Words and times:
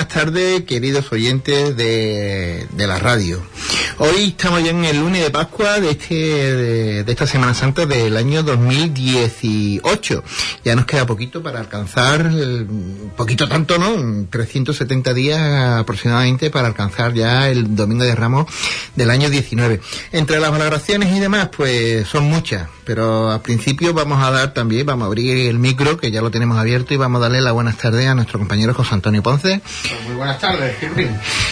Buenas 0.00 0.14
tardes, 0.14 0.64
queridos 0.64 1.12
oyentes 1.12 1.76
de, 1.76 2.66
de 2.70 2.86
la 2.86 2.98
radio. 2.98 3.38
Hoy 4.02 4.28
estamos 4.28 4.64
ya 4.64 4.70
en 4.70 4.82
el 4.86 4.98
lunes 4.98 5.22
de 5.22 5.28
Pascua 5.30 5.78
de, 5.78 5.90
este, 5.90 6.14
de, 6.14 7.04
de 7.04 7.12
esta 7.12 7.26
Semana 7.26 7.52
Santa 7.52 7.84
del 7.84 8.16
año 8.16 8.42
2018. 8.42 10.24
Ya 10.64 10.74
nos 10.74 10.86
queda 10.86 11.04
poquito 11.04 11.42
para 11.42 11.60
alcanzar, 11.60 12.22
el- 12.22 12.66
poquito 13.14 13.46
tanto, 13.46 13.76
¿no? 13.76 14.24
370 14.30 15.12
días 15.12 15.38
aproximadamente 15.78 16.48
para 16.48 16.68
alcanzar 16.68 17.12
ya 17.12 17.50
el 17.50 17.76
Domingo 17.76 18.04
de 18.04 18.14
Ramos 18.14 18.46
del 18.96 19.10
año 19.10 19.28
19. 19.28 19.82
Entre 20.12 20.40
las 20.40 20.50
valoraciones 20.50 21.14
y 21.14 21.20
demás, 21.20 21.50
pues 21.54 22.08
son 22.08 22.24
muchas, 22.24 22.68
pero 22.86 23.30
al 23.30 23.42
principio 23.42 23.92
vamos 23.92 24.24
a 24.24 24.30
dar 24.30 24.54
también, 24.54 24.86
vamos 24.86 25.04
a 25.04 25.06
abrir 25.08 25.46
el 25.46 25.58
micro, 25.58 25.98
que 25.98 26.10
ya 26.10 26.22
lo 26.22 26.30
tenemos 26.30 26.56
abierto, 26.56 26.94
y 26.94 26.96
vamos 26.96 27.18
a 27.18 27.24
darle 27.24 27.42
las 27.42 27.52
buenas 27.52 27.76
tardes 27.76 28.08
a 28.08 28.14
nuestro 28.14 28.38
compañero 28.38 28.72
José 28.72 28.94
Antonio 28.94 29.22
Ponce. 29.22 29.60
Muy 30.06 30.16
buenas 30.16 30.38
tardes. 30.38 30.74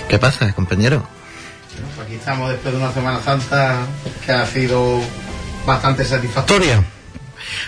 ¿Qué 0.08 0.18
pasa, 0.18 0.50
compañero? 0.54 1.06
Aquí 2.08 2.16
estamos 2.16 2.48
después 2.48 2.72
de 2.72 2.80
una 2.80 2.90
Semana 2.90 3.20
Santa 3.20 3.86
que 4.24 4.32
ha 4.32 4.46
sido 4.46 4.98
bastante 5.66 6.06
satisfactoria. 6.06 6.82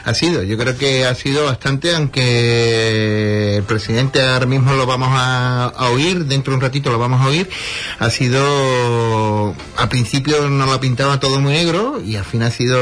Ha 0.07 0.15
sido, 0.15 0.43
yo 0.43 0.57
creo 0.57 0.79
que 0.79 1.05
ha 1.05 1.15
sido 1.15 1.45
bastante, 1.45 1.95
aunque 1.95 3.57
el 3.57 3.65
presidente 3.65 4.23
ahora 4.23 4.47
mismo 4.47 4.73
lo 4.73 4.87
vamos 4.87 5.11
a, 5.13 5.67
a 5.67 5.91
oír, 5.91 6.25
dentro 6.25 6.53
de 6.53 6.57
un 6.57 6.63
ratito 6.63 6.91
lo 6.91 6.99
vamos 6.99 7.21
a 7.21 7.27
oír, 7.27 7.51
ha 7.99 8.09
sido, 8.09 9.55
al 9.77 9.89
principio 9.91 10.49
nos 10.49 10.71
lo 10.71 10.81
pintaba 10.81 11.21
todo 11.21 11.39
muy 11.39 11.53
negro 11.53 12.01
y 12.03 12.17
al 12.17 12.25
fin 12.25 12.43
ha 12.43 12.51
sido 12.51 12.79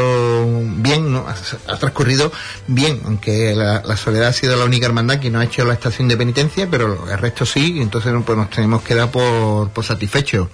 bien, 0.77 1.12
¿no? 1.12 1.27
ha, 1.27 1.77
transcurrido 1.77 2.31
bien, 2.69 3.00
aunque 3.05 3.53
la, 3.56 3.97
soledad 3.97 4.28
ha 4.28 4.33
sido 4.33 4.55
la 4.55 4.65
única 4.65 4.87
hermandad 4.87 5.19
que 5.19 5.28
no 5.28 5.41
ha 5.41 5.45
hecho 5.45 5.65
la 5.65 5.75
estación 5.75 6.06
de 6.06 6.17
penitencia, 6.17 6.69
pero 6.70 7.11
el 7.11 7.19
resto 7.19 7.45
sí, 7.45 7.78
entonces 7.81 8.15
pues 8.25 8.39
nos 8.39 8.48
tenemos 8.48 8.83
que 8.83 8.95
dar 8.95 9.11
por, 9.11 9.70
por 9.70 9.84
satisfechos. 9.84 10.47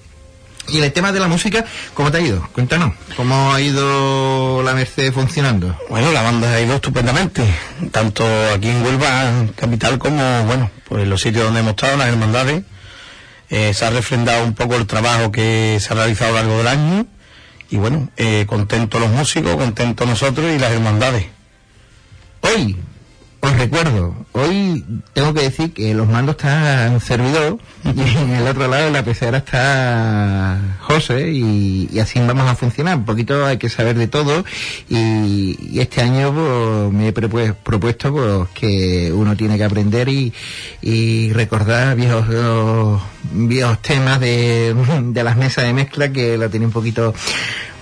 Y 0.68 0.78
en 0.78 0.84
el 0.84 0.92
tema 0.92 1.12
de 1.12 1.20
la 1.20 1.28
música, 1.28 1.64
¿cómo 1.92 2.10
te 2.10 2.18
ha 2.18 2.20
ido? 2.20 2.48
Cuéntanos, 2.52 2.94
¿cómo 3.16 3.52
ha 3.52 3.60
ido 3.60 4.62
la 4.62 4.72
Merced 4.72 5.12
funcionando? 5.12 5.78
Bueno, 5.90 6.10
la 6.10 6.22
banda 6.22 6.50
ha 6.52 6.60
ido 6.60 6.76
estupendamente, 6.76 7.42
tanto 7.92 8.24
aquí 8.54 8.68
en 8.68 8.82
Huelva, 8.82 9.46
capital, 9.56 9.98
como, 9.98 10.44
bueno, 10.44 10.70
pues 10.88 11.02
en 11.02 11.10
los 11.10 11.20
sitios 11.20 11.44
donde 11.44 11.60
hemos 11.60 11.72
estado, 11.72 11.98
las 11.98 12.08
hermandades. 12.08 12.62
Eh, 13.50 13.74
se 13.74 13.84
ha 13.84 13.90
refrendado 13.90 14.42
un 14.42 14.54
poco 14.54 14.74
el 14.76 14.86
trabajo 14.86 15.30
que 15.30 15.78
se 15.80 15.92
ha 15.92 15.96
realizado 15.96 16.38
a 16.38 16.42
lo 16.42 16.48
largo 16.48 16.58
del 16.58 16.68
año. 16.68 17.06
Y 17.70 17.76
bueno, 17.76 18.08
eh, 18.16 18.46
contentos 18.48 19.00
los 19.00 19.10
músicos, 19.10 19.56
contentos 19.56 20.08
nosotros 20.08 20.50
y 20.54 20.58
las 20.58 20.72
hermandades. 20.72 21.26
Hoy, 22.40 22.76
os 23.44 23.56
recuerdo, 23.58 24.14
hoy 24.32 24.84
tengo 25.12 25.34
que 25.34 25.42
decir 25.42 25.72
que 25.74 25.92
los 25.94 26.08
mandos 26.08 26.36
están 26.36 26.94
en 26.94 27.00
servidor 27.00 27.58
y 27.84 28.00
en 28.16 28.30
el 28.30 28.46
otro 28.46 28.66
lado 28.68 28.86
de 28.86 28.90
la 28.90 29.04
pecera 29.04 29.38
está 29.38 30.58
José 30.80 31.30
y, 31.30 31.98
así 32.00 32.18
vamos 32.20 32.48
a 32.48 32.54
funcionar. 32.54 32.96
Un 32.96 33.04
poquito 33.04 33.44
hay 33.44 33.58
que 33.58 33.68
saber 33.68 33.96
de 33.96 34.08
todo 34.08 34.44
y, 34.88 35.78
este 35.78 36.00
año 36.00 36.32
pues, 36.32 36.92
me 36.92 37.08
he 37.08 37.14
propu- 37.14 37.54
propuesto 37.54 38.12
pues, 38.12 38.48
que 38.54 39.12
uno 39.12 39.36
tiene 39.36 39.58
que 39.58 39.64
aprender 39.64 40.08
y, 40.08 40.32
recordar 41.32 41.96
viejos, 41.96 42.26
viejos, 43.32 43.82
temas 43.82 44.20
de, 44.20 44.74
de 45.02 45.24
las 45.24 45.36
mesas 45.36 45.64
de 45.64 45.72
mezcla 45.74 46.10
que 46.10 46.38
lo 46.38 46.48
tenía 46.48 46.66
un 46.68 46.72
poquito 46.72 47.14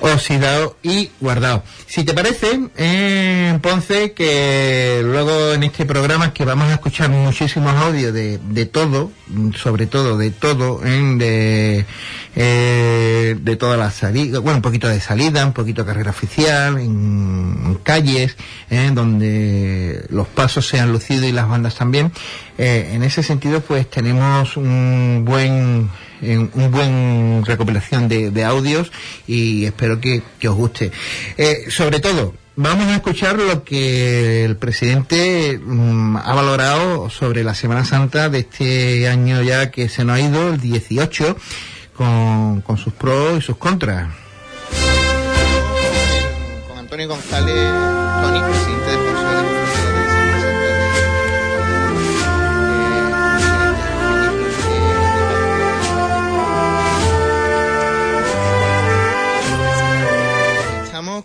oxidado 0.03 0.77
y 0.83 1.11
guardado. 1.21 1.63
Si 1.87 2.05
te 2.05 2.13
parece, 2.13 2.61
eh, 2.77 3.59
Ponce, 3.63 4.13
que 4.13 5.01
luego 5.05 5.53
en 5.53 5.63
este 5.63 5.85
programa 5.87 6.33
que 6.33 6.45
vamos 6.45 6.69
a 6.69 6.75
escuchar 6.75 7.09
muchísimos 7.11 7.75
audios 7.75 8.13
de, 8.13 8.39
de 8.39 8.67
todo, 8.67 9.13
sobre 9.57 9.87
todo 9.87 10.19
de 10.19 10.31
todo, 10.31 10.85
en 10.85 11.19
de, 11.19 11.87
eh, 12.35 13.37
de 13.41 13.57
todas 13.57 13.79
las 13.79 13.95
salidas, 13.95 14.41
bueno, 14.43 14.57
un 14.57 14.63
poquito 14.63 14.89
de 14.89 15.01
salida, 15.01 15.47
un 15.47 15.53
poquito 15.53 15.83
de 15.83 15.89
carrera 15.89 16.11
oficial, 16.11 16.79
en, 16.79 17.61
en 17.65 17.75
calles, 17.83 18.37
eh, 18.71 18.91
donde 18.93 20.05
los 20.11 20.27
pasos 20.29 20.67
sean 20.67 20.93
lucidos 20.93 21.25
y 21.27 21.33
las 21.33 21.49
bandas 21.49 21.77
también. 21.77 22.13
Eh, 22.59 22.91
en 22.93 23.03
ese 23.03 23.23
sentido, 23.23 23.61
pues 23.61 23.89
tenemos 23.89 24.57
un 24.57 25.23
buen 25.25 25.89
en 26.23 26.51
un 26.55 26.71
buen 26.71 27.45
recopilación 27.45 28.09
de, 28.09 28.45
audios 28.45 28.91
y 29.27 29.65
espero 29.65 30.01
que, 30.01 30.23
os 30.49 30.55
guste. 30.55 30.93
Eh, 31.37 31.67
sobre 31.69 32.01
todo, 32.01 32.35
vamos 32.57 32.87
a 32.87 32.95
escuchar 32.95 33.39
lo 33.39 33.65
que 33.65 34.45
el 34.45 34.57
presidente 34.57 35.61
mm, 35.63 36.17
ha 36.17 36.35
valorado 36.35 37.11
sobre 37.11 37.45
la 37.45 37.55
Semana 37.55 37.85
Santa 37.85 38.29
de 38.29 38.41
este 38.41 39.09
año 39.09 39.43
ya 39.43 39.71
que 39.71 39.89
se 39.89 40.05
nos 40.05 40.17
ha 40.17 40.21
ido, 40.21 40.55
el 40.55 40.61
18, 40.61 41.37
con, 41.97 42.61
con 42.63 42.79
sus 42.79 42.93
pros 42.93 43.39
y 43.39 43.43
sus 43.43 43.57
contras. 43.57 44.09
Con 46.69 46.79
Antonio 46.79 47.09
González, 47.09 47.55
Tony, 48.23 48.41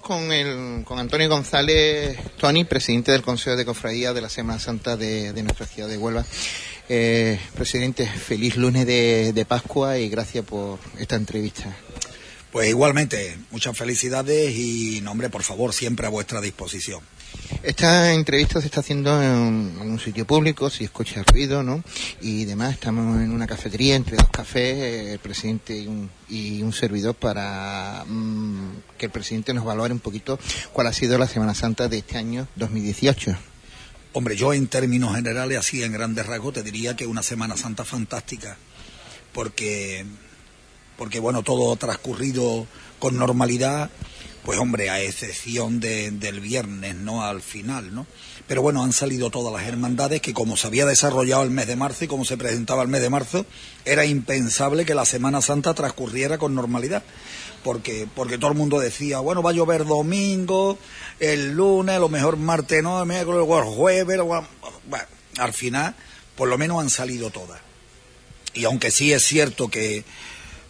con, 0.07 0.31
el, 0.31 0.85
con 0.85 1.00
Antonio 1.00 1.28
González 1.28 2.18
Tony, 2.40 2.63
presidente 2.63 3.12
del 3.12 3.22
Consejo 3.22 3.57
de 3.57 3.66
Cofradía 3.66 4.13
de 4.13 4.22
la 4.22 4.29
Semana 4.29 4.57
Santa 4.57 4.95
de, 4.95 5.34
nuestra 5.44 5.66
ciudad 5.66 5.90
de 5.90 5.97
Huelva. 5.97 6.25
Eh, 6.88 7.38
presidente, 7.56 8.07
feliz 8.07 8.56
lunes 8.56 8.85
de, 8.85 9.34
de 9.34 9.45
Pascua 9.45 10.00
y 10.00 10.07
gracias 10.07 10.45
por 10.45 10.79
esta 10.97 11.18
entrevista. 11.18 11.75
Pues 12.53 12.69
igualmente, 12.69 13.38
muchas 13.51 13.78
felicidades 13.78 14.56
y, 14.56 15.01
nombre, 15.01 15.29
por 15.29 15.44
favor, 15.44 15.73
siempre 15.73 16.07
a 16.07 16.09
vuestra 16.09 16.39
disposición. 16.39 17.01
Esta 17.63 18.13
entrevista 18.13 18.61
se 18.61 18.67
está 18.67 18.81
haciendo 18.81 19.21
en, 19.21 19.77
un 19.79 19.99
sitio 19.99 20.25
público, 20.25 20.69
si 20.69 20.83
escucha 20.83 21.23
ruido, 21.23 21.63
¿no? 21.63 21.83
Y 22.21 22.45
demás, 22.45 22.73
estamos 22.73 23.19
en 23.21 23.31
una 23.31 23.47
cafetería 23.47 23.95
entre 23.95 24.17
dos 24.17 24.29
cafés, 24.29 25.11
el 25.13 25.19
presidente 25.19 25.77
y 25.77 25.87
un, 25.87 26.09
y 26.29 26.61
un 26.61 26.71
servidor 26.71 27.15
para 27.15 28.03
mm, 28.07 28.97
que 28.97 29.07
el 29.07 29.11
presidente 29.11 29.53
nos 29.53 29.65
valore 29.65 29.93
un 29.93 29.99
poquito 29.99 30.39
cuál 30.71 30.87
ha 30.87 30.93
sido 30.93 31.17
la 31.17 31.27
Semana 31.27 31.55
Santa 31.55 31.87
de 31.87 31.97
este 31.97 32.17
año 32.17 32.47
2018. 32.55 33.35
Hombre, 34.13 34.35
yo 34.35 34.53
en 34.53 34.67
términos 34.67 35.15
generales, 35.15 35.57
así 35.57 35.83
en 35.83 35.91
grandes 35.91 36.25
rasgos, 36.25 36.53
te 36.53 36.63
diría 36.63 36.95
que 36.95 37.05
una 37.05 37.21
Semana 37.21 37.57
Santa 37.57 37.85
fantástica, 37.85 38.57
porque, 39.33 40.05
porque 40.97 41.19
bueno, 41.19 41.43
todo 41.43 41.75
transcurrido 41.75 42.65
con 42.99 43.17
normalidad, 43.17 43.89
pues 44.47 44.59
hombre, 44.59 44.89
a 44.89 45.01
excepción 45.01 45.81
de- 45.81 46.09
del 46.09 46.39
viernes, 46.39 46.95
¿no? 46.95 47.21
Al 47.21 47.41
final, 47.41 47.94
¿no? 47.94 48.07
Pero 48.47 48.61
bueno, 48.61 48.81
han 48.81 48.94
salido 48.94 49.29
todas 49.29 49.51
las 49.53 49.67
hermandades 49.67 50.21
que 50.21 50.33
como 50.33 50.55
se 50.55 50.67
había 50.67 50.85
desarrollado 50.85 51.44
el 51.44 51.49
mes 51.49 51.67
de 51.67 51.75
marzo 51.75 52.05
y 52.05 52.07
como 52.07 52.23
se 52.23 52.38
presentaba 52.38 52.81
el 52.81 52.88
mes 52.88 53.01
de 53.01 53.09
marzo, 53.09 53.45
era 53.83 54.05
impensable 54.05 54.85
que 54.85 54.95
la 54.95 55.03
Semana 55.03 55.41
Santa 55.41 55.73
transcurriera 55.73 56.38
con 56.38 56.55
normalidad. 56.55 57.03
Porque, 57.61 58.07
porque 58.15 58.38
todo 58.38 58.51
el 58.51 58.57
mundo 58.57 58.79
decía, 58.79 59.19
bueno, 59.19 59.44
va 59.44 59.49
a 59.49 59.53
llover 59.53 59.83
domingo, 59.83 60.79
el 61.19 61.51
lunes, 61.51 61.97
a 61.97 62.00
lo 62.00 62.07
mejor 62.07 62.38
martes 62.38 62.81
no, 62.81 63.01
el 63.01 63.05
miércoles, 63.05 63.41
el 63.45 63.63
jueves, 63.65 64.17
o- 64.17 64.45
bueno, 64.88 65.05
al 65.39 65.51
final, 65.53 65.93
por 66.38 66.47
lo 66.47 66.57
menos 66.57 66.79
han 66.81 66.89
salido 66.89 67.31
todas. 67.31 67.59
Y 68.53 68.63
aunque 68.63 68.91
sí 68.91 69.11
es 69.11 69.25
cierto 69.25 69.67
que, 69.67 70.05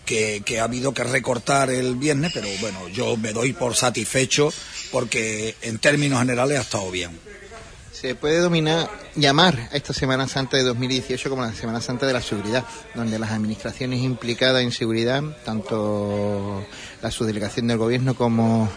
que, 0.08 0.60
ha 0.60 0.64
habido 0.64 0.94
que 0.94 1.04
recortar 1.04 1.70
el 1.70 1.96
viernes, 1.96 2.32
pero 2.34 2.48
bueno, 2.62 2.88
yo 2.90 3.18
me 3.18 3.34
doy 3.34 3.54
por 3.54 3.76
satisfecho 3.76 4.52
porque 4.92 5.56
en 5.62 5.78
términos 5.78 6.20
generales 6.20 6.58
ha 6.58 6.62
estado 6.62 6.90
bien. 6.90 7.12
Se 8.00 8.14
puede 8.14 8.42
dominar, 8.42 8.92
llamar 9.16 9.70
a 9.72 9.76
esta 9.76 9.92
Semana 9.92 10.28
Santa 10.28 10.56
de 10.56 10.62
2018 10.62 11.32
como 11.32 11.42
la 11.42 11.56
Semana 11.56 11.82
Santa 11.82 12.06
de 12.06 12.14
la 12.14 12.22
Seguridad, 12.22 12.64
donde 12.94 13.18
las 13.18 13.32
administraciones 13.32 14.02
implicadas 14.02 14.62
en 14.62 14.72
seguridad, 14.72 15.24
tanto 15.44 16.64
la 17.02 17.10
subdelegación 17.10 17.66
del 17.66 17.80
Gobierno 17.80 18.14
como 18.14 18.70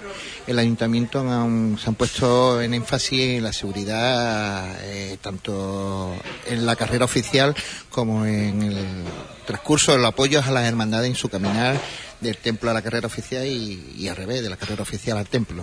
el 0.46 0.58
Ayuntamiento, 0.58 1.20
se 1.20 1.86
han 1.86 1.94
puesto 1.96 2.62
en 2.62 2.72
énfasis 2.72 3.36
en 3.36 3.44
la 3.44 3.52
seguridad, 3.52 4.78
eh, 4.84 5.18
tanto 5.20 6.14
en 6.46 6.64
la 6.64 6.74
carrera 6.74 7.04
oficial 7.04 7.54
como 7.90 8.24
en 8.24 8.62
el 8.62 9.04
transcurso 9.46 9.92
de 9.92 9.98
los 9.98 10.08
apoyos 10.08 10.46
a 10.46 10.50
las 10.50 10.64
hermandades 10.64 11.10
en 11.10 11.16
su 11.16 11.28
caminar 11.28 11.78
del 12.22 12.38
templo 12.38 12.70
a 12.70 12.74
la 12.74 12.80
carrera 12.80 13.06
oficial 13.06 13.46
y, 13.46 13.96
y 13.98 14.08
al 14.08 14.16
revés, 14.16 14.42
de 14.42 14.48
la 14.48 14.56
carrera 14.56 14.80
oficial 14.80 15.18
al 15.18 15.26
templo. 15.26 15.62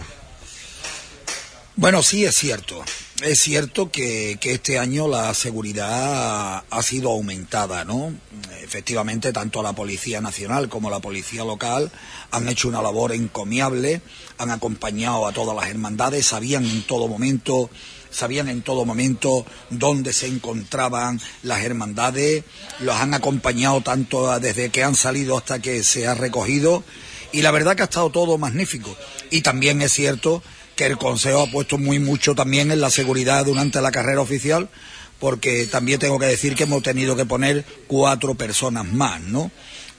Bueno, 1.75 2.03
sí 2.03 2.23
es 2.23 2.35
cierto. 2.35 2.83
Es 3.23 3.39
cierto 3.39 3.89
que, 3.89 4.37
este 4.39 4.77
año 4.77 5.07
la 5.07 5.33
seguridad 5.33 6.63
ha 6.69 6.83
sido 6.83 7.09
aumentada, 7.09 7.83
¿no? 7.83 8.13
Efectivamente, 8.61 9.33
tanto 9.33 9.63
la 9.63 9.73
Policía 9.73 10.21
Nacional 10.21 10.69
como 10.69 10.91
la 10.91 10.99
Policía 10.99 11.43
Local 11.43 11.91
han 12.29 12.47
hecho 12.47 12.67
una 12.67 12.83
labor 12.83 13.13
encomiable, 13.13 14.01
han 14.37 14.51
acompañado 14.51 15.25
a 15.25 15.33
todas 15.33 15.55
las 15.55 15.67
hermandades, 15.67 16.27
sabían 16.27 16.63
en 16.63 16.83
todo 16.83 17.07
momento, 17.07 17.71
sabían 18.11 18.49
en 18.49 18.61
todo 18.61 18.85
momento 18.85 19.47
dónde 19.71 20.13
se 20.13 20.27
encontraban 20.27 21.19
las 21.41 21.63
hermandades, 21.63 22.43
los 22.81 22.97
han 22.97 23.15
acompañado 23.15 23.81
tanto 23.81 24.39
desde 24.39 24.69
que 24.69 24.83
han 24.83 24.93
salido 24.95 25.39
hasta 25.39 25.59
que 25.59 25.83
se 25.83 26.05
ha 26.05 26.13
recogido, 26.13 26.83
y 27.31 27.41
la 27.41 27.49
verdad 27.49 27.75
que 27.75 27.81
ha 27.81 27.85
estado 27.85 28.11
todo 28.11 28.37
magnífico. 28.37 28.95
Y 29.31 29.41
también 29.41 29.81
es 29.81 29.91
cierto 29.91 30.43
que 30.77 30.85
el 30.85 30.97
Consejo 30.97 31.41
ha 31.41 31.51
puesto 31.51 31.77
muy 31.77 31.99
mucho 31.99 32.35
también 32.35 32.71
en 32.71 32.79
la 32.79 32.91
seguridad 32.91 33.43
durante 33.43 33.81
la 33.81 33.91
carrera 33.91 34.21
oficial, 34.21 34.69
porque 35.19 35.65
también 35.65 35.99
tengo 35.99 36.19
que 36.19 36.27
decir 36.27 36.55
que 36.55 36.63
hemos 36.63 36.83
tenido 36.83 37.17
que 37.17 37.25
poner 37.25 37.65
cuatro 37.87 38.35
personas 38.35 38.85
más, 38.85 39.19
¿no? 39.19 39.51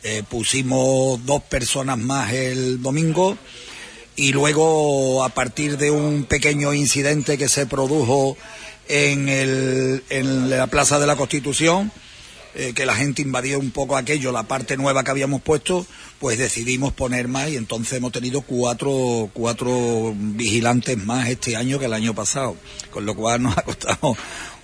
Eh, 0.05 0.23
pusimos 0.27 1.27
dos 1.27 1.43
personas 1.43 1.99
más 1.99 2.33
el 2.33 2.81
domingo 2.81 3.37
y 4.15 4.33
luego 4.33 5.25
a 5.25 5.29
partir 5.31 5.77
de 5.77 5.91
un 5.91 6.25
pequeño 6.25 6.73
incidente 6.73 7.37
que 7.37 7.49
se 7.49 7.67
produjo 7.67 8.37
en, 8.87 9.29
el, 9.29 10.05
en 10.11 10.49
la 10.49 10.69
Plaza 10.69 11.01
de 11.01 11.09
la 11.09 11.17
Constitución, 11.17 11.91
eh, 12.55 12.73
que 12.75 12.87
la 12.87 12.95
gente 12.95 13.23
invadió 13.23 13.59
un 13.59 13.73
poco 13.73 13.97
aquello, 13.97 14.31
la 14.31 14.45
parte 14.45 14.77
nueva 14.77 15.03
que 15.03 15.11
habíamos 15.11 15.43
puesto, 15.43 15.85
pues 16.19 16.38
decidimos 16.38 16.93
poner 16.93 17.29
más 17.29 17.50
y 17.50 17.56
entonces 17.56 17.99
hemos 17.99 18.12
tenido 18.12 18.41
cuatro, 18.43 19.31
cuatro 19.32 20.15
vigilantes 20.17 20.99
más 20.99 21.29
este 21.29 21.56
año 21.56 21.79
que 21.79 21.87
el 21.87 21.93
año 21.93 22.15
pasado, 22.15 22.56
con 22.91 23.06
lo 23.06 23.15
cual 23.15 23.43
nos 23.43 23.56
ha 23.56 23.62
costado 23.62 24.17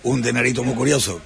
un 0.02 0.22
dinerito 0.22 0.64
muy 0.64 0.74
curioso. 0.74 1.20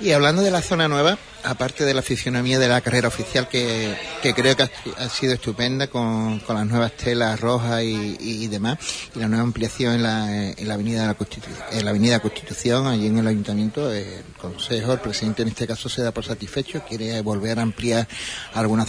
Y 0.00 0.12
hablando 0.12 0.40
de 0.40 0.50
la 0.50 0.62
zona 0.62 0.88
nueva, 0.88 1.18
aparte 1.44 1.84
de 1.84 1.92
la 1.92 2.00
fisionomía 2.00 2.58
de 2.58 2.68
la 2.68 2.80
carrera 2.80 3.08
oficial, 3.08 3.48
que, 3.48 3.94
creo 4.34 4.56
que 4.56 4.62
ha, 4.96 5.08
sido 5.10 5.34
estupenda 5.34 5.88
con, 5.88 6.40
las 6.48 6.66
nuevas 6.66 6.92
telas 6.92 7.38
rojas 7.38 7.82
y, 7.82 8.46
demás, 8.46 8.78
y 9.14 9.18
la 9.18 9.28
nueva 9.28 9.44
ampliación 9.44 9.96
en 9.96 10.02
la, 10.02 10.52
en 10.52 10.68
la 10.68 10.74
avenida 10.74 11.12
Constitución, 11.12 11.66
en 11.72 11.84
la 11.84 11.90
avenida 11.90 12.20
Constitución, 12.20 12.86
allí 12.86 13.08
en 13.08 13.18
el 13.18 13.26
ayuntamiento, 13.26 13.92
el 13.92 14.24
consejo, 14.40 14.94
el 14.94 15.00
presidente 15.00 15.42
en 15.42 15.48
este 15.48 15.66
caso 15.66 15.90
se 15.90 16.02
da 16.02 16.12
por 16.12 16.24
satisfecho, 16.24 16.82
quiere 16.88 17.20
volver 17.20 17.58
a 17.58 17.62
ampliar 17.62 18.08
alguna, 18.54 18.86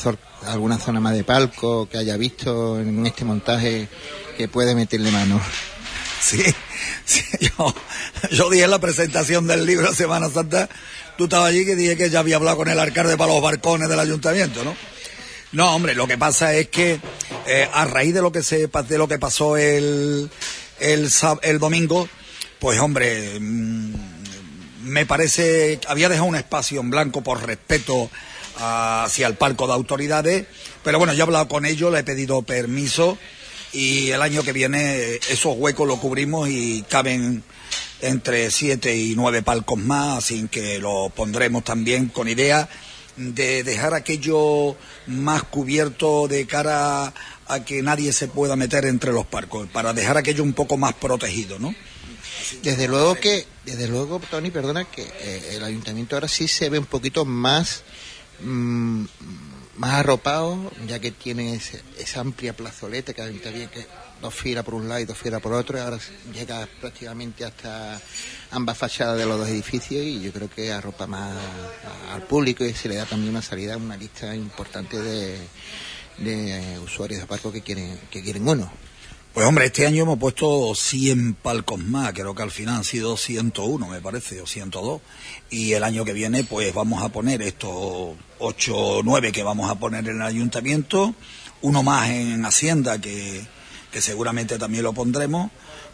alguna 0.48 0.78
zona 0.78 1.02
más 1.02 1.14
de 1.14 1.26
palco 1.26 1.90
que 1.90 1.98
haya 1.98 2.16
visto 2.16 2.80
en 2.80 3.06
este 3.06 3.26
montaje 3.26 3.90
que 4.38 4.48
puede 4.48 4.76
meterle 4.76 5.12
mano. 5.12 5.42
Sí, 6.22 6.44
yo, 7.40 7.74
yo 8.32 8.50
dije 8.50 8.66
en 8.66 8.72
la 8.72 8.80
presentación 8.80 9.48
del 9.48 9.66
libro 9.66 9.94
Semana 9.94 10.30
Santa 10.30 10.70
tú 11.18 11.26
estabas 11.26 11.50
allí 11.50 11.66
que 11.66 11.76
dije 11.76 11.98
que 11.98 12.10
ya 12.10 12.20
había 12.20 12.36
hablado 12.36 12.58
con 12.58 12.68
el 12.68 12.80
alcalde 12.80 13.18
para 13.18 13.34
los 13.34 13.42
barcones 13.42 13.90
del 13.90 14.00
ayuntamiento, 14.00 14.64
¿no? 14.64 14.76
No, 15.52 15.76
hombre, 15.76 15.96
lo 15.96 16.08
que 16.08 16.18
pasa 16.18 16.54
es 16.56 16.70
que 16.70 17.00
eh, 17.46 17.70
a 17.74 17.86
raíz 17.86 18.14
de 18.14 18.22
lo 18.22 18.32
que 18.32 18.42
se 18.42 18.68
de 18.68 18.98
lo 18.98 19.08
que 19.08 19.20
pasó 19.20 19.58
el, 19.58 20.30
el, 20.80 21.10
el 21.42 21.60
domingo, 21.60 22.08
pues 22.60 22.80
hombre, 22.80 23.40
mm, 23.40 23.94
me 24.84 25.06
parece 25.06 25.80
que 25.80 25.88
había 25.88 26.08
dejado 26.08 26.28
un 26.28 26.36
espacio 26.36 26.80
en 26.80 26.90
blanco 26.90 27.22
por 27.22 27.46
respeto 27.46 28.10
hacia 28.58 29.28
el 29.28 29.36
palco 29.36 29.68
de 29.68 29.74
autoridades, 29.74 30.46
pero 30.84 31.00
bueno, 31.00 31.14
yo 31.14 31.20
he 31.20 31.24
hablado 31.24 31.48
con 31.48 31.66
ellos, 31.66 31.92
le 31.92 32.00
he 32.00 32.04
pedido 32.04 32.42
permiso 32.44 33.18
y 33.74 34.10
el 34.10 34.22
año 34.22 34.44
que 34.44 34.54
viene 34.54 35.16
esos 35.30 35.56
huecos 35.58 35.88
los 35.88 36.00
cubrimos 36.00 36.50
y 36.50 36.84
caben 36.90 37.44
entre 38.02 38.50
siete 38.52 38.96
y 38.96 39.16
nueve 39.16 39.44
palcos 39.44 39.80
más, 39.80 40.18
así 40.18 40.48
que 40.50 40.80
lo 40.80 41.12
pondremos 41.16 41.64
también 41.64 42.08
con 42.08 42.28
idea 42.28 42.68
de 43.18 43.64
dejar 43.64 43.94
aquello 43.94 44.76
más 45.08 45.44
cubierto 45.44 46.28
de 46.28 46.48
cara 46.48 47.14
a 47.48 47.66
que 47.66 47.82
nadie 47.82 48.14
se 48.14 48.28
pueda 48.28 48.56
meter 48.56 48.86
entre 48.86 49.12
los 49.12 49.26
palcos, 49.26 49.68
para 49.70 49.94
dejar 49.94 50.18
aquello 50.18 50.44
un 50.44 50.54
poco 50.54 50.78
más 50.78 50.94
protegido, 50.94 51.60
¿no? 51.60 51.76
Desde 52.64 52.88
luego 52.88 53.16
que, 53.16 53.46
desde 53.66 53.88
luego, 53.88 54.22
Tony, 54.30 54.52
perdona, 54.52 54.86
que 54.86 55.04
eh, 55.04 55.56
el 55.56 55.64
ayuntamiento 55.64 56.16
ahora 56.16 56.28
sí 56.28 56.48
se 56.48 56.70
ve 56.70 56.80
un 56.80 56.86
poquito 56.86 57.26
más 57.26 57.84
mm, 58.42 59.06
más 59.82 59.94
arropado, 59.94 60.72
ya 60.86 61.00
que 61.00 61.10
tiene 61.10 61.60
esa 61.98 62.20
amplia 62.20 62.56
plazoleta 62.56 63.16
que 63.16 63.28
bien 63.28 63.68
que 63.68 63.88
dos 64.22 64.32
filas 64.32 64.64
por 64.64 64.76
un 64.76 64.88
lado 64.88 65.02
y 65.02 65.06
dos 65.06 65.18
filas 65.18 65.42
por 65.42 65.54
otro, 65.54 65.82
ahora 65.82 65.98
llega 66.32 66.68
prácticamente 66.80 67.44
hasta 67.44 68.00
ambas 68.52 68.78
fachadas 68.78 69.18
de 69.18 69.26
los 69.26 69.40
dos 69.40 69.50
edificios 69.50 70.06
y 70.06 70.22
yo 70.22 70.32
creo 70.32 70.52
que 70.52 70.72
arropa 70.72 71.08
más 71.08 71.36
al 72.14 72.22
público 72.28 72.64
y 72.64 72.76
se 72.76 72.90
le 72.90 72.96
da 72.98 73.08
también 73.08 73.32
una 73.32 73.42
salida 73.42 73.76
una 73.76 73.98
lista 73.98 74.36
importante 74.36 75.00
de, 75.02 75.40
de 76.20 76.80
usuarios 76.86 77.20
de 77.20 77.26
parco 77.26 77.52
que 77.52 77.62
quieren, 77.62 78.00
que 78.12 78.22
quieren 78.22 78.48
uno. 78.48 78.72
Pues 79.34 79.48
hombre, 79.48 79.68
este 79.68 79.88
año 79.88 80.04
hemos 80.04 80.20
puesto 80.20 80.76
100 80.76 81.36
palcos 81.36 81.80
más, 81.80 82.12
creo 82.12 82.36
que 82.36 82.44
al 82.44 82.52
final 82.52 82.76
han 82.76 82.84
sido 82.84 83.16
101, 83.16 83.88
me 83.88 84.02
parece, 84.02 84.42
o 84.42 84.46
102. 84.46 85.00
Y 85.50 85.72
el 85.72 85.86
año 85.86 86.04
que 86.04 86.12
viene, 86.12 86.44
pues 86.44 86.74
vamos 86.74 87.02
a 87.02 87.08
poner 87.08 87.42
estos 87.42 87.72
8 88.40 88.76
o 88.76 89.04
9 89.04 89.32
que 89.32 89.42
vamos 89.42 89.72
a 89.72 89.76
poner 89.76 90.06
en 90.10 90.18
el 90.18 90.22
ayuntamiento, 90.24 91.16
uno 91.62 91.82
más 91.82 92.10
en 92.10 92.44
Hacienda, 92.46 93.00
que, 93.00 93.42
que 93.90 94.02
seguramente 94.02 94.58
también 94.58 94.84
lo 94.84 94.92
pondremos, 94.92 95.50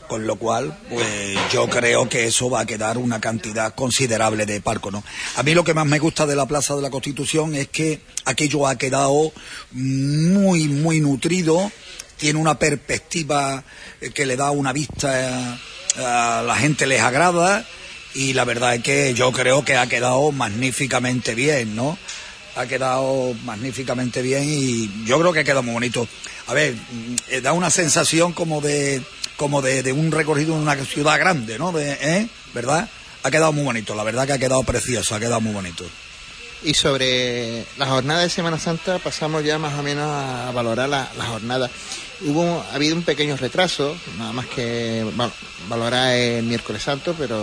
con 0.08 0.26
lo 0.26 0.38
cual, 0.38 0.76
pues 0.90 1.38
yo 1.54 1.70
creo 1.70 2.10
que 2.10 2.26
eso 2.26 2.50
va 2.50 2.62
a 2.62 2.66
quedar 2.66 2.98
una 2.98 3.22
cantidad 3.22 3.76
considerable 3.76 4.48
de 4.48 4.62
palcos, 4.62 4.94
¿no? 4.94 5.04
A 5.36 5.44
mí 5.44 5.54
lo 5.54 5.64
que 5.64 5.76
más 5.76 5.86
me 5.86 6.00
gusta 6.00 6.26
de 6.26 6.36
la 6.36 6.48
Plaza 6.48 6.76
de 6.76 6.82
la 6.82 6.90
Constitución 6.90 7.54
es 7.54 7.68
que 7.68 8.02
aquello 8.26 8.66
ha 8.66 8.80
quedado 8.80 9.32
muy, 9.74 10.68
muy 10.70 11.02
nutrido 11.02 11.72
tiene 12.18 12.40
una 12.40 12.60
perspectiva 12.60 13.64
eh, 14.02 14.12
que 14.12 14.26
le 14.26 14.36
da 14.36 14.52
una 14.52 14.74
vista 14.74 15.20
eh, 15.20 15.58
a 15.98 16.44
la 16.46 16.56
gente 16.56 16.86
les 16.86 17.02
agrada 17.02 17.66
y 18.14 18.34
la 18.34 18.46
verdad 18.46 18.76
es 18.76 18.84
que 18.84 19.14
yo 19.14 19.32
creo 19.32 19.64
que 19.64 19.78
ha 19.78 19.88
quedado 19.88 20.32
magníficamente 20.32 21.36
bien, 21.36 21.76
¿no? 21.76 21.98
Ha 22.56 22.66
quedado 22.66 23.36
magníficamente 23.44 24.22
bien 24.24 24.44
y 24.48 25.06
yo 25.06 25.20
creo 25.20 25.32
que 25.32 25.42
ha 25.42 25.44
quedado 25.44 25.62
muy 25.62 25.74
bonito. 25.74 26.08
A 26.48 26.54
ver, 26.54 26.74
mm, 26.74 27.16
eh, 27.30 27.42
da 27.42 27.54
una 27.54 27.70
sensación 27.70 28.34
como 28.34 28.62
de 28.62 29.02
como 29.38 29.62
de, 29.62 29.92
un 29.94 30.12
recorrido 30.12 30.56
en 30.56 30.62
una 30.62 30.76
ciudad 30.84 31.20
grande, 31.20 31.60
¿no? 31.60 31.72
De. 31.72 32.28
¿Verdad? 32.56 32.90
Ha 33.22 33.30
quedado 33.30 33.54
muy 33.54 33.64
bonito, 33.64 33.94
la 33.94 34.04
verdad 34.04 34.26
que 34.26 34.34
ha 34.34 34.40
quedado 34.40 34.64
precioso, 34.64 35.14
ha 35.14 35.20
quedado 35.20 35.42
muy 35.42 35.54
bonito. 35.54 35.86
Y 36.64 36.74
sobre 36.74 37.66
la 37.78 37.86
jornada 37.86 38.22
de 38.22 38.30
Semana 38.30 38.58
Santa 38.58 38.98
pasamos 38.98 39.44
ya 39.44 39.60
más 39.60 39.78
o 39.78 39.84
menos 39.84 40.10
a 40.10 40.50
valorar 40.52 40.90
la, 40.90 41.12
la 41.16 41.26
jornada. 41.26 41.70
Hubo, 42.22 42.62
ha 42.72 42.74
habido 42.74 42.96
un 42.96 43.04
pequeño 43.04 43.38
retraso, 43.38 43.96
nada 44.18 44.34
más 44.34 44.48
que 44.48 45.06
valorar 45.70 46.16
el 46.16 46.46
miércoles 46.46 46.82
santo, 46.82 47.14
pero 47.16 47.38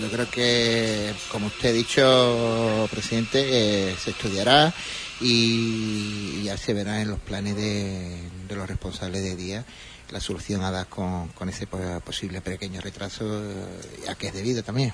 yo 0.00 0.10
creo 0.10 0.30
que, 0.30 1.14
como 1.32 1.46
usted 1.46 1.70
ha 1.70 1.72
dicho, 1.72 2.88
presidente, 2.90 3.90
eh, 3.90 3.96
se 3.98 4.10
estudiará 4.10 4.74
y 5.20 6.42
ya 6.42 6.58
se 6.58 6.74
verá 6.74 7.00
en 7.00 7.08
los 7.08 7.20
planes 7.20 7.56
de, 7.56 8.18
los 8.54 8.68
responsables 8.68 9.22
de 9.22 9.34
día 9.34 9.64
la 10.10 10.20
solución 10.20 10.62
a 10.62 10.70
dar 10.70 10.86
con, 10.88 11.28
con 11.28 11.48
ese 11.48 11.66
posible 11.66 12.40
pequeño 12.40 12.80
retraso, 12.80 13.24
eh, 13.24 14.08
a 14.08 14.14
que 14.14 14.28
es 14.28 14.34
debido 14.34 14.62
también. 14.62 14.92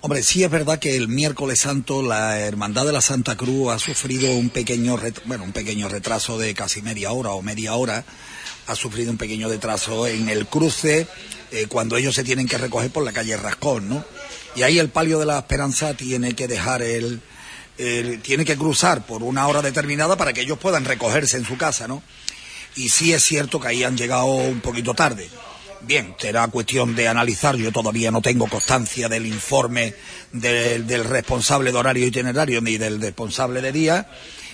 Hombre, 0.00 0.22
sí 0.22 0.44
es 0.44 0.50
verdad 0.50 0.78
que 0.78 0.94
el 0.94 1.08
miércoles 1.08 1.58
santo 1.58 2.02
la 2.02 2.38
Hermandad 2.38 2.86
de 2.86 2.92
la 2.92 3.00
Santa 3.00 3.36
Cruz 3.36 3.72
ha 3.72 3.80
sufrido 3.80 4.30
un 4.30 4.48
pequeño, 4.48 4.96
bueno, 5.24 5.42
un 5.42 5.50
pequeño 5.50 5.88
retraso 5.88 6.38
de 6.38 6.54
casi 6.54 6.82
media 6.82 7.10
hora 7.10 7.30
o 7.30 7.42
media 7.42 7.74
hora. 7.74 8.04
Ha 8.68 8.76
sufrido 8.76 9.10
un 9.10 9.18
pequeño 9.18 9.48
retraso 9.48 10.06
en 10.06 10.28
el 10.28 10.46
cruce 10.46 11.08
eh, 11.50 11.66
cuando 11.68 11.96
ellos 11.96 12.14
se 12.14 12.22
tienen 12.22 12.46
que 12.46 12.58
recoger 12.58 12.92
por 12.92 13.02
la 13.02 13.12
calle 13.12 13.36
Rascón, 13.36 13.88
¿no? 13.88 14.04
Y 14.54 14.62
ahí 14.62 14.78
el 14.78 14.88
palio 14.88 15.18
de 15.18 15.26
la 15.26 15.38
Esperanza 15.38 15.94
tiene 15.94 16.36
que 16.36 16.46
dejar 16.46 16.82
el, 16.82 17.20
tiene 17.76 18.44
que 18.44 18.56
cruzar 18.56 19.04
por 19.04 19.24
una 19.24 19.48
hora 19.48 19.62
determinada 19.62 20.16
para 20.16 20.32
que 20.32 20.42
ellos 20.42 20.58
puedan 20.58 20.84
recogerse 20.84 21.38
en 21.38 21.44
su 21.44 21.56
casa, 21.56 21.88
¿no? 21.88 22.04
Y 22.76 22.90
sí 22.90 23.12
es 23.12 23.24
cierto 23.24 23.58
que 23.58 23.66
ahí 23.66 23.82
han 23.82 23.96
llegado 23.96 24.26
un 24.26 24.60
poquito 24.60 24.94
tarde 24.94 25.28
Bien, 25.82 26.14
será 26.18 26.48
cuestión 26.48 26.94
de 26.96 27.08
analizar. 27.08 27.56
Yo 27.56 27.70
todavía 27.70 28.10
no 28.10 28.20
tengo 28.20 28.48
constancia 28.48 29.08
del 29.08 29.26
informe 29.26 29.94
del, 30.32 31.04
responsable 31.04 31.70
de 31.70 31.78
horario 31.78 32.06
itinerario 32.06 32.60
ni 32.60 32.78
del 32.78 33.00
responsable 33.00 33.62
de 33.62 33.72
día 33.72 34.08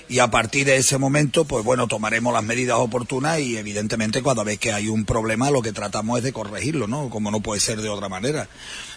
y 0.06 0.18
a 0.18 0.28
partir 0.28 0.66
de 0.66 0.76
ese 0.76 0.98
momento, 0.98 1.46
pues 1.46 1.64
bueno, 1.64 1.88
tomaremos 1.88 2.32
las 2.32 2.44
medidas 2.44 2.76
oportunas 2.78 3.40
y 3.40 3.56
evidentemente 3.56 4.22
cada 4.22 4.44
vez 4.44 4.58
que 4.58 4.72
hay 4.72 4.88
un 4.88 5.06
problema 5.06 5.50
lo 5.50 5.62
que 5.62 5.72
tratamos 5.72 6.18
es 6.18 6.24
de 6.24 6.32
corregirlo, 6.32 6.86
¿no? 6.86 7.08
Como 7.08 7.30
no 7.30 7.40
puede 7.40 7.60
ser 7.60 7.80
de 7.80 7.88
otra 7.88 8.10
manera. 8.10 8.48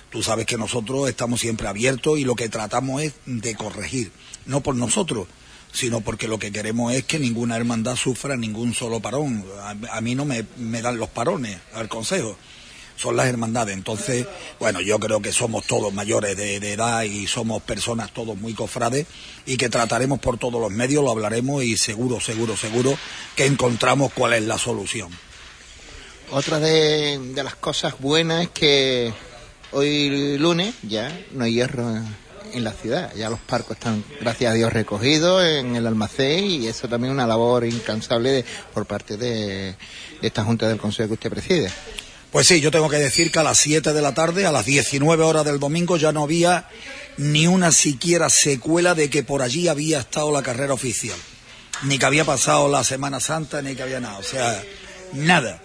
Tú 0.09 0.21
sabes 0.21 0.45
que 0.45 0.57
nosotros 0.57 1.07
estamos 1.07 1.39
siempre 1.39 1.67
abiertos 1.67 2.19
y 2.19 2.25
lo 2.25 2.35
que 2.35 2.49
tratamos 2.49 3.03
es 3.03 3.13
de 3.25 3.55
corregir, 3.55 4.11
no 4.45 4.61
por 4.61 4.75
nosotros, 4.75 5.27
sino 5.77 6.01
porque 6.01 6.27
lo 6.27 6.39
que 6.39 6.51
queremos 6.51 6.93
es 6.93 7.03
que 7.03 7.19
ninguna 7.19 7.55
hermandad 7.55 7.95
sufra 7.95 8.35
ningún 8.35 8.73
solo 8.73 8.99
parón. 8.99 9.45
A, 9.61 9.97
a 9.97 10.01
mí 10.01 10.15
no 10.15 10.25
me, 10.25 10.43
me 10.57 10.81
dan 10.81 10.97
los 10.97 11.09
parones 11.09 11.57
al 11.73 11.87
Consejo 11.87 12.35
son 12.97 13.15
las 13.15 13.27
hermandades. 13.27 13.75
Entonces, 13.75 14.25
bueno, 14.59 14.81
yo 14.81 14.99
creo 14.99 15.21
que 15.21 15.31
somos 15.31 15.65
todos 15.65 15.93
mayores 15.93 16.35
de, 16.35 16.57
edad 16.57 17.03
y 17.03 17.27
somos 17.27 17.61
personas 17.61 18.11
todos 18.11 18.37
muy 18.37 18.53
cofrades 18.53 19.05
y 19.45 19.55
que 19.55 19.69
trataremos 19.69 20.19
por 20.19 20.37
todos 20.37 20.59
los 20.59 20.71
medios, 20.71 21.03
lo 21.03 21.11
hablaremos 21.11 21.63
y 21.63 21.77
seguro, 21.77 22.19
seguro, 22.19 22.57
seguro 22.57 22.97
que 23.35 23.45
encontramos 23.45 24.11
cuál 24.13 24.33
es 24.33 24.43
la 24.43 24.57
solución. 24.57 25.09
Otra 26.31 26.59
de, 26.59 27.19
de 27.19 27.43
las 27.43 27.55
cosas 27.55 27.99
buenas 27.99 28.43
es 28.43 28.49
que 28.49 29.13
hoy 29.71 30.37
lunes 30.37 30.75
ya 30.81 31.17
no 31.31 31.45
hay 31.45 31.53
hierro 31.53 32.01
en 32.53 32.63
la 32.63 32.73
ciudad. 32.73 33.13
Ya 33.15 33.29
los 33.29 33.39
parcos 33.39 33.77
están, 33.77 34.03
gracias 34.19 34.51
a 34.51 34.55
Dios, 34.55 34.73
recogidos 34.73 35.43
en 35.43 35.75
el 35.75 35.87
almacén 35.87 36.45
y 36.45 36.67
eso 36.67 36.87
también 36.87 37.11
es 37.11 37.15
una 37.15 37.27
labor 37.27 37.65
incansable 37.65 38.31
de, 38.31 38.45
por 38.73 38.85
parte 38.85 39.17
de, 39.17 39.75
de, 40.21 40.27
esta 40.27 40.43
Junta 40.43 40.67
del 40.67 40.77
Consejo 40.77 41.09
que 41.09 41.13
usted 41.15 41.29
preside. 41.29 41.71
Pues 42.31 42.47
sí, 42.47 42.59
yo 42.59 42.71
tengo 42.71 42.89
que 42.89 42.97
decir 42.97 43.31
que 43.31 43.39
a 43.39 43.43
las 43.43 43.57
7 43.57 43.93
de 43.93 44.01
la 44.01 44.13
tarde, 44.13 44.45
a 44.45 44.51
las 44.51 44.65
19 44.65 45.23
horas 45.23 45.45
del 45.45 45.59
domingo, 45.59 45.97
ya 45.97 46.11
no 46.11 46.23
había 46.23 46.67
ni 47.17 47.47
una 47.47 47.71
siquiera 47.71 48.29
secuela 48.29 48.95
de 48.95 49.09
que 49.09 49.23
por 49.23 49.41
allí 49.41 49.67
había 49.67 49.99
estado 49.99 50.31
la 50.31 50.43
carrera 50.43 50.73
oficial. 50.73 51.17
Ni 51.83 51.97
que 51.97 52.05
había 52.05 52.25
pasado 52.25 52.69
la 52.69 52.83
Semana 52.83 53.19
Santa, 53.19 53.61
ni 53.61 53.75
que 53.75 53.83
había 53.83 53.99
nada. 53.99 54.17
O 54.17 54.23
sea, 54.23 54.61
nada. 55.13 55.61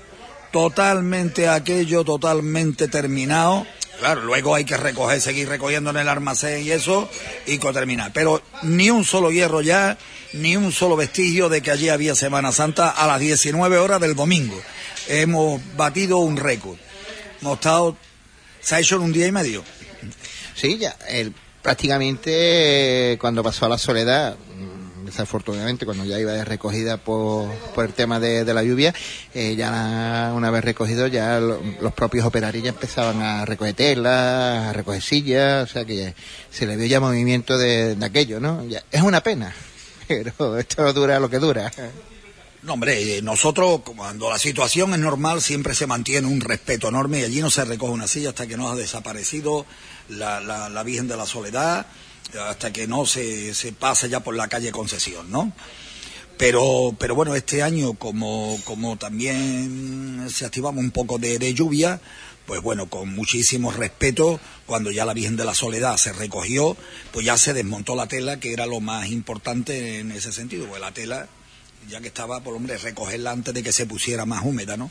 Totalmente 0.53 1.49
aquello, 1.49 2.05
totalmente 2.05 2.87
terminado. 2.89 3.67
Claro, 4.03 4.23
luego 4.23 4.57
hay 4.57 4.65
que 4.65 4.77
recoger, 4.77 5.21
seguir 5.21 5.49
recogiendo 5.49 5.91
en 5.91 5.97
el 5.97 6.09
almacén 6.09 6.65
y 6.65 6.73
eso, 6.73 7.09
y 7.47 7.59
terminar. 7.59 8.11
Pero 8.13 8.43
ni 8.63 8.91
un 8.91 9.05
solo 9.05 9.31
hierro 9.31 9.61
ya, 9.61 9.97
ni 10.33 10.57
un 10.57 10.73
solo 10.73 10.97
vestigio 10.97 11.49
de 11.49 11.63
que 11.63 11.71
allí 11.71 11.89
había 11.89 12.17
Semana 12.17 12.51
Santa 12.51 12.91
a 12.91 13.07
las 13.07 13.21
19 13.21 13.79
horas 13.79 14.01
del 14.01 14.17
domingo 14.17 14.61
hemos 15.09 15.61
batido 15.77 16.19
un 16.19 16.37
récord. 16.37 16.79
Hemos 17.41 17.55
estado, 17.55 17.97
se 18.61 18.75
ha 18.75 18.81
hecho 18.81 18.97
en 18.97 19.03
un 19.03 19.13
día 19.13 19.27
y 19.27 19.33
medio. 19.33 19.63
Sí, 20.55 20.79
ya, 20.79 20.97
prácticamente 21.63 23.13
eh, 23.13 23.19
cuando 23.19 23.43
pasó 23.43 23.67
a 23.67 23.69
la 23.69 23.79
soledad, 23.79 24.37
desafortunadamente 25.13 25.85
cuando 25.85 26.05
ya 26.05 26.19
iba 26.19 26.43
recogida 26.45 26.97
por, 26.97 27.49
por 27.75 27.85
el 27.85 27.93
tema 27.93 28.19
de, 28.19 28.45
de 28.45 28.55
la 28.55 28.63
lluvia, 28.63 28.95
eh, 29.35 29.55
ya 29.55 30.33
una 30.35 30.51
vez 30.51 30.65
recogido 30.65 31.07
ya 31.07 31.39
lo, 31.39 31.61
los 31.81 31.93
propios 31.93 32.25
operarios 32.25 32.65
ya 32.65 32.71
empezaban 32.71 33.21
a 33.21 33.45
recoger 33.45 33.75
telas, 33.75 34.69
a 34.69 34.73
recoger 34.73 35.03
sillas, 35.03 35.71
o 35.71 35.73
sea 35.73 35.85
que 35.85 36.15
se 36.51 36.67
le 36.67 36.77
vio 36.77 36.87
ya 36.87 37.01
movimiento 37.01 37.59
de, 37.59 37.95
de 37.95 38.07
aquello, 38.07 38.41
¿no? 38.41 38.65
Ya, 38.67 38.83
es 38.91 39.03
una 39.03 39.23
pena, 39.23 39.55
pero 40.09 40.59
esto 40.59 40.93
dura 40.93 41.21
lo 41.21 41.29
que 41.29 41.39
dura. 41.39 41.71
No, 42.63 42.75
hombre, 42.75 43.21
nosotros, 43.23 43.81
cuando 43.85 44.31
la 44.31 44.39
situación 44.39 44.93
es 44.95 45.01
normal, 45.01 45.43
siempre 45.43 45.75
se 45.75 45.87
mantiene 45.87 46.29
un 46.29 46.41
respeto 46.41 46.89
enorme 46.89 47.21
y 47.21 47.25
allí 47.25 47.41
no 47.41 47.51
se 47.51 47.65
recoge 47.65 47.93
una 47.93 48.07
silla 48.07 48.31
hasta 48.31 48.47
que 48.47 48.57
no 48.57 48.71
ha 48.71 48.77
desaparecido 48.77 49.67
la, 50.09 50.41
la, 50.41 50.69
la 50.69 50.83
Virgen 50.85 51.09
de 51.09 51.17
la 51.17 51.27
Soledad, 51.27 51.87
hasta 52.41 52.73
que 52.73 52.87
no 52.87 53.07
se, 53.07 53.55
se 53.55 53.73
pasa 53.73 54.07
ya 54.07 54.21
por 54.21 54.35
la 54.35 54.49
calle 54.49 54.73
Concesión, 54.73 55.31
¿no? 55.31 55.53
Pero, 56.39 56.97
pero 56.99 57.15
bueno, 57.15 57.35
este 57.35 57.63
año, 57.63 57.95
como, 57.95 58.59
como 58.65 58.97
también 58.97 60.27
se 60.33 60.45
activamos 60.45 60.83
un 60.83 60.91
poco 60.91 61.19
de, 61.19 61.39
de 61.39 61.55
lluvia, 61.55 62.01
pues 62.47 62.61
bueno, 62.61 62.89
con 62.89 63.15
muchísimo 63.15 63.71
respeto, 63.71 64.41
cuando 64.67 64.91
ya 64.91 65.05
la 65.05 65.15
Virgen 65.15 65.37
de 65.37 65.45
la 65.45 65.55
Soledad 65.55 65.97
se 65.99 66.13
recogió, 66.13 66.77
pues 67.13 67.27
ya 67.27 67.37
se 67.37 67.53
desmontó 67.53 67.95
la 67.95 68.09
tela, 68.09 68.41
que 68.41 68.53
era 68.53 68.67
lo 68.67 68.81
más 68.81 69.09
importante 69.11 70.01
en 70.01 70.11
ese 70.11 70.33
sentido, 70.33 70.67
pues 70.67 70.81
la 70.81 70.93
tela 70.93 71.29
ya 71.89 72.01
que 72.01 72.09
estaba, 72.09 72.41
por 72.41 72.55
hombre, 72.55 72.79
recogerla 72.79 73.33
antes 73.33 73.55
de 73.55 73.63
que 73.63 73.73
se 73.73 73.87
pusiera 73.87 74.25
más 74.25 74.45
húmeda, 74.45 74.77
¿no? 74.77 74.91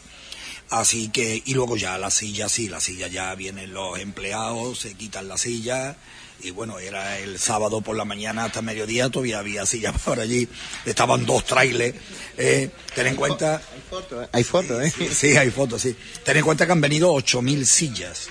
Así 0.69 1.09
que, 1.09 1.41
y 1.45 1.53
luego 1.53 1.75
ya 1.75 1.97
la 1.97 2.11
silla, 2.11 2.47
sí, 2.47 2.69
la 2.69 2.79
silla 2.79 3.07
ya 3.07 3.35
vienen 3.35 3.73
los 3.73 3.99
empleados, 3.99 4.79
se 4.79 4.93
quitan 4.93 5.27
la 5.27 5.37
silla, 5.37 5.97
y 6.43 6.51
bueno, 6.51 6.79
era 6.79 7.19
el 7.19 7.39
sábado 7.39 7.81
por 7.81 7.95
la 7.95 8.05
mañana 8.05 8.45
hasta 8.45 8.61
mediodía, 8.61 9.09
todavía 9.09 9.39
había 9.39 9.65
sillas 9.65 9.99
por 10.05 10.19
allí, 10.19 10.47
estaban 10.85 11.25
dos 11.25 11.45
trailers, 11.45 11.95
eh, 12.37 12.69
ten 12.95 13.07
en 13.07 13.15
cuenta... 13.15 13.61
Hay 13.73 13.81
fotos, 13.89 14.29
hay 14.31 14.43
fotos, 14.43 14.83
¿eh? 14.83 14.93
Sí, 15.13 15.37
hay 15.37 15.51
fotos, 15.51 15.81
sí. 15.81 15.95
Ten 16.23 16.37
en 16.37 16.43
cuenta 16.43 16.65
que 16.65 16.71
han 16.71 16.81
venido 16.81 17.13
8.000 17.13 17.65
sillas, 17.65 18.27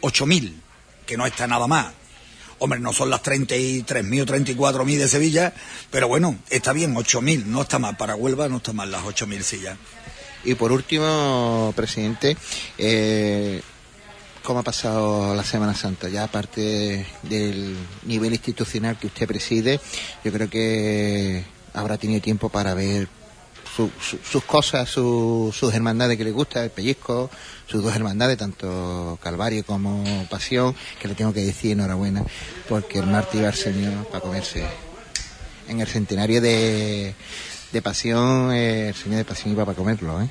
8.000, 0.00 0.52
que 1.06 1.16
no 1.16 1.26
está 1.26 1.46
nada 1.46 1.66
más. 1.66 1.92
Hombre, 2.58 2.78
no 2.78 2.92
son 2.92 3.10
las 3.10 3.22
33.000 3.22 4.22
o 4.22 4.26
34.000 4.26 4.98
de 4.98 5.08
Sevilla, 5.08 5.52
pero 5.90 6.06
bueno, 6.06 6.38
está 6.48 6.72
bien, 6.72 6.94
8.000, 6.94 7.46
no 7.46 7.62
está 7.62 7.80
mal. 7.80 7.96
Para 7.96 8.14
Huelva 8.14 8.48
no 8.48 8.58
está 8.58 8.72
mal 8.72 8.90
las 8.90 9.02
8.000 9.02 9.42
sillas. 9.42 9.78
Y 10.44 10.54
por 10.54 10.70
último, 10.70 11.72
presidente, 11.74 12.36
eh, 12.78 13.62
¿cómo 14.42 14.60
ha 14.60 14.62
pasado 14.62 15.34
la 15.34 15.44
Semana 15.44 15.74
Santa? 15.74 16.08
Ya 16.08 16.24
aparte 16.24 17.06
del 17.22 17.76
nivel 18.04 18.32
institucional 18.32 18.98
que 18.98 19.06
usted 19.06 19.26
preside, 19.26 19.80
yo 20.24 20.32
creo 20.32 20.50
que 20.50 21.44
habrá 21.74 21.98
tenido 21.98 22.20
tiempo 22.20 22.48
para 22.48 22.74
ver 22.74 23.08
su, 23.76 23.90
su, 24.00 24.18
sus 24.18 24.44
cosas, 24.44 24.88
su, 24.88 25.54
sus 25.56 25.72
hermandades 25.72 26.18
que 26.18 26.24
le 26.24 26.32
gusta, 26.32 26.62
el 26.62 26.70
pellizco, 26.70 27.30
sus 27.66 27.82
dos 27.82 27.94
hermandades, 27.94 28.36
tanto 28.36 29.18
Calvario 29.22 29.64
como 29.64 30.04
Pasión, 30.28 30.74
que 31.00 31.08
le 31.08 31.14
tengo 31.14 31.32
que 31.32 31.44
decir 31.44 31.72
enhorabuena, 31.72 32.24
porque 32.68 32.98
el 32.98 33.06
martes 33.06 33.40
iba 33.40 33.48
el 33.48 33.54
Señor 33.54 34.06
para 34.06 34.20
comerse. 34.20 34.64
En 35.68 35.80
el 35.80 35.86
centenario 35.86 36.40
de, 36.40 37.14
de 37.72 37.82
Pasión, 37.82 38.52
eh, 38.52 38.88
el 38.88 38.94
Señor 38.94 39.18
de 39.18 39.24
Pasión 39.24 39.52
iba 39.52 39.64
para 39.64 39.76
comerlo, 39.76 40.20
¿eh? 40.20 40.28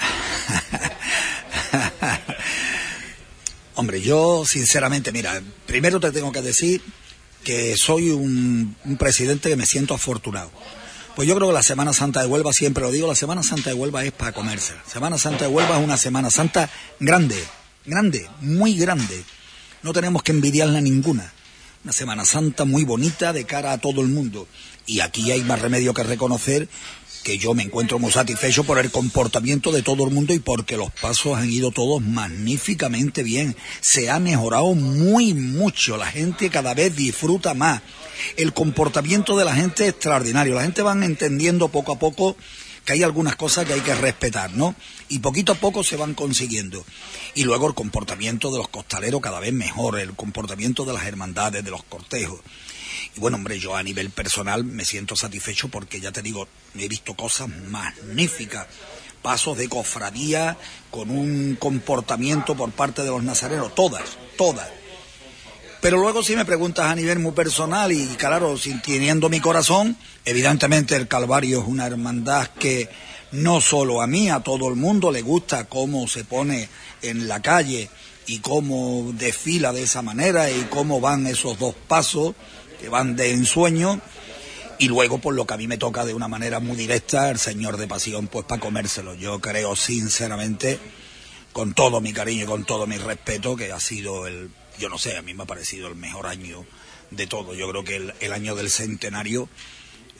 Hombre, 3.74 4.00
yo 4.00 4.44
sinceramente, 4.44 5.12
mira, 5.12 5.40
primero 5.66 6.00
te 6.00 6.12
tengo 6.12 6.32
que 6.32 6.42
decir 6.42 6.82
que 7.44 7.76
soy 7.76 8.10
un, 8.10 8.76
un 8.84 8.96
presidente 8.96 9.48
que 9.48 9.56
me 9.56 9.66
siento 9.66 9.94
afortunado. 9.94 10.50
Pues 11.16 11.28
yo 11.28 11.34
creo 11.34 11.48
que 11.48 11.54
la 11.54 11.62
Semana 11.62 11.92
Santa 11.92 12.20
de 12.20 12.26
Huelva, 12.26 12.52
siempre 12.52 12.82
lo 12.82 12.90
digo, 12.90 13.06
la 13.06 13.14
Semana 13.14 13.42
Santa 13.42 13.70
de 13.70 13.74
Huelva 13.74 14.04
es 14.04 14.12
para 14.12 14.32
comerse. 14.32 14.74
Semana 14.86 15.18
Santa 15.18 15.46
de 15.46 15.50
Huelva 15.50 15.78
es 15.78 15.84
una 15.84 15.96
Semana 15.96 16.30
Santa 16.30 16.70
grande, 16.98 17.42
grande, 17.84 18.28
muy 18.40 18.76
grande. 18.76 19.24
No 19.82 19.92
tenemos 19.92 20.22
que 20.22 20.32
envidiarla 20.32 20.80
ninguna. 20.80 21.32
Una 21.82 21.92
Semana 21.92 22.24
Santa 22.24 22.64
muy 22.64 22.84
bonita 22.84 23.32
de 23.32 23.44
cara 23.44 23.72
a 23.72 23.78
todo 23.78 24.02
el 24.02 24.08
mundo. 24.08 24.46
Y 24.86 25.00
aquí 25.00 25.30
hay 25.30 25.42
más 25.42 25.60
remedio 25.60 25.94
que 25.94 26.02
reconocer 26.02 26.68
que 27.22 27.38
yo 27.38 27.54
me 27.54 27.62
encuentro 27.62 27.98
muy 27.98 28.10
satisfecho 28.10 28.64
por 28.64 28.78
el 28.78 28.90
comportamiento 28.90 29.72
de 29.72 29.82
todo 29.82 30.04
el 30.04 30.10
mundo 30.10 30.32
y 30.32 30.38
porque 30.38 30.76
los 30.76 30.90
pasos 30.90 31.36
han 31.36 31.50
ido 31.50 31.70
todos 31.70 32.02
magníficamente 32.02 33.22
bien. 33.22 33.56
Se 33.80 34.10
ha 34.10 34.18
mejorado 34.18 34.74
muy 34.74 35.34
mucho. 35.34 35.96
La 35.96 36.06
gente 36.06 36.50
cada 36.50 36.74
vez 36.74 36.96
disfruta 36.96 37.54
más. 37.54 37.82
El 38.36 38.52
comportamiento 38.52 39.36
de 39.36 39.44
la 39.44 39.54
gente 39.54 39.84
es 39.84 39.90
extraordinario. 39.90 40.54
La 40.54 40.62
gente 40.62 40.82
van 40.82 41.02
entendiendo 41.02 41.68
poco 41.68 41.92
a 41.92 41.98
poco 41.98 42.36
que 42.84 42.94
hay 42.94 43.02
algunas 43.02 43.36
cosas 43.36 43.66
que 43.66 43.74
hay 43.74 43.80
que 43.80 43.94
respetar, 43.94 44.52
¿no? 44.54 44.74
Y 45.08 45.18
poquito 45.18 45.52
a 45.52 45.56
poco 45.56 45.84
se 45.84 45.96
van 45.96 46.14
consiguiendo. 46.14 46.84
Y 47.34 47.44
luego 47.44 47.68
el 47.68 47.74
comportamiento 47.74 48.50
de 48.50 48.58
los 48.58 48.68
costaleros 48.68 49.20
cada 49.20 49.40
vez 49.40 49.52
mejor, 49.52 49.98
el 49.98 50.14
comportamiento 50.14 50.84
de 50.84 50.94
las 50.94 51.04
hermandades, 51.04 51.64
de 51.64 51.70
los 51.70 51.82
cortejos. 51.84 52.40
Y 53.16 53.20
bueno, 53.20 53.36
hombre, 53.36 53.58
yo 53.58 53.76
a 53.76 53.82
nivel 53.82 54.10
personal 54.10 54.64
me 54.64 54.84
siento 54.84 55.16
satisfecho 55.16 55.68
porque 55.68 56.00
ya 56.00 56.12
te 56.12 56.22
digo, 56.22 56.48
he 56.76 56.88
visto 56.88 57.14
cosas 57.14 57.48
magníficas. 57.48 58.66
Pasos 59.22 59.58
de 59.58 59.68
cofradía 59.68 60.56
con 60.90 61.10
un 61.10 61.56
comportamiento 61.60 62.54
por 62.56 62.70
parte 62.72 63.02
de 63.02 63.08
los 63.08 63.22
nazarenos, 63.22 63.74
todas, 63.74 64.16
todas. 64.38 64.68
Pero 65.80 65.98
luego 65.98 66.22
si 66.22 66.36
me 66.36 66.44
preguntas 66.44 66.86
a 66.86 66.94
nivel 66.94 67.18
muy 67.18 67.32
personal 67.32 67.90
y 67.92 68.06
claro, 68.16 68.56
sin, 68.58 68.82
teniendo 68.82 69.28
mi 69.28 69.40
corazón, 69.40 69.96
evidentemente 70.24 70.94
el 70.96 71.08
Calvario 71.08 71.60
es 71.60 71.66
una 71.66 71.86
hermandad 71.86 72.48
que 72.58 72.88
no 73.32 73.60
solo 73.60 74.02
a 74.02 74.06
mí, 74.06 74.28
a 74.28 74.40
todo 74.40 74.68
el 74.68 74.76
mundo 74.76 75.10
le 75.10 75.22
gusta 75.22 75.64
cómo 75.64 76.06
se 76.06 76.24
pone 76.24 76.68
en 77.02 77.28
la 77.28 77.40
calle 77.40 77.88
y 78.26 78.40
cómo 78.40 79.12
desfila 79.14 79.72
de 79.72 79.84
esa 79.84 80.02
manera 80.02 80.50
y 80.50 80.66
cómo 80.70 81.00
van 81.00 81.26
esos 81.26 81.58
dos 81.58 81.74
pasos 81.88 82.34
que 82.80 82.88
van 82.88 83.16
de 83.16 83.32
ensueño 83.32 84.00
y 84.78 84.88
luego 84.88 85.18
por 85.18 85.34
lo 85.34 85.46
que 85.46 85.54
a 85.54 85.56
mí 85.58 85.66
me 85.66 85.76
toca 85.76 86.04
de 86.04 86.14
una 86.14 86.28
manera 86.28 86.60
muy 86.60 86.76
directa 86.76 87.30
el 87.30 87.38
señor 87.38 87.76
de 87.76 87.86
pasión 87.86 88.28
pues 88.28 88.46
para 88.46 88.60
comérselo 88.60 89.14
yo 89.14 89.40
creo 89.40 89.76
sinceramente 89.76 90.78
con 91.52 91.74
todo 91.74 92.00
mi 92.00 92.12
cariño 92.12 92.44
y 92.44 92.46
con 92.46 92.64
todo 92.64 92.86
mi 92.86 92.98
respeto, 92.98 93.56
que 93.56 93.72
ha 93.72 93.80
sido 93.80 94.26
el, 94.26 94.50
yo 94.78 94.88
no 94.88 94.98
sé, 94.98 95.16
a 95.16 95.22
mí 95.22 95.34
me 95.34 95.42
ha 95.42 95.46
parecido 95.46 95.88
el 95.88 95.96
mejor 95.96 96.26
año 96.26 96.64
de 97.10 97.26
todo. 97.26 97.54
Yo 97.54 97.68
creo 97.70 97.84
que 97.84 97.96
el, 97.96 98.14
el 98.20 98.32
año 98.32 98.54
del 98.54 98.70
centenario 98.70 99.48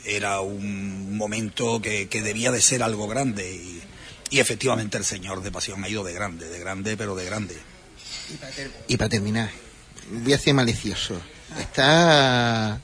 era 0.05 0.41
un 0.41 1.17
momento 1.17 1.81
que, 1.81 2.09
que 2.09 2.23
debía 2.23 2.51
de 2.51 2.61
ser 2.61 2.83
algo 2.83 3.07
grande 3.07 3.53
y, 3.53 3.81
y 4.31 4.41
efectivamente 4.41 4.99
el 4.99 5.05
señor 5.05 5.43
de 5.43 5.53
pasión 5.53 5.85
ha 5.85 5.89
ido 5.89 6.05
de 6.05 6.13
grande, 6.13 6.49
de 6.49 6.59
grande, 6.59 6.97
pero 6.97 7.15
de 7.15 7.25
grande. 7.25 7.57
Y 8.89 8.97
para 8.97 9.09
terminar, 9.09 9.51
voy 10.11 10.33
a 10.33 10.39
ser 10.39 10.55
malicioso. 10.55 11.21
¿Está, 11.59 12.81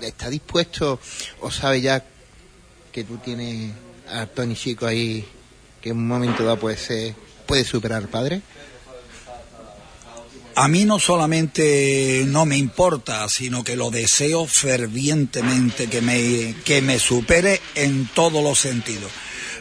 está 0.00 0.30
dispuesto 0.30 1.00
o 1.40 1.50
sabe 1.50 1.80
ya 1.80 2.04
que 2.92 3.04
tú 3.04 3.18
tienes 3.18 3.72
a 4.08 4.26
Tony 4.26 4.54
Chico 4.54 4.86
ahí 4.86 5.24
que 5.80 5.90
en 5.90 5.98
un 5.98 6.06
momento 6.06 6.44
dado 6.44 6.58
puede 6.58 6.76
ser, 6.76 7.14
puede 7.46 7.64
superar 7.64 8.06
padre? 8.08 8.42
A 10.56 10.68
mí 10.68 10.84
no 10.84 11.00
solamente 11.00 12.24
no 12.28 12.46
me 12.46 12.56
importa, 12.56 13.28
sino 13.28 13.64
que 13.64 13.74
lo 13.74 13.90
deseo 13.90 14.46
fervientemente 14.46 15.88
que 15.88 16.00
me, 16.00 16.54
que 16.64 16.80
me 16.80 17.00
supere 17.00 17.60
en 17.74 18.06
todos 18.14 18.42
los 18.42 18.60
sentidos. 18.60 19.10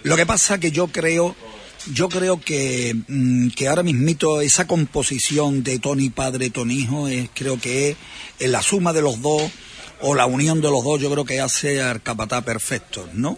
Lo 0.03 0.15
que 0.15 0.27
pasa 0.27 0.59
que 0.59 0.71
yo 0.71 0.87
creo, 0.87 1.35
yo 1.91 2.09
creo 2.09 2.39
que, 2.39 2.95
mm, 3.07 3.49
que 3.49 3.67
ahora 3.67 3.83
mismito 3.83 4.41
esa 4.41 4.67
composición 4.67 5.63
de 5.63 5.79
Tony 5.79 6.09
padre, 6.09 6.49
Tony 6.49 6.75
hijo, 6.75 7.07
es, 7.07 7.29
creo 7.33 7.59
que 7.59 7.89
es 7.89 7.97
en 8.39 8.51
la 8.51 8.61
suma 8.61 8.93
de 8.93 9.01
los 9.01 9.21
dos 9.21 9.43
o 10.01 10.15
la 10.15 10.25
unión 10.25 10.61
de 10.61 10.69
los 10.69 10.83
dos, 10.83 11.01
yo 11.01 11.11
creo 11.11 11.25
que 11.25 11.41
hace 11.41 11.81
al 11.81 12.01
capatá 12.01 12.41
perfecto, 12.41 13.07
¿no? 13.13 13.37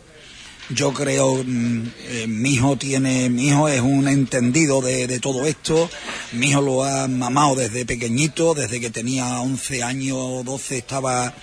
Yo 0.70 0.94
creo, 0.94 1.44
mm, 1.44 1.84
eh, 2.08 2.26
mi 2.28 2.54
hijo 2.54 2.76
tiene, 2.76 3.30
mi 3.30 3.50
hijo 3.50 3.70
es 3.70 3.82
un 3.82 4.08
entendido 4.08 4.82
de, 4.82 5.08
de, 5.08 5.20
todo 5.20 5.46
esto, 5.46 5.90
mi 6.34 6.50
hijo 6.50 6.62
lo 6.62 6.84
ha 6.84 7.08
mamado 7.08 7.56
desde 7.56 7.86
pequeñito, 7.86 8.54
desde 8.54 8.80
que 8.80 8.90
tenía 8.90 9.42
11 9.42 9.84
años 9.84 10.18
o 10.20 10.44
12 10.44 10.78
estaba 10.78 11.34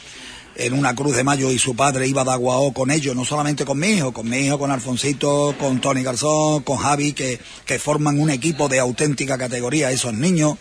en 0.56 0.72
una 0.74 0.94
cruz 0.94 1.16
de 1.16 1.24
mayo 1.24 1.50
y 1.50 1.58
su 1.58 1.74
padre 1.74 2.06
iba 2.06 2.24
de 2.24 2.32
aguao 2.32 2.72
con 2.72 2.90
ellos, 2.90 3.16
no 3.16 3.24
solamente 3.24 3.64
con 3.64 3.78
mi 3.78 3.88
hijo, 3.88 4.12
con 4.12 4.28
mi 4.28 4.38
hijo, 4.38 4.58
con 4.58 4.70
Alfonsito, 4.70 5.54
con 5.58 5.80
Tony 5.80 6.02
Garzón, 6.02 6.62
con 6.62 6.78
Javi, 6.78 7.12
que, 7.12 7.40
que 7.64 7.78
forman 7.78 8.20
un 8.20 8.30
equipo 8.30 8.68
de 8.68 8.78
auténtica 8.78 9.38
categoría, 9.38 9.90
esos 9.90 10.14
niños, 10.14 10.56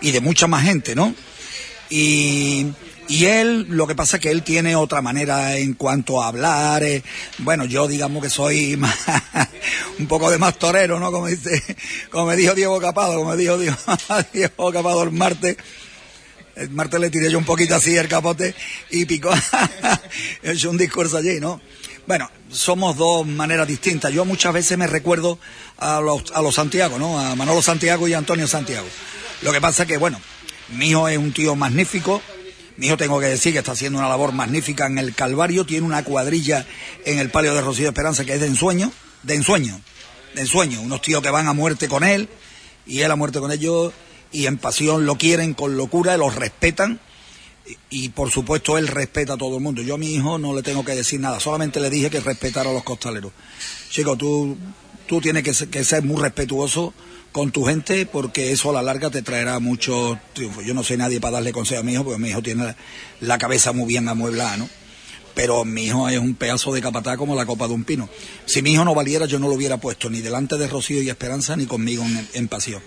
y 0.00 0.10
de 0.10 0.20
mucha 0.20 0.46
más 0.46 0.64
gente, 0.64 0.94
¿no? 0.94 1.14
Y, 1.90 2.66
y 3.08 3.26
él, 3.26 3.66
lo 3.68 3.86
que 3.86 3.94
pasa 3.94 4.16
es 4.16 4.22
que 4.22 4.30
él 4.30 4.42
tiene 4.42 4.76
otra 4.76 5.02
manera 5.02 5.56
en 5.56 5.74
cuanto 5.74 6.22
a 6.22 6.28
hablar. 6.28 6.82
Eh, 6.82 7.02
bueno, 7.38 7.64
yo 7.64 7.86
digamos 7.86 8.22
que 8.22 8.30
soy 8.30 8.76
más, 8.78 8.96
un 9.98 10.06
poco 10.06 10.30
de 10.30 10.38
más 10.38 10.58
torero, 10.58 10.98
¿no? 10.98 11.12
Como 11.12 11.26
dice, 11.26 11.62
como 12.10 12.26
me 12.26 12.36
dijo 12.36 12.54
Diego 12.54 12.80
Capado, 12.80 13.16
como 13.16 13.30
me 13.30 13.36
dijo 13.36 13.58
Diego, 13.58 13.76
Diego 14.32 14.72
Capado 14.72 15.02
el 15.02 15.10
martes. 15.10 15.56
El 16.56 16.70
martes 16.70 17.00
le 17.00 17.10
tiré 17.10 17.30
yo 17.30 17.38
un 17.38 17.44
poquito 17.44 17.74
así 17.74 17.96
el 17.96 18.08
capote 18.08 18.54
y 18.90 19.04
picó. 19.04 19.32
He 20.42 20.52
hecho 20.52 20.70
un 20.70 20.78
discurso 20.78 21.16
allí, 21.16 21.40
¿no? 21.40 21.60
Bueno, 22.06 22.30
somos 22.50 22.96
dos 22.96 23.26
maneras 23.26 23.66
distintas. 23.66 24.12
Yo 24.12 24.24
muchas 24.24 24.52
veces 24.52 24.76
me 24.78 24.86
recuerdo 24.86 25.38
a 25.78 26.00
los, 26.00 26.30
a 26.32 26.42
los 26.42 26.54
Santiago, 26.54 26.98
¿no? 26.98 27.18
A 27.18 27.34
Manolo 27.34 27.62
Santiago 27.62 28.06
y 28.06 28.12
a 28.12 28.18
Antonio 28.18 28.46
Santiago. 28.46 28.86
Lo 29.42 29.52
que 29.52 29.60
pasa 29.60 29.82
es 29.82 29.88
que, 29.88 29.96
bueno, 29.96 30.20
mi 30.70 30.90
hijo 30.90 31.08
es 31.08 31.18
un 31.18 31.32
tío 31.32 31.56
magnífico, 31.56 32.22
mi 32.76 32.86
hijo 32.86 32.96
tengo 32.96 33.20
que 33.20 33.26
decir 33.26 33.52
que 33.52 33.60
está 33.60 33.72
haciendo 33.72 33.98
una 33.98 34.08
labor 34.08 34.32
magnífica 34.32 34.86
en 34.86 34.98
el 34.98 35.14
Calvario, 35.14 35.64
tiene 35.64 35.86
una 35.86 36.04
cuadrilla 36.04 36.66
en 37.04 37.18
el 37.18 37.30
palio 37.30 37.54
de 37.54 37.60
Rocío 37.60 37.88
Esperanza 37.88 38.24
que 38.24 38.34
es 38.34 38.40
de 38.40 38.46
ensueño, 38.46 38.92
de 39.22 39.34
ensueño, 39.34 39.80
de 40.34 40.40
ensueño, 40.42 40.80
unos 40.80 41.02
tíos 41.02 41.22
que 41.22 41.30
van 41.30 41.46
a 41.46 41.52
muerte 41.52 41.88
con 41.88 42.04
él 42.04 42.28
y 42.86 43.00
él 43.00 43.10
a 43.10 43.16
muerte 43.16 43.40
con 43.40 43.52
ellos 43.52 43.92
y 44.34 44.46
en 44.46 44.58
pasión 44.58 45.06
lo 45.06 45.16
quieren 45.16 45.54
con 45.54 45.76
locura, 45.76 46.16
los 46.16 46.34
respetan 46.34 46.98
y, 47.88 48.08
por 48.10 48.30
supuesto 48.30 48.76
él 48.76 48.88
respeta 48.88 49.34
a 49.34 49.36
todo 49.38 49.56
el 49.56 49.62
mundo. 49.62 49.80
Yo 49.80 49.94
a 49.94 49.98
mi 49.98 50.12
hijo 50.12 50.38
no 50.38 50.54
le 50.54 50.62
tengo 50.62 50.84
que 50.84 50.94
decir 50.94 51.20
nada, 51.20 51.38
solamente 51.38 51.80
le 51.80 51.88
dije 51.88 52.10
que 52.10 52.18
respetara 52.18 52.70
a 52.70 52.72
los 52.72 52.82
costaleros. 52.82 53.32
Chico, 53.90 54.16
tú, 54.16 54.58
tú 55.06 55.20
tienes 55.20 55.44
que 55.44 55.54
ser, 55.54 55.68
que 55.68 55.84
ser 55.84 56.02
muy 56.02 56.20
respetuoso 56.20 56.92
con 57.30 57.52
tu 57.52 57.64
gente 57.64 58.06
porque 58.06 58.50
eso 58.50 58.70
a 58.70 58.72
la 58.72 58.82
larga 58.82 59.08
te 59.08 59.22
traerá 59.22 59.60
mucho 59.60 60.18
triunfo. 60.32 60.62
Yo 60.62 60.74
no 60.74 60.82
soy 60.82 60.96
nadie 60.96 61.20
para 61.20 61.34
darle 61.34 61.52
consejo 61.52 61.80
a 61.80 61.84
mi 61.84 61.92
hijo 61.92 62.02
porque 62.02 62.20
mi 62.20 62.30
hijo 62.30 62.42
tiene 62.42 62.64
la, 62.64 62.76
la 63.20 63.38
cabeza 63.38 63.72
muy 63.72 63.86
bien 63.86 64.08
amueblada, 64.08 64.56
¿no? 64.56 64.68
Pero 65.36 65.64
mi 65.64 65.84
hijo 65.84 66.08
es 66.08 66.18
un 66.18 66.34
pedazo 66.34 66.72
de 66.72 66.80
capatá 66.80 67.16
como 67.16 67.36
la 67.36 67.46
copa 67.46 67.68
de 67.68 67.74
un 67.74 67.84
pino. 67.84 68.08
Si 68.46 68.62
mi 68.62 68.72
hijo 68.72 68.84
no 68.84 68.96
valiera, 68.96 69.26
yo 69.26 69.38
no 69.38 69.46
lo 69.46 69.54
hubiera 69.54 69.76
puesto 69.76 70.10
ni 70.10 70.20
delante 70.20 70.58
de 70.58 70.66
Rocío 70.66 71.02
y 71.02 71.08
Esperanza 71.08 71.56
ni 71.56 71.66
conmigo 71.66 72.04
en, 72.04 72.28
en 72.34 72.48
pasión. 72.48 72.82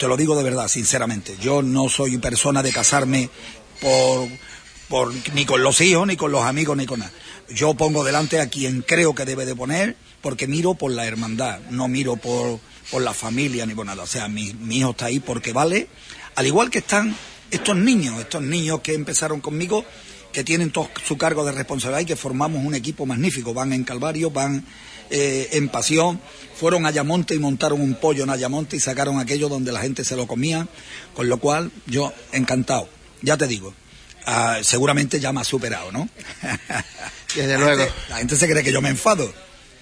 Te 0.00 0.08
lo 0.08 0.16
digo 0.16 0.34
de 0.34 0.42
verdad, 0.42 0.66
sinceramente. 0.66 1.36
Yo 1.42 1.60
no 1.60 1.90
soy 1.90 2.16
persona 2.16 2.62
de 2.62 2.72
casarme 2.72 3.28
por, 3.82 4.30
por 4.88 5.12
ni 5.34 5.44
con 5.44 5.62
los 5.62 5.78
hijos, 5.82 6.06
ni 6.06 6.16
con 6.16 6.32
los 6.32 6.42
amigos, 6.42 6.74
ni 6.74 6.86
con 6.86 7.00
nada. 7.00 7.12
Yo 7.50 7.74
pongo 7.74 8.02
delante 8.02 8.40
a 8.40 8.48
quien 8.48 8.80
creo 8.80 9.14
que 9.14 9.26
debe 9.26 9.44
de 9.44 9.54
poner, 9.54 9.98
porque 10.22 10.46
miro 10.46 10.72
por 10.72 10.90
la 10.90 11.04
hermandad, 11.04 11.60
no 11.68 11.86
miro 11.86 12.16
por, 12.16 12.60
por 12.90 13.02
la 13.02 13.12
familia 13.12 13.66
ni 13.66 13.74
por 13.74 13.84
nada. 13.84 14.02
O 14.02 14.06
sea, 14.06 14.26
mi, 14.26 14.54
hijo 14.70 14.92
está 14.92 15.04
ahí 15.04 15.20
porque 15.20 15.52
vale, 15.52 15.88
al 16.34 16.46
igual 16.46 16.70
que 16.70 16.78
están 16.78 17.14
estos 17.50 17.76
niños, 17.76 18.18
estos 18.20 18.40
niños 18.40 18.80
que 18.80 18.94
empezaron 18.94 19.42
conmigo, 19.42 19.84
que 20.32 20.44
tienen 20.44 20.70
todo 20.70 20.88
su 21.06 21.18
cargo 21.18 21.44
de 21.44 21.52
responsabilidad 21.52 22.00
y 22.00 22.06
que 22.06 22.16
formamos 22.16 22.64
un 22.64 22.74
equipo 22.74 23.04
magnífico. 23.04 23.52
Van 23.52 23.74
en 23.74 23.84
Calvario, 23.84 24.30
van 24.30 24.64
eh, 25.10 25.48
en 25.52 25.68
Pasión, 25.68 26.20
fueron 26.54 26.86
a 26.86 26.88
Ayamonte 26.88 27.34
y 27.34 27.38
montaron 27.38 27.80
un 27.80 27.94
pollo 27.94 28.24
en 28.24 28.30
Ayamonte 28.30 28.76
y 28.76 28.80
sacaron 28.80 29.18
aquello 29.18 29.48
donde 29.48 29.72
la 29.72 29.80
gente 29.80 30.04
se 30.04 30.16
lo 30.16 30.26
comía, 30.26 30.68
con 31.14 31.28
lo 31.28 31.38
cual 31.38 31.70
yo 31.86 32.12
encantado, 32.32 32.88
ya 33.22 33.36
te 33.36 33.46
digo. 33.46 33.74
Uh, 34.26 34.62
seguramente 34.62 35.18
ya 35.18 35.32
me 35.32 35.40
ha 35.40 35.44
superado, 35.44 35.90
¿no? 35.92 36.08
Desde 37.34 37.56
luego. 37.56 37.76
La 37.78 37.84
gente, 37.84 37.94
la 38.10 38.16
gente 38.18 38.36
se 38.36 38.48
cree 38.48 38.62
que 38.62 38.72
yo 38.72 38.82
me 38.82 38.90
enfado. 38.90 39.32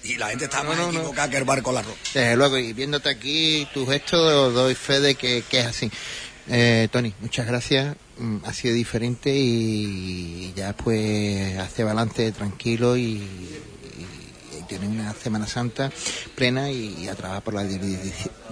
Y 0.03 0.15
la 0.15 0.29
gente 0.29 0.45
está 0.45 0.63
no, 0.63 0.69
más 0.69 0.77
no, 0.77 0.89
equivocada 0.89 1.27
no. 1.27 1.31
que 1.31 1.37
el 1.37 1.43
barco 1.43 1.71
la 1.73 1.81
ropa. 1.81 1.97
Desde 2.13 2.35
luego, 2.37 2.57
y 2.57 2.71
viéndote 2.71 3.09
aquí, 3.09 3.67
tu 3.73 3.85
gesto, 3.85 4.49
doy 4.51 4.75
fe 4.75 5.01
de 5.01 5.15
que, 5.15 5.43
que 5.49 5.59
es 5.59 5.65
así. 5.65 5.91
Eh, 6.47 6.87
Tony, 6.91 7.13
muchas 7.19 7.45
gracias. 7.45 7.95
Mm, 8.17 8.37
Ha 8.43 8.53
sido 8.53 8.73
diferente 8.73 9.31
y 9.33 10.51
ya 10.55 10.73
pues 10.73 11.57
hace 11.57 11.83
balance 11.83 12.31
tranquilo 12.31 12.97
y, 12.97 13.27
y, 14.69 14.75
y 14.75 14.79
tiene 14.79 14.87
una 14.87 15.13
Semana 15.13 15.47
Santa 15.47 15.91
plena 16.35 16.71
y, 16.71 17.07
a 17.07 17.15
trabajar 17.15 17.43
por 17.43 17.53
la 17.53 17.63
del, 17.63 17.99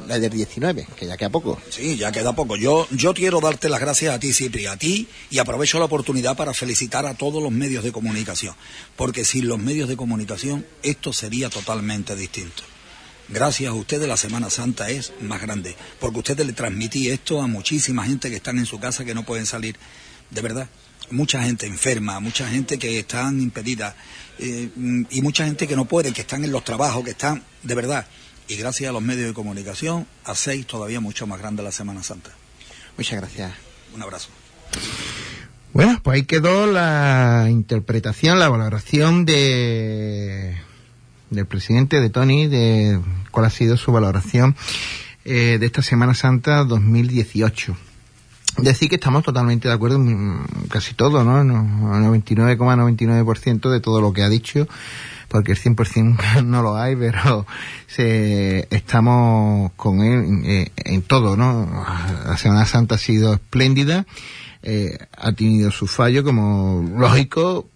la 0.07 0.19
del 0.19 0.31
19, 0.31 0.87
que 0.95 1.05
ya 1.05 1.17
queda 1.17 1.29
poco. 1.29 1.59
Sí, 1.69 1.97
ya 1.97 2.11
queda 2.11 2.33
poco. 2.33 2.55
Yo, 2.55 2.87
yo 2.91 3.13
quiero 3.13 3.39
darte 3.39 3.69
las 3.69 3.79
gracias 3.79 4.13
a 4.13 4.19
ti, 4.19 4.33
Cipri, 4.33 4.65
a 4.65 4.77
ti, 4.77 5.07
y 5.29 5.39
aprovecho 5.39 5.79
la 5.79 5.85
oportunidad 5.85 6.35
para 6.35 6.53
felicitar 6.53 7.05
a 7.05 7.13
todos 7.13 7.41
los 7.41 7.51
medios 7.51 7.83
de 7.83 7.91
comunicación, 7.91 8.55
porque 8.95 9.25
sin 9.25 9.47
los 9.47 9.59
medios 9.59 9.89
de 9.89 9.97
comunicación 9.97 10.65
esto 10.83 11.13
sería 11.13 11.49
totalmente 11.49 12.15
distinto. 12.15 12.63
Gracias 13.29 13.69
a 13.69 13.73
ustedes 13.73 14.07
la 14.07 14.15
Semana 14.15 14.49
Santa 14.49 14.89
es 14.89 15.11
más 15.19 15.41
grande, 15.41 15.75
porque 15.99 16.19
ustedes 16.19 16.47
le 16.47 16.53
transmití 16.53 17.09
esto 17.09 17.41
a 17.41 17.47
muchísima 17.47 18.05
gente 18.05 18.29
que 18.29 18.37
están 18.37 18.57
en 18.57 18.65
su 18.65 18.79
casa 18.79 19.03
que 19.03 19.13
no 19.13 19.25
pueden 19.25 19.45
salir, 19.45 19.75
de 20.29 20.41
verdad. 20.41 20.69
Mucha 21.09 21.43
gente 21.43 21.65
enferma, 21.65 22.19
mucha 22.19 22.49
gente 22.49 22.77
que 22.77 22.99
están 22.99 23.41
impedidas 23.41 23.95
eh, 24.39 24.69
y 25.09 25.21
mucha 25.21 25.45
gente 25.45 25.67
que 25.67 25.75
no 25.75 25.85
puede, 25.85 26.13
que 26.13 26.21
están 26.21 26.43
en 26.43 26.51
los 26.51 26.63
trabajos, 26.63 27.03
que 27.03 27.11
están, 27.11 27.43
de 27.63 27.75
verdad. 27.75 28.07
Y 28.47 28.55
gracias 28.55 28.89
a 28.89 28.93
los 28.93 29.01
medios 29.01 29.27
de 29.27 29.33
comunicación, 29.33 30.07
hacéis 30.23 30.65
todavía 30.67 30.99
mucho 30.99 31.27
más 31.27 31.39
grande 31.39 31.63
la 31.63 31.71
Semana 31.71 32.03
Santa. 32.03 32.31
Muchas 32.97 33.19
gracias. 33.19 33.51
Un 33.93 34.01
abrazo. 34.01 34.29
Bueno, 35.73 35.99
pues 36.01 36.15
ahí 36.15 36.23
quedó 36.23 36.65
la 36.65 37.47
interpretación, 37.49 38.39
la 38.39 38.49
valoración 38.49 39.25
de 39.25 40.57
del 41.29 41.45
presidente 41.45 41.99
de 41.99 42.09
Tony 42.09 42.47
de 42.47 42.99
cuál 43.31 43.45
ha 43.45 43.49
sido 43.49 43.75
su 43.75 43.91
valoración 43.91 44.55
eh, 45.25 45.57
de 45.59 45.65
esta 45.65 45.81
Semana 45.81 46.13
Santa 46.13 46.63
2018. 46.63 47.75
Decir 48.57 48.89
que 48.89 48.95
estamos 48.95 49.23
totalmente 49.23 49.67
de 49.67 49.73
acuerdo 49.73 49.97
en 49.97 50.39
casi 50.69 50.95
todo, 50.95 51.23
¿no? 51.23 51.43
99,99% 51.43 52.55
,99 52.57 53.71
de 53.71 53.79
todo 53.79 54.01
lo 54.01 54.13
que 54.13 54.23
ha 54.23 54.29
dicho, 54.29 54.67
porque 55.27 55.51
el 55.51 55.57
100% 55.59 56.43
no 56.45 56.61
lo 56.63 56.75
hay, 56.75 56.95
pero 56.95 57.45
se, 57.87 58.67
estamos 58.69 59.71
con 59.75 60.01
él 60.01 60.23
en, 60.25 60.45
eh, 60.45 60.71
en 60.75 61.01
todo, 61.03 61.37
¿no? 61.37 61.85
La 62.25 62.37
Semana 62.37 62.65
Santa 62.65 62.95
ha 62.95 62.97
sido 62.97 63.33
espléndida, 63.33 64.05
eh, 64.63 64.97
ha 65.15 65.31
tenido 65.33 65.71
su 65.71 65.87
fallo, 65.87 66.23
como 66.23 66.83
lógico, 66.97 67.67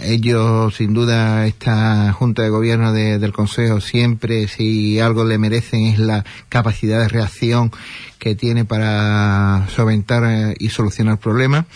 ellos 0.00 0.74
sin 0.74 0.94
duda 0.94 1.46
esta 1.46 2.12
junta 2.12 2.42
de 2.42 2.50
gobierno 2.50 2.92
de, 2.92 3.18
del 3.18 3.32
consejo 3.32 3.80
siempre 3.80 4.48
si 4.48 4.98
algo 5.00 5.24
le 5.24 5.38
merecen 5.38 5.86
es 5.86 5.98
la 5.98 6.24
capacidad 6.48 7.00
de 7.00 7.08
reacción 7.08 7.70
que 8.18 8.34
tiene 8.34 8.64
para 8.64 9.66
solventar 9.74 10.54
y 10.58 10.68
solucionar 10.70 11.18
problemas. 11.18 11.66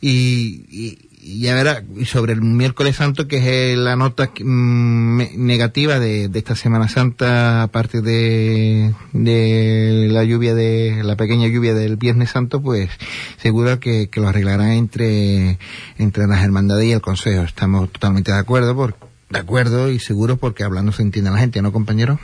Y, 0.00 0.64
y 0.70 1.07
ya 1.36 1.54
verá, 1.54 1.82
y 1.96 2.06
sobre 2.06 2.32
el 2.32 2.40
miércoles 2.40 2.96
santo, 2.96 3.28
que 3.28 3.72
es 3.72 3.78
la 3.78 3.96
nota 3.96 4.30
mm, 4.40 5.22
negativa 5.36 5.98
de, 5.98 6.30
esta 6.32 6.56
Semana 6.56 6.88
Santa, 6.88 7.62
aparte 7.62 8.00
de, 8.00 8.94
de 9.12 10.08
la 10.10 10.24
lluvia 10.24 10.54
de, 10.54 11.02
la 11.04 11.16
pequeña 11.16 11.48
lluvia 11.48 11.74
del 11.74 11.96
Viernes 11.96 12.30
Santo, 12.30 12.62
pues 12.62 12.90
seguro 13.36 13.78
que, 13.78 14.08
lo 14.14 14.28
arreglarán 14.28 14.72
entre, 14.72 15.58
entre 15.98 16.26
las 16.26 16.42
hermandades 16.42 16.86
y 16.86 16.92
el 16.92 17.00
Consejo. 17.00 17.42
Estamos 17.42 17.92
totalmente 17.92 18.32
de 18.32 18.38
acuerdo, 18.38 18.74
por, 18.74 18.96
de 19.30 19.38
acuerdo 19.38 19.90
y 19.90 19.98
seguro 19.98 20.38
porque 20.38 20.64
hablando 20.64 20.92
se 20.92 21.02
entiende 21.02 21.30
la 21.30 21.38
gente, 21.38 21.62
¿no, 21.62 21.72
compañero? 21.72 22.18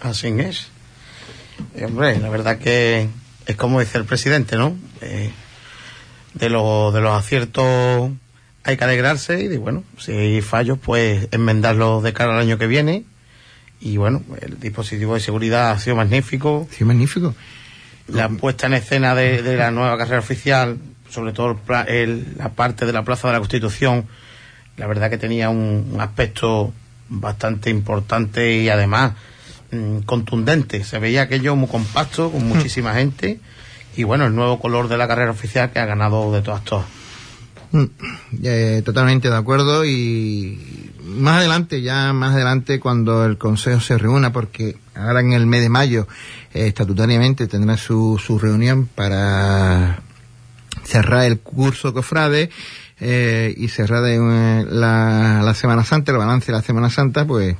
Así 0.00 0.28
es. 0.28 0.68
Eh, 1.74 1.86
hombre, 1.86 2.18
la 2.18 2.28
verdad 2.28 2.58
que 2.58 3.08
es 3.46 3.56
como 3.56 3.80
dice 3.80 3.98
el 3.98 4.04
presidente, 4.04 4.56
¿no? 4.56 4.76
Eh, 5.00 5.30
de, 6.34 6.48
los 6.50 6.94
de 6.94 7.00
los 7.00 7.12
aciertos 7.18 8.10
hay 8.64 8.76
que 8.76 8.84
alegrarse 8.84 9.42
y 9.42 9.48
de, 9.48 9.58
bueno, 9.58 9.84
si 9.98 10.12
hay 10.12 10.40
fallos, 10.42 10.78
pues 10.78 11.28
enmendarlos 11.30 12.02
de 12.02 12.12
cara 12.12 12.34
al 12.34 12.40
año 12.40 12.58
que 12.58 12.66
viene. 12.66 13.04
Y 13.80 13.96
bueno, 13.96 14.22
el 14.40 14.60
dispositivo 14.60 15.14
de 15.14 15.20
seguridad 15.20 15.70
ha 15.70 15.78
sido 15.78 15.96
magnífico. 15.96 16.68
Sí, 16.70 16.84
magnífico. 16.84 17.34
La 18.08 18.28
puesta 18.28 18.66
en 18.66 18.74
escena 18.74 19.14
de, 19.14 19.56
la 19.56 19.70
nueva 19.70 19.96
carrera 19.96 20.18
oficial, 20.18 20.76
sobre 21.08 21.32
todo 21.32 21.58
la 21.66 22.48
parte 22.50 22.84
de 22.84 22.92
la 22.92 23.04
Plaza 23.04 23.28
de 23.28 23.34
la 23.34 23.38
Constitución, 23.38 24.06
la 24.76 24.86
verdad 24.86 25.08
que 25.08 25.18
tenía 25.18 25.48
un, 25.48 25.96
aspecto 25.98 26.72
bastante 27.08 27.70
importante 27.70 28.56
y 28.56 28.68
además 28.68 29.12
mm, 29.70 30.00
contundente. 30.00 30.84
Se 30.84 30.98
veía 30.98 31.22
aquello 31.22 31.56
muy 31.56 31.68
compacto, 31.68 32.30
con 32.30 32.44
hmm. 32.44 32.48
muchísima 32.48 32.94
gente. 32.94 33.40
Y 33.96 34.04
bueno, 34.04 34.26
el 34.26 34.34
nuevo 34.34 34.60
color 34.60 34.88
de 34.88 34.98
la 34.98 35.08
carrera 35.08 35.30
oficial 35.30 35.70
que 35.70 35.78
ha 35.78 35.86
ganado 35.86 36.32
de 36.32 36.42
todas 36.42 36.64
todas. 36.64 36.99
Mm, 37.72 37.84
eh, 38.42 38.82
totalmente 38.84 39.30
de 39.30 39.36
acuerdo 39.36 39.84
y 39.84 40.90
más 41.04 41.38
adelante, 41.38 41.82
ya 41.82 42.12
más 42.12 42.34
adelante 42.34 42.80
cuando 42.80 43.24
el 43.24 43.38
Consejo 43.38 43.80
se 43.80 43.96
reúna, 43.96 44.32
porque 44.32 44.76
ahora 44.96 45.20
en 45.20 45.32
el 45.32 45.46
mes 45.46 45.62
de 45.62 45.68
mayo 45.68 46.08
eh, 46.52 46.66
estatutariamente 46.66 47.46
tendrá 47.46 47.76
su, 47.76 48.20
su 48.24 48.40
reunión 48.40 48.86
para 48.86 50.00
cerrar 50.82 51.24
el 51.24 51.38
curso 51.38 51.94
cofrade 51.94 52.50
eh, 52.98 53.54
y 53.56 53.68
cerrar 53.68 54.02
la, 54.02 55.40
la 55.44 55.54
Semana 55.54 55.84
Santa, 55.84 56.10
el 56.10 56.18
balance 56.18 56.46
de 56.46 56.58
la 56.58 56.62
Semana 56.62 56.90
Santa, 56.90 57.24
pues 57.24 57.54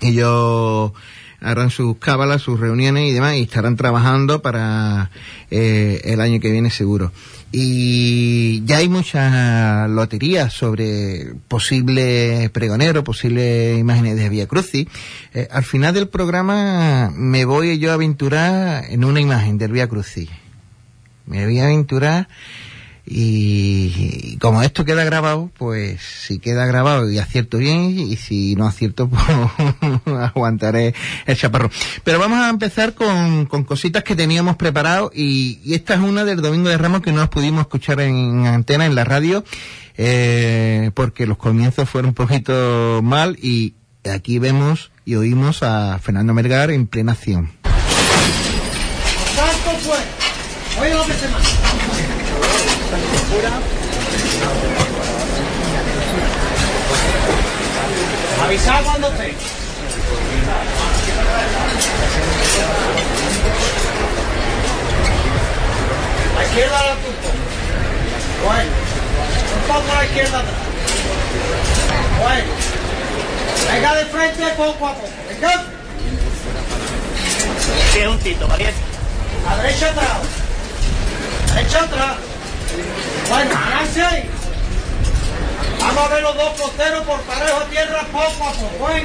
ellos 0.00 0.92
harán 1.40 1.70
sus 1.70 1.96
cábalas, 1.96 2.42
sus 2.42 2.60
reuniones 2.60 3.10
y 3.10 3.12
demás 3.12 3.34
y 3.34 3.42
estarán 3.42 3.74
trabajando 3.74 4.40
para 4.40 5.10
el 5.50 6.20
año 6.20 6.38
que 6.38 6.52
viene 6.52 6.70
seguro. 6.70 7.10
Y 7.54 8.64
ya 8.64 8.78
hay 8.78 8.88
muchas 8.88 9.88
loterías 9.90 10.54
sobre 10.54 11.34
posibles 11.48 12.48
pregoneros, 12.48 13.04
posibles 13.04 13.78
imágenes 13.78 14.16
de 14.16 14.30
Vía 14.30 14.46
Crucis. 14.46 14.88
Eh, 15.34 15.48
al 15.50 15.62
final 15.62 15.92
del 15.92 16.08
programa 16.08 17.12
me 17.14 17.44
voy 17.44 17.78
yo 17.78 17.90
a 17.90 17.94
aventurar 17.94 18.84
en 18.88 19.04
una 19.04 19.20
imagen 19.20 19.58
del 19.58 19.72
Vía 19.72 19.86
Crucis. 19.86 20.30
Me 21.26 21.44
voy 21.44 21.60
a 21.60 21.64
aventurar 21.64 22.26
y, 23.04 24.36
como 24.38 24.62
esto 24.62 24.84
queda 24.84 25.04
grabado, 25.04 25.50
pues 25.58 26.00
si 26.00 26.38
queda 26.38 26.66
grabado 26.66 27.10
y 27.10 27.18
acierto 27.18 27.58
bien, 27.58 27.98
y 27.98 28.16
si 28.16 28.54
no 28.54 28.66
acierto, 28.66 29.08
pues 30.04 30.18
aguantaré 30.20 30.94
el 31.26 31.36
chaparro. 31.36 31.70
Pero 32.04 32.18
vamos 32.18 32.38
a 32.38 32.48
empezar 32.48 32.94
con, 32.94 33.46
con 33.46 33.64
cositas 33.64 34.04
que 34.04 34.14
teníamos 34.14 34.56
preparado 34.56 35.10
y, 35.14 35.60
esta 35.74 35.94
es 35.94 36.00
una 36.00 36.24
del 36.24 36.42
Domingo 36.42 36.68
de 36.68 36.78
Ramos 36.78 37.02
que 37.02 37.12
no 37.12 37.18
nos 37.18 37.28
pudimos 37.28 37.62
escuchar 37.62 38.00
en 38.00 38.46
antena, 38.46 38.86
en 38.86 38.94
la 38.94 39.04
radio, 39.04 39.44
eh, 39.96 40.90
porque 40.94 41.26
los 41.26 41.38
comienzos 41.38 41.88
fueron 41.88 42.10
un 42.10 42.14
poquito 42.14 43.00
mal 43.02 43.36
y 43.42 43.74
aquí 44.10 44.38
vemos 44.38 44.90
y 45.04 45.16
oímos 45.16 45.62
a 45.62 45.98
Fernando 45.98 46.34
Mergar 46.34 46.70
en 46.70 46.86
plena 46.86 47.12
acción. 47.12 47.50
Avisar 58.44 58.84
cuando 58.84 59.08
esté. 59.08 59.34
La 66.36 66.44
izquierda 66.44 66.82
la 66.82 66.94
punto. 66.96 67.28
Bueno. 68.44 68.70
Un 69.54 69.62
poco 69.68 69.92
a 69.92 69.94
la 69.94 70.04
izquierda 70.04 70.38
atrás. 70.40 70.54
Bueno. 72.20 72.52
Venga 73.72 73.94
de 73.94 74.04
frente 74.04 74.46
poco 74.56 74.86
a 74.86 74.94
poco. 74.94 75.08
Venga. 75.28 75.64
Tiene 77.94 78.08
un 78.08 78.18
tito, 78.18 78.46
valiente. 78.46 78.80
A 79.48 79.56
derecha 79.56 79.86
atrás. 79.88 80.18
Derecha 81.54 81.84
atrás. 81.84 82.31
Bueno. 83.28 83.62
Vamos 85.82 86.04
a 86.04 86.08
ver 86.14 86.22
los 86.22 86.36
dos 86.36 86.60
costeros 86.60 87.04
por 87.04 87.20
parejo 87.22 87.58
a 87.58 87.64
tierra 87.66 88.06
poco 88.12 88.48
a 88.48 88.52
poco, 88.52 88.90
¿eh? 88.90 89.04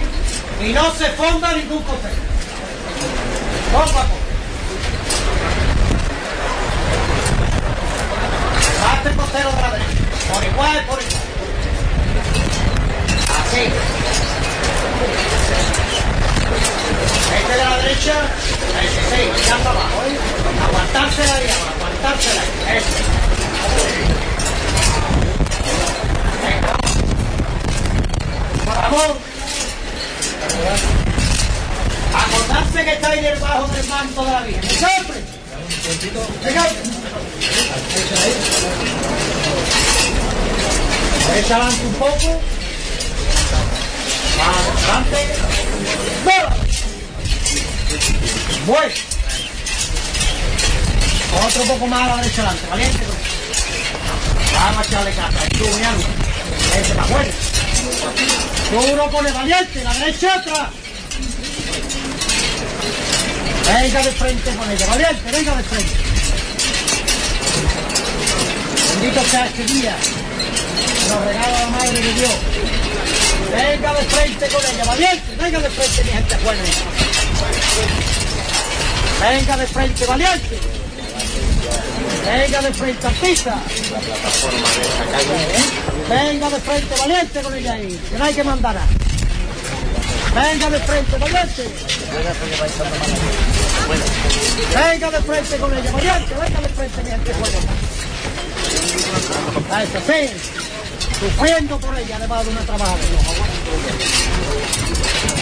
Y 0.61 0.73
no 0.73 0.93
se 0.93 1.09
fonda 1.11 1.53
ningún 1.53 1.81
costero. 1.83 2.15
Poco 3.73 3.99
a 3.99 4.03
poco. 4.03 4.17
Parte 8.81 9.09
el 9.09 9.15
costero 9.15 9.49
la 9.59 9.71
derecha. 9.71 9.91
Por 10.33 10.43
igual, 10.43 10.85
por 10.85 11.01
igual. 11.01 11.21
Así. 13.41 13.63
Este 17.37 17.51
de 17.51 17.63
la 17.63 17.77
derecha, 17.77 18.13
ese 18.83 19.01
sí, 19.11 19.49
para 19.49 19.71
abajo, 19.71 20.03
¿eh? 20.05 20.17
Aguantársela 20.67 21.35
ahí 21.35 21.49
abajo, 21.49 21.73
aguantársela 21.75 22.41
ahí. 22.41 22.77
Este. 22.77 23.36
Vamos. 28.65 29.17
Acordarse 32.13 32.83
que 32.83 32.93
está 32.93 33.09
ahí 33.09 33.21
debajo 33.21 33.67
del 33.67 33.87
manto 33.87 34.25
de 34.25 34.31
la 34.31 34.41
Virgen. 34.41 34.69
¡Siempre! 34.69 35.23
Adelante 41.47 41.85
un 41.85 41.93
poco. 41.93 42.41
Adelante. 44.43 45.19
Bueno. 48.65 48.89
Otro 51.45 51.63
poco 51.63 51.87
más 51.87 52.01
a 52.01 52.07
la 52.07 52.15
derecha 52.17 52.55
valiente. 52.69 52.99
Vamos 54.53 54.79
a 54.79 54.89
echarle 54.89 55.11
casa. 55.11 55.49
Tú, 55.49 55.67
mi 55.67 55.83
alma. 55.83 56.03
Ese 56.79 56.91
está 56.91 57.05
bueno. 57.05 57.31
Duro 58.71 59.09
pone 59.09 59.31
valiente, 59.31 59.83
la 59.83 59.93
derecha 59.93 60.35
atrás. 60.35 60.69
Venga 63.65 64.03
de 64.03 64.11
frente 64.11 64.51
con 64.55 64.71
ella, 64.71 64.85
valiente, 64.87 65.31
venga 65.31 65.55
de 65.55 65.63
frente. 65.63 65.95
Bendito 68.91 69.23
sea 69.29 69.45
este 69.45 69.65
día. 69.65 69.95
Nos 71.09 71.25
regala 71.25 71.59
la 71.59 71.67
Madre 71.67 72.01
de 72.01 72.13
Dios. 72.13 72.31
Venga 73.51 73.93
de 73.93 74.03
frente 74.05 74.47
con 74.47 74.65
ella, 74.65 74.85
valiente, 74.85 75.35
venga 75.37 75.59
de 75.59 75.69
frente, 75.69 76.03
mi 76.03 76.11
gente 76.11 76.37
buena. 76.43 76.63
Venga 79.21 79.57
de 79.57 79.67
frente, 79.67 80.05
valiente. 80.05 80.76
Venga 82.25 82.61
de 82.61 82.73
frente, 82.73 83.07
artista. 83.07 83.55
Venga 86.09 86.49
de 86.49 86.59
frente, 86.59 86.95
valiente 86.99 87.41
con 87.41 87.53
ella 87.55 87.73
ahí, 87.73 87.99
que 88.09 88.17
no 88.17 88.23
hay 88.25 88.33
que 88.33 88.43
mandar. 88.43 88.75
Venga 90.35 90.69
de 90.69 90.79
frente, 90.79 91.17
valiente. 91.17 91.69
Venga 94.75 95.11
de 95.11 95.21
frente 95.21 95.57
con 95.57 95.73
ella, 95.77 95.91
valiente, 95.91 96.33
venga 96.33 96.61
de 96.61 96.69
frente, 96.69 97.03
mi 97.03 97.09
gente 97.09 97.33
buena. 97.33 97.57
Eso 99.83 99.99
sí, 100.07 100.29
sufriendo 101.19 101.79
por 101.79 101.97
ella, 101.97 102.15
además 102.17 102.45
de 102.45 102.51
una 102.51 102.61
trabajada. 102.61 102.97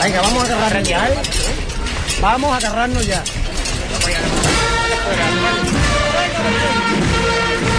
Venga, 0.03 0.21
vamos 0.21 0.43
a 0.43 0.45
agarrarnos 0.45 0.87
ya, 0.87 1.09
¿eh? 1.09 1.17
Vamos 2.21 2.53
a 2.53 2.57
agarrarnos 2.57 3.05
ya. 3.07 3.23
Yeah. 6.45 7.74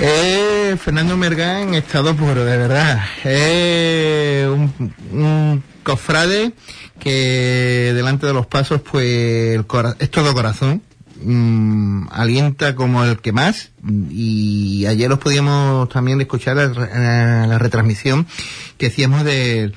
Eh, 0.00 0.76
Fernando 0.78 1.16
Mergán 1.16 1.74
estado 1.74 2.14
puro, 2.14 2.44
de 2.44 2.56
verdad. 2.56 3.00
Es 3.24 4.46
un, 4.46 4.94
un 5.12 5.62
cofrade 5.82 6.52
que 7.00 7.92
delante 7.94 8.26
de 8.26 8.32
los 8.32 8.46
pasos, 8.46 8.80
pues 8.80 9.56
el 9.56 9.66
es 9.98 10.10
todo 10.10 10.34
corazón. 10.34 10.82
Mm, 11.20 12.06
alienta 12.12 12.76
como 12.76 13.02
el 13.04 13.18
que 13.18 13.32
más 13.32 13.72
y 14.08 14.86
ayer 14.86 15.10
os 15.10 15.18
podíamos 15.18 15.88
también 15.88 16.20
escuchar 16.20 16.54
la, 16.54 16.64
eh, 16.66 17.48
la 17.48 17.58
retransmisión 17.58 18.28
que 18.76 18.86
hacíamos 18.86 19.24
del 19.24 19.74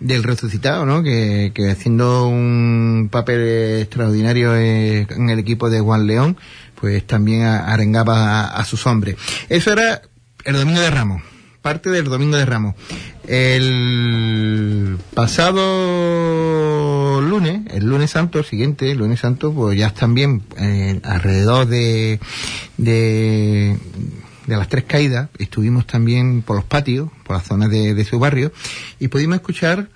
del 0.00 0.22
resucitado, 0.24 0.86
¿no? 0.86 1.02
Que, 1.02 1.52
que 1.54 1.70
haciendo 1.70 2.26
un 2.26 3.08
papel 3.12 3.80
extraordinario 3.82 4.56
eh, 4.56 5.06
en 5.10 5.28
el 5.28 5.38
equipo 5.38 5.68
de 5.68 5.80
Juan 5.80 6.06
León, 6.06 6.38
pues 6.80 7.06
también 7.06 7.42
arengaba 7.42 8.46
a, 8.46 8.64
sus 8.64 8.86
hombres. 8.86 9.16
Eso 9.48 9.72
era 9.72 10.02
el 10.44 10.54
domingo 10.56 10.80
de 10.80 10.90
Ramos, 10.90 11.22
parte 11.62 11.90
del 11.90 12.04
domingo 12.04 12.36
de 12.36 12.46
Ramos. 12.46 12.74
El 13.26 14.98
pasado 15.14 16.40
lunes, 17.20 17.62
el 17.72 17.84
lunes 17.84 18.10
santo 18.10 18.38
el 18.38 18.44
siguiente, 18.44 18.90
el 18.90 18.98
lunes 18.98 19.20
santo, 19.20 19.52
pues 19.52 19.78
ya 19.78 19.92
bien 20.14 20.42
eh, 20.58 21.00
alrededor 21.04 21.66
de, 21.66 22.18
de, 22.76 23.76
de 24.46 24.56
las 24.56 24.68
tres 24.68 24.84
caídas, 24.84 25.28
estuvimos 25.38 25.86
también 25.86 26.42
por 26.42 26.56
los 26.56 26.64
patios, 26.64 27.10
por 27.24 27.36
las 27.36 27.46
zonas 27.46 27.70
de, 27.70 27.94
de 27.94 28.04
su 28.04 28.18
barrio, 28.18 28.52
y 28.98 29.08
pudimos 29.08 29.36
escuchar 29.36 29.88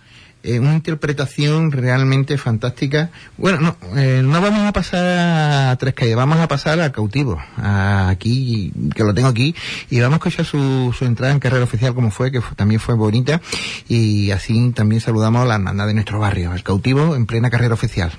una 0.44 0.74
interpretación 0.74 1.72
realmente 1.72 2.36
fantástica. 2.38 3.10
Bueno, 3.36 3.60
no, 3.60 3.76
eh, 3.98 4.20
no 4.22 4.40
vamos 4.40 4.66
a 4.68 4.72
pasar 4.72 5.04
a 5.04 5.76
Tres 5.76 5.94
Calles, 5.94 6.16
vamos 6.16 6.38
a 6.38 6.48
pasar 6.48 6.80
a 6.80 6.92
Cautivo, 6.92 7.42
aquí, 7.56 8.72
que 8.94 9.02
lo 9.04 9.14
tengo 9.14 9.28
aquí, 9.28 9.54
y 9.90 10.00
vamos 10.00 10.14
a 10.14 10.18
escuchar 10.18 10.44
su, 10.44 10.94
su 10.96 11.04
entrada 11.06 11.32
en 11.32 11.40
carrera 11.40 11.64
oficial 11.64 11.94
como 11.94 12.10
fue, 12.10 12.30
que 12.30 12.40
fue- 12.40 12.54
también 12.56 12.80
fue 12.80 12.94
bonita, 12.94 13.40
y 13.88 14.30
así 14.32 14.70
también 14.72 15.00
saludamos 15.00 15.42
a 15.42 15.44
la 15.46 15.54
hermandad 15.54 15.86
de 15.86 15.94
nuestro 15.94 16.18
barrio, 16.18 16.52
el 16.52 16.62
Cautivo 16.62 17.16
en 17.16 17.26
plena 17.26 17.50
carrera 17.50 17.74
oficial. 17.74 18.12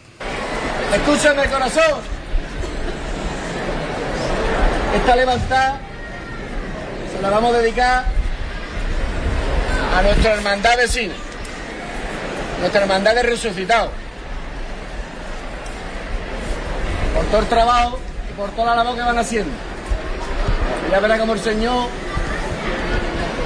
Escúchame, 0.93 1.45
corazón. 1.49 2.01
Esta 4.95 5.15
levantada 5.15 5.79
se 7.15 7.21
la 7.21 7.29
vamos 7.29 7.53
a 7.53 7.57
dedicar 7.59 8.05
a 9.97 10.01
nuestra 10.01 10.33
hermandad 10.33 10.77
vecina, 10.77 11.13
nuestra 12.65 12.81
hermandad 12.81 13.13
de 13.13 13.21
resucitados. 13.21 13.91
Por 17.13 17.25
todo 17.25 17.41
el 17.41 17.47
trabajo 17.47 17.99
y 18.27 18.33
por 18.33 18.49
toda 18.51 18.75
la 18.75 18.83
labor 18.83 18.95
que 18.95 19.01
van 19.03 19.19
haciendo. 19.19 19.51
Y 20.87 20.91
ya 20.91 20.99
verá 20.99 21.19
como 21.19 21.33
el 21.33 21.39
Señor 21.41 21.89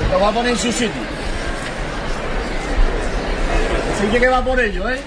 lo 0.10 0.20
va 0.22 0.30
a 0.30 0.32
poner 0.32 0.54
en 0.54 0.58
su 0.58 0.72
sitio. 0.72 1.02
Así 3.98 4.08
que 4.08 4.20
que 4.22 4.30
va 4.30 4.42
por 4.42 4.58
ello, 4.58 4.90
¿eh? 4.90 5.02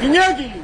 Iñaki. 0.00 0.62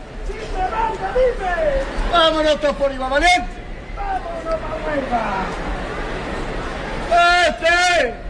Vámonos 2.11 2.59
todos 2.59 2.77
por 2.77 2.91
Iba 2.91 3.09
Valiente. 3.11 3.49
Vámonos 3.95 4.61
para 5.11 5.45
¡Este! 7.49 8.22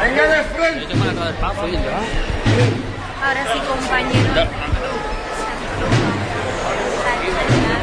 Venga 0.00 0.26
de 0.26 0.44
frente. 0.44 0.94
Ahora 3.22 3.42
sí, 3.52 3.58
compañero. 3.68 4.46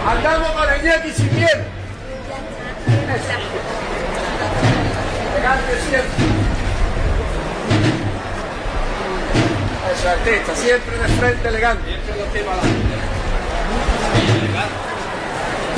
Andamos 0.07 0.51
para 0.51 0.77
Iñaki 0.77 1.11
sin 1.11 1.35
miedo. 1.35 1.63
Elegante 5.33 5.73
siempre. 5.89 6.32
Artista, 10.01 10.55
siempre 10.55 10.97
de 10.97 11.07
frente 11.07 11.47
elegante. 11.47 11.97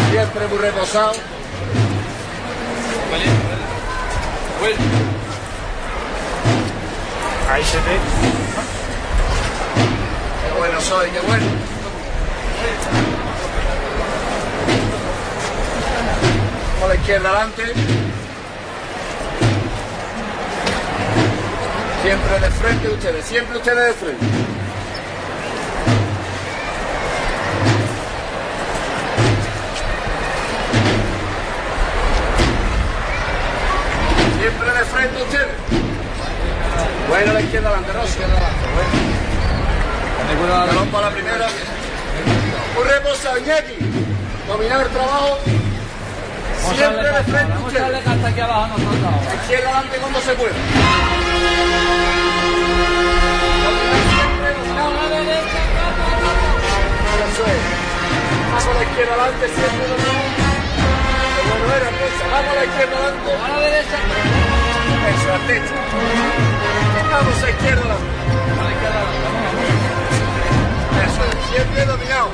Siempre 0.09 0.47
muy 0.47 0.57
reposado. 0.57 1.13
Ahí 7.51 7.63
se 7.63 7.77
ve. 7.77 7.97
Qué 10.41 10.57
bueno 10.57 10.81
soy, 10.81 11.09
qué 11.11 11.19
bueno. 11.19 11.45
Con 16.79 16.89
la 16.89 16.95
izquierda 16.95 17.29
adelante. 17.29 18.04
Siempre 22.05 22.39
de 22.39 22.51
frente 22.51 22.87
ustedes, 22.87 23.25
siempre 23.25 23.57
ustedes 23.57 23.87
de 23.87 23.93
frente. 23.93 24.25
Siempre 34.39 34.71
de 34.71 34.85
frente 34.85 35.23
ustedes. 35.23 35.47
Bueno, 37.09 37.33
la 37.33 37.41
izquierda 37.41 37.69
adelante, 37.69 37.93
Rosa. 37.93 38.19
Bueno. 40.37 40.65
Balón 40.67 40.87
para 40.89 41.09
la 41.09 41.11
primera. 41.15 41.47
Un 42.79 42.87
reposo, 42.87 43.35
Iñaki. 43.39 43.77
Dominar 44.47 44.81
el 44.81 44.89
trabajo. 44.89 45.39
Siempre 46.75 47.07
de 47.11 47.23
frente 47.23 47.57
ustedes. 47.65 48.07
hasta 48.07 48.27
aquí 48.27 48.39
abajo 48.39 48.77
nosotros. 48.77 49.25
La 49.25 49.35
izquierda 49.35 49.69
adelante 49.69 49.97
cuando 49.97 50.19
se 50.21 50.33
pueda. 50.33 50.55
Eso 57.25 57.43
es. 57.45 57.61
Vamos 58.51 58.65
a 58.65 58.73
la 58.73 58.83
izquierda 58.83 59.13
adelante, 59.13 59.45
siempre 59.45 59.83
dominar. 59.91 60.25
Qué 61.35 61.41
bueno 61.49 61.65
era, 61.75 61.89
Rosa. 61.91 62.23
Vamos 62.31 62.51
a 62.51 62.55
la 62.55 62.65
izquierda 62.65 62.95
adelante. 62.95 63.29
A 63.35 63.47
la 63.49 63.59
derecha. 63.59 63.97
Eso, 65.11 65.27
artista. 65.33 65.75
Vamos 67.11 67.37
a 67.37 67.45
la 67.45 67.49
izquierda 67.49 67.81
adelante. 67.81 68.25
Eso 71.05 71.21
es, 71.25 71.35
siempre 71.51 71.85
dominado. 71.85 72.29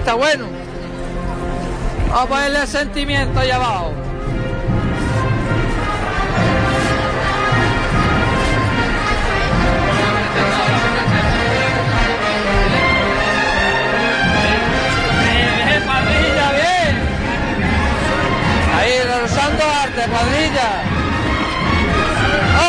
Bueno. 0.00 0.46
Vamos 2.08 2.24
a 2.24 2.26
ponerle 2.26 2.66
sentimiento 2.66 3.38
ahí 3.40 3.50
abajo. 3.50 3.92
Usando 19.24 19.64
arte, 19.64 20.02
cuadrilla. 20.10 20.82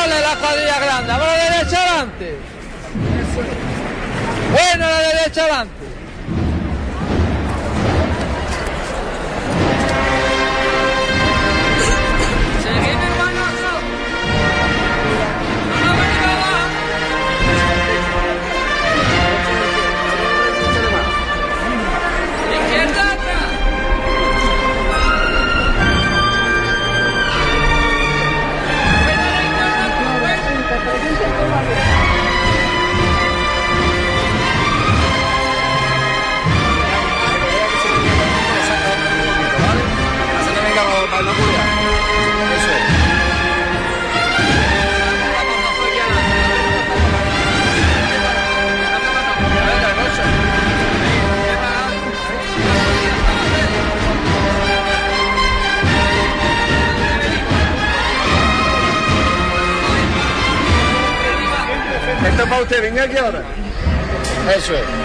¡Ole 0.03 0.21
la 0.21 0.35
cuadrilla 0.35 0.79
grande! 0.79 1.11
¡Vamos 1.11 1.27
a 1.27 1.37
la 1.37 1.43
derecha 1.43 1.77
adelante! 1.81 2.37
Bueno, 4.51 4.85
la 4.87 4.99
derecha 4.99 5.41
adelante. 5.41 5.72
Esto 62.25 62.43
es 62.43 62.49
para 62.49 62.61
usted, 62.61 62.97
aquí 62.99 63.17
ahora. 63.17 63.43
Eso 64.55 64.73
es. 64.73 65.02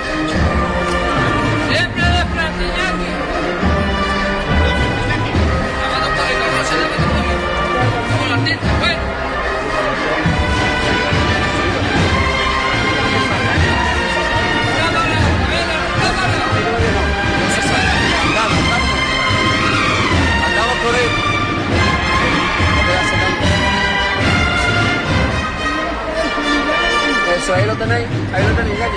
Ahí 27.54 27.66
lo 27.66 27.74
tenéis, 27.76 28.06
ahí 28.34 28.42
lo 28.46 28.54
tenéis, 28.54 28.76
Iñaki. 28.76 28.96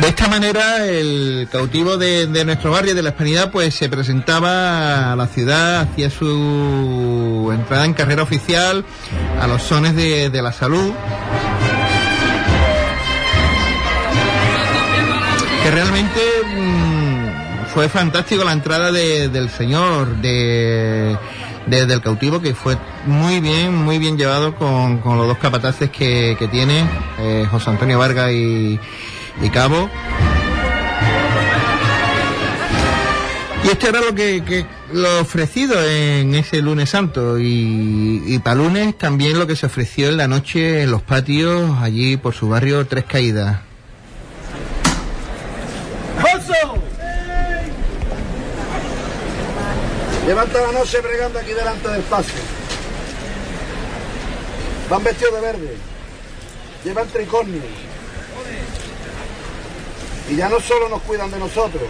De 0.00 0.08
esta 0.08 0.28
manera, 0.28 0.86
el 0.86 1.48
cautivo 1.50 1.96
de, 1.96 2.26
nuestro 2.44 2.70
barrio, 2.70 2.94
de 2.94 3.02
la 3.02 3.08
Hispanidad, 3.10 3.50
pues 3.50 3.74
se 3.74 3.88
presentaba 3.88 5.12
a 5.12 5.16
la 5.16 5.26
ciudad, 5.26 5.80
hacía 5.80 6.08
su 6.08 7.50
entrada 7.52 7.84
en 7.84 7.94
carrera 7.94 8.22
oficial 8.22 8.84
a 9.40 9.46
los 9.48 9.62
sones 9.62 9.96
de, 9.96 10.30
de 10.30 10.42
la 10.42 10.52
salud. 10.52 10.92
Que 15.64 15.70
realmente 15.72 16.20
mm, 16.56 17.66
fue 17.74 17.88
fantástico 17.88 18.44
la 18.44 18.52
entrada 18.52 18.92
de- 18.92 19.28
del 19.28 19.50
señor, 19.50 20.16
de, 20.18 21.16
de- 21.68 21.86
del 21.86 22.00
cautivo, 22.00 22.40
que 22.40 22.54
fue 22.54 22.76
muy 23.06 23.40
bien, 23.40 23.74
muy 23.74 23.98
bien 23.98 24.16
llevado 24.18 24.54
con, 24.54 24.98
con 24.98 25.16
los 25.18 25.26
dos 25.26 25.38
capataces 25.38 25.90
que, 25.90 26.36
que 26.38 26.48
tiene, 26.48 26.84
eh, 27.18 27.46
José 27.50 27.70
Antonio 27.70 27.98
Vargas 27.98 28.30
y, 28.32 28.78
y 29.42 29.50
Cabo. 29.50 29.88
Y 33.64 33.68
esto 33.68 33.88
era 33.88 34.00
lo 34.00 34.14
que, 34.14 34.42
que- 34.44 34.66
lo 34.92 35.20
ofrecido 35.20 35.74
en 35.84 36.34
ese 36.34 36.62
lunes 36.62 36.88
santo 36.90 37.38
y, 37.38 38.22
y 38.26 38.38
para 38.38 38.56
lunes 38.56 38.96
también 38.96 39.38
lo 39.38 39.46
que 39.46 39.54
se 39.56 39.66
ofreció 39.66 40.08
en 40.08 40.16
la 40.16 40.26
noche 40.28 40.82
en 40.84 40.90
los 40.90 41.02
patios 41.02 41.72
allí 41.82 42.16
por 42.16 42.32
su 42.34 42.48
barrio 42.48 42.86
Tres 42.86 43.04
Caídas. 43.04 43.58
Llevan 50.28 50.46
toda 50.50 50.70
la 50.70 50.78
noche 50.80 51.00
bregando 51.00 51.38
aquí 51.38 51.54
delante 51.54 51.88
del 51.88 52.02
paso. 52.02 52.34
Van 54.90 55.02
vestidos 55.02 55.32
de 55.32 55.40
verde. 55.40 55.76
Llevan 56.84 57.08
tricornios. 57.08 57.64
Y 60.28 60.36
ya 60.36 60.50
no 60.50 60.60
solo 60.60 60.90
nos 60.90 61.00
cuidan 61.00 61.30
de 61.30 61.38
nosotros, 61.38 61.88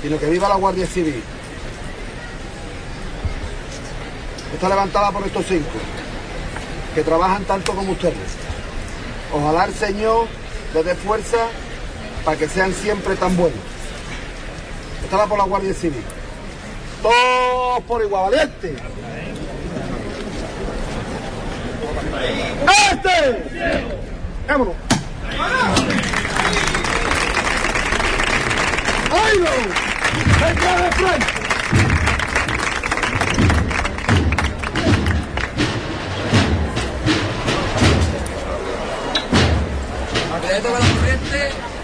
sino 0.00 0.18
que 0.18 0.30
viva 0.30 0.48
la 0.48 0.54
Guardia 0.54 0.86
Civil. 0.86 1.22
Está 4.54 4.70
levantada 4.70 5.12
por 5.12 5.26
estos 5.26 5.44
cinco, 5.46 5.78
que 6.94 7.02
trabajan 7.02 7.44
tanto 7.44 7.74
como 7.74 7.92
ustedes. 7.92 8.16
Ojalá 9.34 9.66
el 9.66 9.74
Señor 9.74 10.28
les 10.72 10.82
dé 10.82 10.94
fuerza 10.94 11.48
para 12.24 12.38
que 12.38 12.48
sean 12.48 12.72
siempre 12.72 13.16
tan 13.16 13.36
buenos. 13.36 13.75
Estaba 15.04 15.26
por 15.26 15.38
la 15.38 15.44
Guardia 15.44 15.74
Civil. 15.74 16.02
Todos 17.02 17.82
por 17.84 18.02
igual, 18.02 18.30
valiente. 18.30 18.76
¡Este! 22.92 23.86
¡Vámonos! 24.48 24.74
¡Ay, 29.12 29.38
no! 29.38 29.50
¡Venga 30.46 30.82
de 30.82 30.92
frente! 30.92 31.26
Aprieta 40.34 40.68
con 40.68 40.72
la 40.72 40.78
corriente. 40.78 41.75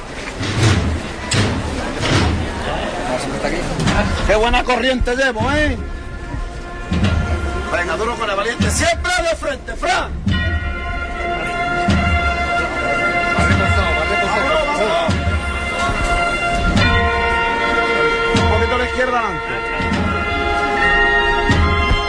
¡Qué 4.26 4.34
buena 4.36 4.62
corriente 4.62 5.16
llevo, 5.16 5.40
eh! 5.52 5.76
Venga, 7.72 7.96
duro 7.96 8.14
con 8.16 8.30
el 8.30 8.36
valiente. 8.36 8.70
Siempre 8.70 9.12
de 9.28 9.36
frente, 9.36 9.74
Fran. 9.74 10.12
Un 18.36 18.48
poquito 18.50 18.74
a 18.74 18.78
la 18.78 18.84
izquierda 18.84 19.18
adelante. 19.18 19.54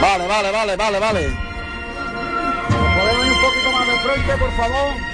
Vale, 0.00 0.26
vale, 0.28 0.50
vale, 0.52 0.76
vale, 0.76 0.98
vale. 1.00 1.28
¿Nos 2.70 2.94
podemos 2.94 3.26
ir 3.26 3.32
un 3.32 3.40
poquito 3.42 3.72
más 3.72 3.86
de 3.88 3.98
frente, 3.98 4.36
por 4.36 4.52
favor? 4.52 5.13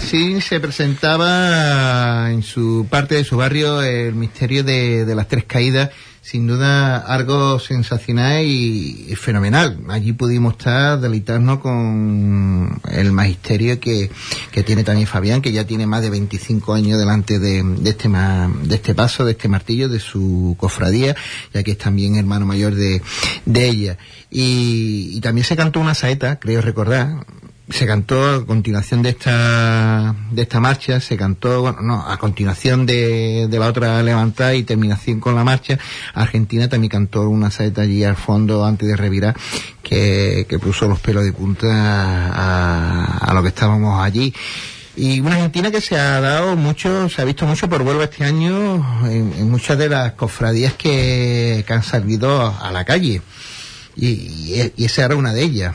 Así, 0.00 0.40
se 0.40 0.60
presentaba 0.60 2.30
en 2.32 2.42
su 2.42 2.86
parte 2.88 3.16
de 3.16 3.24
su 3.24 3.36
barrio 3.36 3.82
el 3.82 4.14
misterio 4.14 4.64
de, 4.64 5.04
las 5.14 5.28
tres 5.28 5.44
caídas. 5.44 5.90
Sin 6.22 6.46
duda 6.46 6.98
algo 6.98 7.58
sensacional 7.58 8.44
y, 8.44 9.14
fenomenal. 9.16 9.78
Allí 9.88 10.12
pudimos 10.12 10.54
estar, 10.54 11.00
deleitarnos 11.00 11.60
con 11.60 12.80
el 12.90 13.12
magisterio 13.12 13.78
que, 13.80 14.10
que 14.50 14.62
tiene 14.62 14.84
también 14.84 15.06
Fabián, 15.06 15.42
que 15.42 15.52
ya 15.52 15.66
tiene 15.66 15.86
más 15.86 16.02
de 16.02 16.10
25 16.10 16.72
años 16.74 16.98
delante 16.98 17.38
de, 17.38 17.64
este 17.84 18.08
de 18.08 18.74
este 18.74 18.94
paso, 18.94 19.24
de 19.24 19.32
este 19.32 19.48
martillo, 19.48 19.88
de 19.88 19.98
su 19.98 20.56
cofradía, 20.58 21.16
ya 21.52 21.62
que 21.62 21.72
es 21.72 21.78
también 21.78 22.16
hermano 22.16 22.46
mayor 22.46 22.74
de, 22.74 23.02
de 23.44 23.68
ella. 23.68 23.98
Y, 24.30 25.10
y 25.14 25.20
también 25.20 25.44
se 25.44 25.56
cantó 25.56 25.80
una 25.80 25.94
saeta, 25.94 26.38
creo 26.38 26.60
recordar, 26.60 27.26
se 27.70 27.86
cantó 27.86 28.34
a 28.34 28.44
continuación 28.46 29.02
de 29.02 29.10
esta 29.10 30.14
de 30.30 30.42
esta 30.42 30.60
marcha 30.60 31.00
se 31.00 31.16
cantó 31.16 31.76
no 31.80 32.06
a 32.06 32.16
continuación 32.18 32.84
de, 32.84 33.46
de 33.48 33.58
la 33.58 33.68
otra 33.68 34.02
levantada 34.02 34.54
y 34.54 34.64
terminación 34.64 35.20
con 35.20 35.34
la 35.34 35.44
marcha 35.44 35.78
Argentina 36.14 36.68
también 36.68 36.90
cantó 36.90 37.28
una 37.28 37.50
saeta 37.50 37.82
allí 37.82 38.02
al 38.04 38.16
fondo 38.16 38.64
antes 38.64 38.88
de 38.88 38.96
revirar 38.96 39.36
que, 39.82 40.46
que 40.48 40.58
puso 40.58 40.88
los 40.88 41.00
pelos 41.00 41.24
de 41.24 41.32
punta 41.32 41.68
a, 41.70 43.18
a 43.18 43.34
lo 43.34 43.42
que 43.42 43.48
estábamos 43.48 44.02
allí 44.02 44.34
y 44.96 45.20
una 45.20 45.36
Argentina 45.36 45.70
que 45.70 45.80
se 45.80 45.96
ha 45.96 46.20
dado 46.20 46.56
mucho, 46.56 47.08
se 47.08 47.22
ha 47.22 47.24
visto 47.24 47.46
mucho 47.46 47.68
por 47.68 47.82
vuelo 47.82 48.02
este 48.02 48.24
año 48.24 48.84
en, 49.08 49.50
muchas 49.50 49.78
de 49.78 49.88
las 49.88 50.12
cofradías 50.12 50.74
que, 50.74 51.64
que 51.66 51.72
han 51.72 51.82
salido 51.82 52.54
a 52.60 52.70
la 52.70 52.84
calle. 52.84 53.22
Y, 53.96 54.06
y, 54.08 54.72
y 54.76 54.84
esa 54.84 55.06
era 55.06 55.16
una 55.16 55.32
de 55.32 55.42
ellas. 55.42 55.74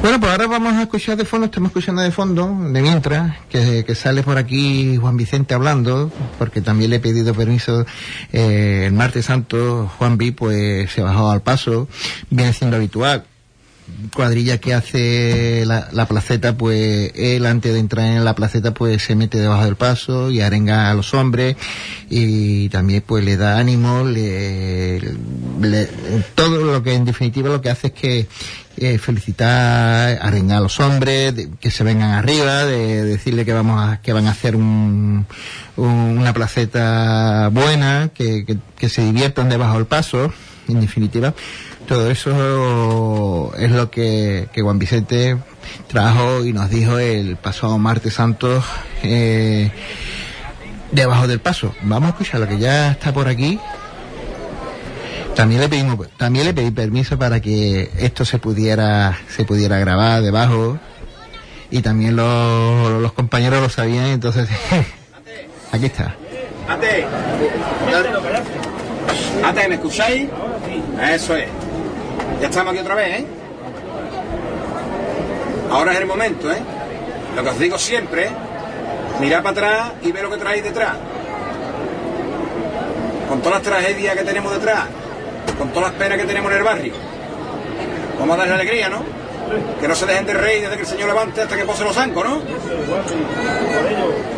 Bueno, 0.00 0.20
pues 0.20 0.30
ahora 0.32 0.46
vamos 0.46 0.74
a 0.74 0.82
escuchar 0.82 1.16
de 1.16 1.24
fondo, 1.24 1.46
estamos 1.46 1.70
escuchando 1.70 2.00
de 2.02 2.12
fondo, 2.12 2.46
de 2.72 2.80
mientras, 2.82 3.36
que, 3.50 3.84
sale 3.94 4.22
por 4.22 4.38
aquí 4.38 4.96
Juan 4.96 5.16
Vicente 5.16 5.54
hablando, 5.54 6.10
porque 6.38 6.60
también 6.62 6.90
le 6.90 6.96
he 6.96 7.00
pedido 7.00 7.34
permiso 7.34 7.84
eh, 8.32 8.84
el 8.86 8.92
martes 8.92 9.26
santo, 9.26 9.90
Juan 9.98 10.16
B 10.16 10.32
pues 10.32 10.90
se 10.92 11.02
bajó 11.02 11.30
al 11.30 11.42
paso, 11.42 11.88
viene 12.30 12.52
siendo 12.52 12.76
habitual. 12.76 13.24
Cuadrilla 14.14 14.58
que 14.58 14.74
hace 14.74 15.64
la, 15.66 15.88
la 15.92 16.06
placeta, 16.06 16.56
pues 16.58 17.10
él 17.14 17.46
antes 17.46 17.72
de 17.72 17.78
entrar 17.80 18.04
en 18.06 18.22
la 18.24 18.34
placeta, 18.34 18.74
pues 18.74 19.02
se 19.02 19.14
mete 19.16 19.38
debajo 19.40 19.64
del 19.64 19.76
paso 19.76 20.30
y 20.30 20.42
arenga 20.42 20.90
a 20.90 20.94
los 20.94 21.14
hombres 21.14 21.56
y 22.10 22.68
también 22.68 23.02
pues 23.06 23.24
le 23.24 23.38
da 23.38 23.58
ánimo, 23.58 24.04
le- 24.04 25.00
todo 26.34 26.64
lo 26.72 26.82
que 26.82 26.94
en 26.94 27.06
definitiva 27.06 27.48
lo 27.48 27.62
que 27.62 27.70
hace 27.70 27.86
es 27.88 27.92
que 27.94 28.28
eh, 28.80 28.98
felicitar, 28.98 30.18
arengar 30.22 30.58
a 30.58 30.60
los 30.60 30.78
hombres, 30.80 31.34
de- 31.34 31.50
que 31.60 31.70
se 31.70 31.84
vengan 31.84 32.12
arriba, 32.12 32.64
de 32.64 33.04
decirle 33.04 33.44
que 33.44 33.52
vamos 33.52 33.80
a, 33.82 34.00
que 34.00 34.12
van 34.12 34.26
a 34.26 34.30
hacer 34.32 34.56
un, 34.56 35.26
un- 35.76 36.18
una 36.18 36.32
placeta 36.32 37.48
buena, 37.52 38.10
que, 38.14 38.44
que, 38.76 38.88
se 38.88 39.04
diviertan 39.04 39.48
debajo 39.48 39.74
del 39.76 39.86
paso, 39.86 40.32
en 40.68 40.80
definitiva. 40.80 41.34
Todo 41.86 42.10
eso 42.10 43.52
es 43.56 43.70
lo 43.70 43.90
que, 43.90 44.48
que 44.52 44.60
Juan 44.62 44.78
Vicente 44.78 45.36
trajo 45.86 46.44
y 46.44 46.52
nos 46.52 46.68
dijo 46.68 46.98
el 46.98 47.36
pasado 47.36 47.78
martes 47.78 48.14
santo 48.14 48.62
eh, 49.02 49.70
debajo 50.92 51.26
del 51.26 51.40
paso. 51.40 51.74
Vamos 51.82 52.08
a 52.08 52.10
escuchar 52.10 52.40
lo 52.40 52.48
que 52.48 52.58
ya 52.58 52.90
está 52.92 53.12
por 53.12 53.28
aquí. 53.28 53.58
También 55.38 55.60
le 55.60 55.68
pedimos, 55.68 56.08
también 56.16 56.46
le 56.46 56.52
pedí 56.52 56.72
permiso 56.72 57.16
para 57.16 57.38
que 57.38 57.92
esto 57.96 58.24
se 58.24 58.40
pudiera, 58.40 59.16
se 59.28 59.44
pudiera 59.44 59.78
grabar 59.78 60.20
debajo. 60.20 60.80
Y 61.70 61.80
también 61.80 62.16
los, 62.16 63.00
los 63.00 63.12
compañeros 63.12 63.62
lo 63.62 63.68
sabían, 63.68 64.06
entonces 64.06 64.48
aquí 65.72 65.86
está. 65.86 66.16
Ate. 66.68 67.06
Ate, 69.44 69.68
¿me 69.68 69.74
escucháis? 69.76 70.28
Eso 71.08 71.36
es. 71.36 71.48
Ya 72.40 72.48
estamos 72.48 72.72
aquí 72.72 72.80
otra 72.80 72.96
vez, 72.96 73.20
¿eh? 73.20 73.26
Ahora 75.70 75.92
es 75.92 76.00
el 76.00 76.06
momento, 76.06 76.50
¿eh? 76.50 76.58
Lo 77.36 77.44
que 77.44 77.48
os 77.50 77.58
digo 77.60 77.78
siempre, 77.78 78.28
mirad 79.20 79.44
para 79.44 79.50
atrás 79.50 79.92
y 80.02 80.10
ve 80.10 80.20
lo 80.20 80.30
que 80.30 80.38
traéis 80.38 80.64
detrás. 80.64 80.96
Con 83.28 83.38
todas 83.38 83.62
las 83.62 83.62
tragedias 83.62 84.16
que 84.16 84.24
tenemos 84.24 84.52
detrás, 84.52 84.86
con 85.56 85.70
todas 85.70 85.90
las 85.90 85.98
penas 85.98 86.18
que 86.18 86.24
tenemos 86.24 86.50
en 86.52 86.58
el 86.58 86.64
barrio. 86.64 86.92
Vamos 88.18 88.34
a 88.34 88.38
darle 88.38 88.54
alegría, 88.54 88.88
¿no? 88.88 89.02
Que 89.80 89.88
no 89.88 89.94
se 89.94 90.06
dejen 90.06 90.26
de 90.26 90.34
reír 90.34 90.62
desde 90.62 90.76
que 90.76 90.82
el 90.82 90.88
Señor 90.88 91.08
levante 91.08 91.42
hasta 91.42 91.56
que 91.56 91.64
pose 91.64 91.84
los 91.84 91.94
zancos, 91.94 92.24
¿no? 92.24 92.42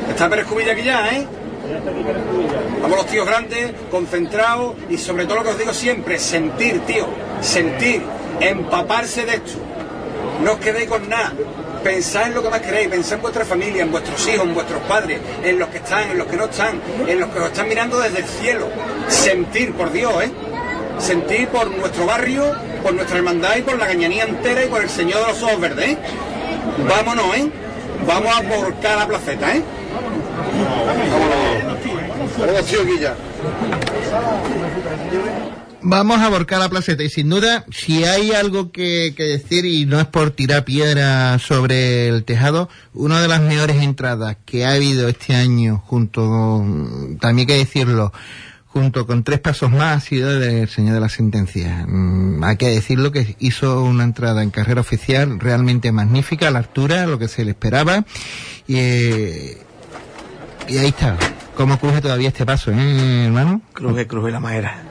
Está 0.08 0.28
Pérez 0.28 0.46
Cubilla 0.46 0.72
aquí 0.72 0.82
ya, 0.82 1.08
¿eh? 1.11 1.26
Vamos 2.82 2.96
los 2.96 3.06
tíos 3.06 3.26
grandes, 3.26 3.72
concentrados 3.90 4.74
y 4.88 4.98
sobre 4.98 5.24
todo 5.24 5.36
lo 5.36 5.44
que 5.44 5.50
os 5.50 5.58
digo 5.58 5.72
siempre, 5.72 6.18
sentir, 6.18 6.80
tío, 6.80 7.06
sentir, 7.40 8.02
empaparse 8.40 9.24
de 9.24 9.34
esto. 9.34 9.58
No 10.42 10.52
os 10.52 10.58
quedéis 10.58 10.88
con 10.88 11.08
nada. 11.08 11.32
Pensad 11.82 12.26
en 12.26 12.34
lo 12.34 12.42
que 12.42 12.50
más 12.50 12.61
queréis, 12.61 12.88
pensad 12.88 13.14
en 13.14 13.22
vuestra 13.22 13.44
familia, 13.44 13.82
en 13.82 13.90
vuestros 13.90 14.26
hijos, 14.28 14.46
en 14.46 14.54
vuestros 14.54 14.82
padres, 14.82 15.18
en 15.42 15.58
los 15.58 15.68
que 15.70 15.78
están, 15.78 16.11
en 16.11 16.18
los 16.18 16.26
que 16.26 16.36
no 16.36 16.44
están, 16.44 16.80
en 17.06 17.20
los 17.20 17.30
que 17.30 17.38
os 17.38 17.46
están 17.46 17.68
mirando 17.68 17.98
desde 17.98 18.18
el 18.18 18.24
cielo. 18.24 18.68
Sentir, 19.08 19.72
por 19.72 19.90
Dios, 19.90 20.12
¿eh? 20.22 20.30
Sentir 21.01 21.48
por 21.48 21.70
nuestro 21.70 22.07
barrio, 22.07 22.55
por 22.82 22.94
nuestra 22.94 23.18
hermandad 23.18 23.57
y 23.57 23.62
por 23.62 23.78
la 23.78 23.86
cañanía 23.86 24.24
entera 24.24 24.64
y 24.64 24.68
por 24.68 24.82
el 24.82 24.88
Señor 24.90 25.20
de 25.20 25.32
los 25.32 25.42
Ojos 25.42 25.61
Verdes, 25.61 25.90
¿eh? 25.90 25.98
Vámonos, 26.88 27.36
¿eh? 27.36 27.51
Vamos 28.07 28.36
a 28.36 28.42
volcar 28.42 28.98
la 28.98 29.07
placeta, 29.07 29.57
¿eh? 29.57 29.62
Vámonos. 29.94 31.51
Vamos 35.82 36.20
a 36.20 36.28
volcar 36.28 36.59
la 36.59 36.68
placeta 36.68 37.03
y 37.03 37.09
sin 37.09 37.30
duda, 37.30 37.64
si 37.70 38.05
hay 38.05 38.32
algo 38.32 38.70
que, 38.70 39.14
que, 39.16 39.24
decir 39.24 39.64
y 39.64 39.86
no 39.86 39.98
es 39.98 40.07
por 40.07 40.30
tirar 40.30 40.64
piedra 40.64 41.38
sobre 41.38 42.09
el 42.09 42.24
tejado, 42.24 42.68
una 42.92 43.22
de 43.22 43.28
las 43.28 43.40
mejores 43.40 43.82
entradas 43.82 44.36
que 44.44 44.66
ha 44.66 44.72
habido 44.72 45.09
este 45.09 45.34
año, 45.34 45.82
junto 45.86 46.62
también 47.18 47.48
hay 47.48 47.55
que 47.55 47.64
decirlo, 47.64 48.12
junto 48.72 49.06
con 49.06 49.24
tres 49.24 49.40
pasos 49.40 49.70
más 49.70 49.96
ha 49.96 50.00
sido 50.00 50.38
del 50.38 50.68
Señor 50.68 50.94
de 50.94 51.00
la 51.00 51.08
Sentencia. 51.08 51.84
Mm, 51.86 52.42
hay 52.44 52.56
que 52.56 52.68
decirlo 52.68 53.12
que 53.12 53.36
hizo 53.38 53.82
una 53.82 54.04
entrada 54.04 54.42
en 54.42 54.50
carrera 54.50 54.80
oficial 54.80 55.40
realmente 55.40 55.92
magnífica, 55.92 56.48
a 56.48 56.50
la 56.50 56.60
altura, 56.60 57.06
lo 57.06 57.18
que 57.18 57.28
se 57.28 57.44
le 57.44 57.50
esperaba. 57.50 58.04
Y, 58.66 58.76
eh, 58.76 59.58
y 60.68 60.78
ahí 60.78 60.88
está. 60.88 61.16
¿Cómo 61.54 61.78
cruje 61.78 62.00
todavía 62.00 62.28
este 62.28 62.46
paso, 62.46 62.70
eh, 62.72 63.24
hermano? 63.26 63.60
Cruje, 63.72 64.06
cruje 64.06 64.30
la 64.30 64.40
madera. 64.40 64.82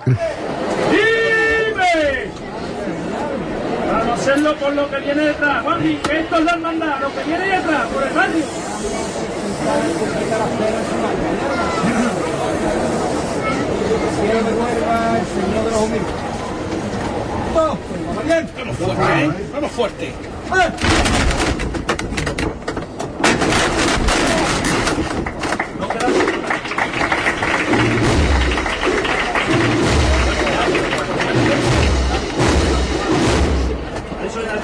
Por 4.59 4.73
lo 4.73 4.89
que 4.89 4.99
viene 4.99 5.23
detrás, 5.23 5.63
Juanji, 5.63 5.95
que 5.95 6.19
esto 6.19 6.38
es 6.38 6.43
la 6.45 6.51
hermandad, 6.51 6.99
lo 7.01 7.13
que 7.13 7.23
viene 7.23 7.45
detrás, 7.45 7.88
por 7.88 8.03
el 8.03 8.13
barrio. 8.13 8.43
Quiero 14.22 14.39
que 14.45 14.51
vuelva 14.51 15.17
el 15.17 15.26
Señor 15.26 15.63
de 15.65 15.72
los 15.72 15.82
humildes. 15.82 16.13
Vamos 17.55 18.26
bien, 18.26 18.49
vamos 18.57 18.78
fuerte, 18.78 19.24
¿eh? 19.24 19.32
Vamos 19.53 19.72
fuerte. 19.72 20.13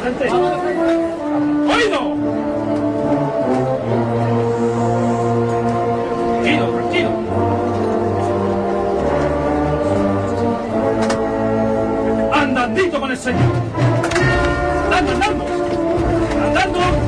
Frente. 0.02 0.30
¡Oído! 0.30 2.25
Señor. 13.16 13.40
Andando, 14.92 15.12
andando. 15.14 15.46
Andando. 16.48 17.05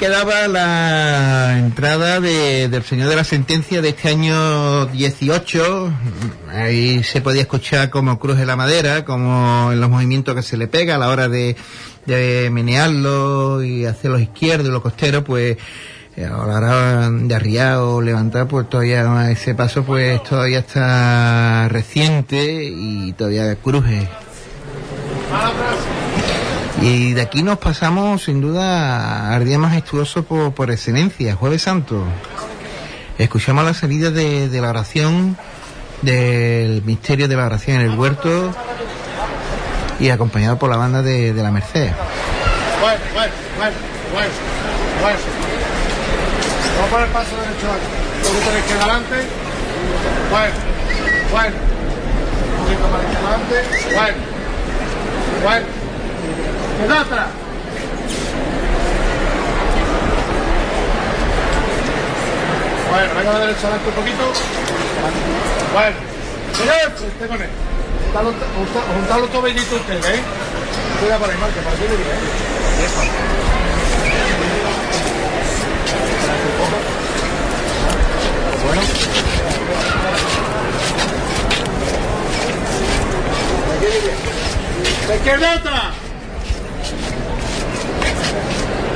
Quedaba 0.00 0.48
la 0.48 1.58
entrada 1.58 2.20
de- 2.20 2.68
del 2.68 2.82
señor 2.82 3.10
de 3.10 3.16
la 3.16 3.22
sentencia 3.24 3.82
de 3.82 3.90
este 3.90 4.08
año 4.08 4.86
18. 4.86 5.92
Ahí 6.50 7.04
se 7.04 7.20
podía 7.20 7.42
escuchar 7.42 7.90
como 7.90 8.18
cruje 8.18 8.46
la 8.46 8.56
madera, 8.56 9.04
como 9.04 9.68
en 9.72 9.78
los 9.78 9.90
movimientos 9.90 10.34
que 10.34 10.42
se 10.42 10.56
le 10.56 10.68
pega 10.68 10.94
a 10.94 10.98
la 10.98 11.10
hora 11.10 11.28
de, 11.28 11.54
de 12.06 12.48
menearlo 12.50 13.62
y 13.62 13.84
hacer 13.84 14.10
los 14.10 14.22
izquierdos 14.22 14.68
y 14.68 14.70
los 14.70 14.80
costeros, 14.80 15.22
pues 15.22 15.58
eh, 16.16 16.24
a 16.24 16.30
la 16.30 16.38
hora 16.56 17.10
de 17.10 17.34
arriar 17.34 17.76
o 17.76 18.00
levantar, 18.00 18.48
pues 18.48 18.70
todavía 18.70 19.30
ese 19.30 19.54
paso 19.54 19.82
pues 19.84 20.22
todavía 20.24 20.60
está 20.60 21.68
reciente 21.68 22.64
y 22.64 23.12
todavía 23.12 23.54
cruje. 23.56 24.08
Y 26.80 27.12
de 27.12 27.20
aquí 27.20 27.42
nos 27.42 27.58
pasamos 27.58 28.24
sin 28.24 28.40
duda 28.40 29.34
al 29.34 29.44
día 29.44 29.58
majestuoso 29.58 30.22
por, 30.22 30.52
por 30.52 30.70
excelencia, 30.70 31.34
Jueves 31.34 31.62
Santo. 31.62 32.04
Escuchamos 33.20 33.64
la 33.64 33.74
salida 33.74 34.10
de, 34.10 34.48
la 34.62 34.70
oración, 34.70 35.36
del 36.00 36.82
misterio 36.84 37.28
de 37.28 37.36
la 37.36 37.44
oración 37.44 37.80
en 37.80 37.90
el 37.90 37.98
huerto 37.98 38.50
y 39.98 40.08
acompañado 40.08 40.58
por 40.58 40.70
la 40.70 40.78
banda 40.78 41.02
de, 41.02 41.34
la 41.34 41.50
Merced. 41.50 41.90
Bueno, 42.80 43.00
bueno, 43.12 43.32
bueno, 43.58 43.74
bueno. 45.02 45.18
Vamos 46.76 46.88
a 46.88 46.90
poner 46.90 47.06
el 47.06 47.12
paso 47.12 47.36
derecho 47.36 47.66
aquí. 47.76 48.00
Un 48.26 48.40
poquito 48.40 48.74
adelante. 48.80 49.16
Bueno, 50.30 50.54
bueno. 51.30 51.56
Un 52.56 52.64
poquito 52.64 52.88
más 52.88 53.02
adelante. 53.04 53.56
Bueno, 53.94 54.16
bueno. 55.44 55.80
Atrás. 56.88 57.28
Bueno, 62.90 63.14
venga 63.14 63.32
de 63.38 63.46
derecha 63.46 63.66
adelante 63.68 63.88
un 63.88 63.94
poquito. 63.94 64.24
Bueno. 65.72 65.96
Señor, 66.56 66.92
usted 67.06 67.28
con 67.28 67.42
él. 67.42 67.48
Juntad 68.12 69.18
los- 69.20 69.30
tobillitos 69.30 69.72
ustedes, 69.80 70.04
¿eh? 70.04 70.20
Cuida 71.00 71.16
por 71.18 71.30
ahí, 71.30 71.36
Marco, 71.38 71.60
para 71.60 71.76
que 71.76 71.82
le 71.84 71.96
diga, 71.96 72.10
¿eh? 72.10 72.84
Eso. 72.84 73.00
Bueno. 78.64 78.82
¡De 85.08 85.16
izquierda 85.16 85.54
otra! 85.56 85.92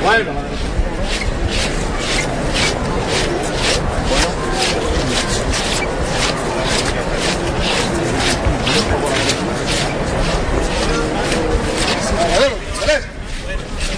Bueno. 0.05 0.31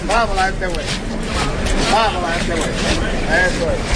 Vamos 0.08 0.36
la 0.38 0.46
gente 0.46 0.68
buena. 0.68 0.90
Vamos 1.92 2.22
la 2.22 2.34
gente 2.36 2.56
buena. 2.56 2.74
Eso 3.46 3.72
es. 3.72 3.88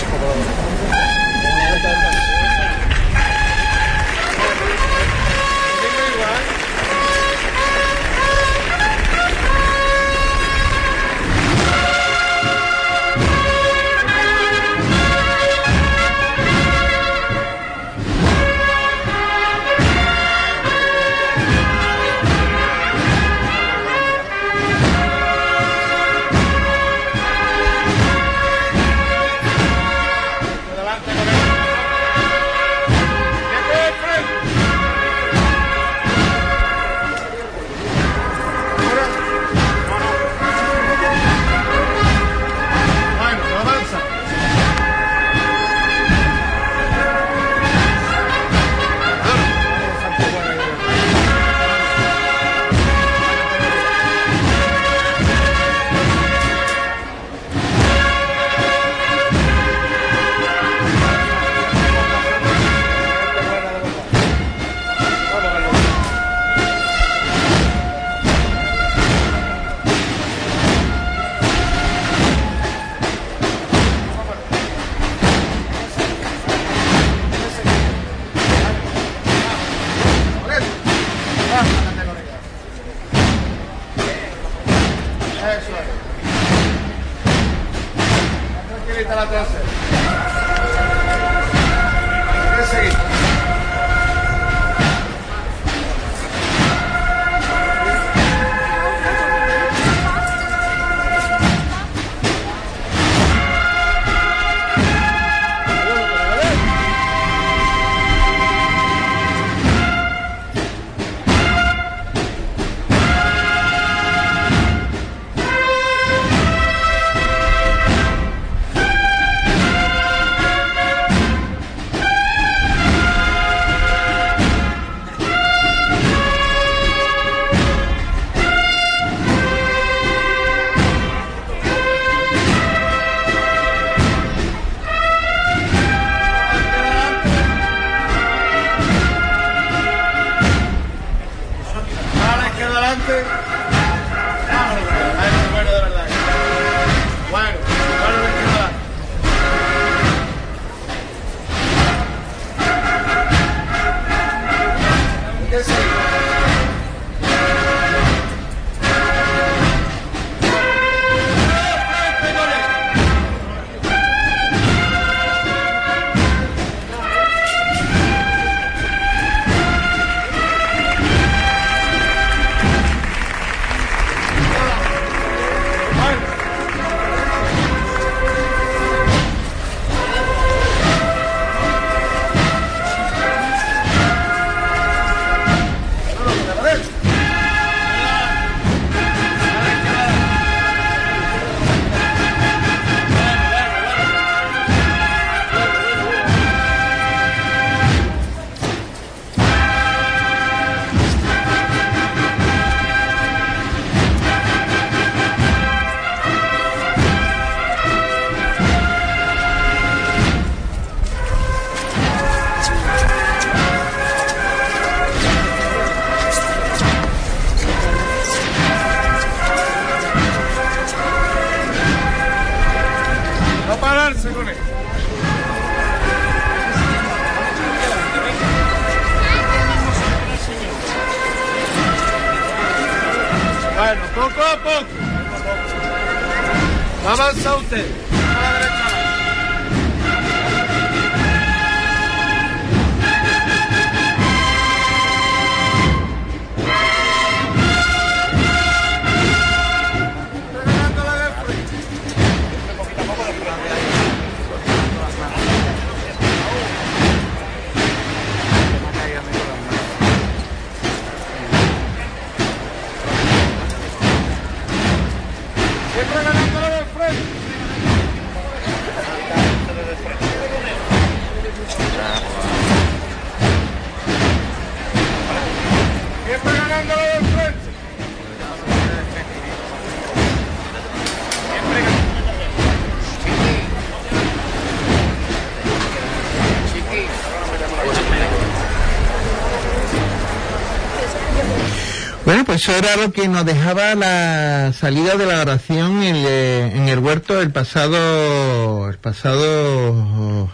Pues 292.52 292.68
eso 292.68 292.76
era 292.78 292.98
lo 292.98 293.14
que 293.14 293.30
nos 293.30 293.46
dejaba 293.46 293.96
la 293.96 294.74
salida 294.74 295.16
de 295.16 295.26
la 295.26 295.40
oración 295.42 296.04
en, 296.04 296.16
el- 296.18 296.72
en 296.76 296.90
el 296.90 297.00
huerto 297.00 297.40
el 297.42 297.50
pasado, 297.52 298.90
el 298.90 298.98
pasado 298.98 300.50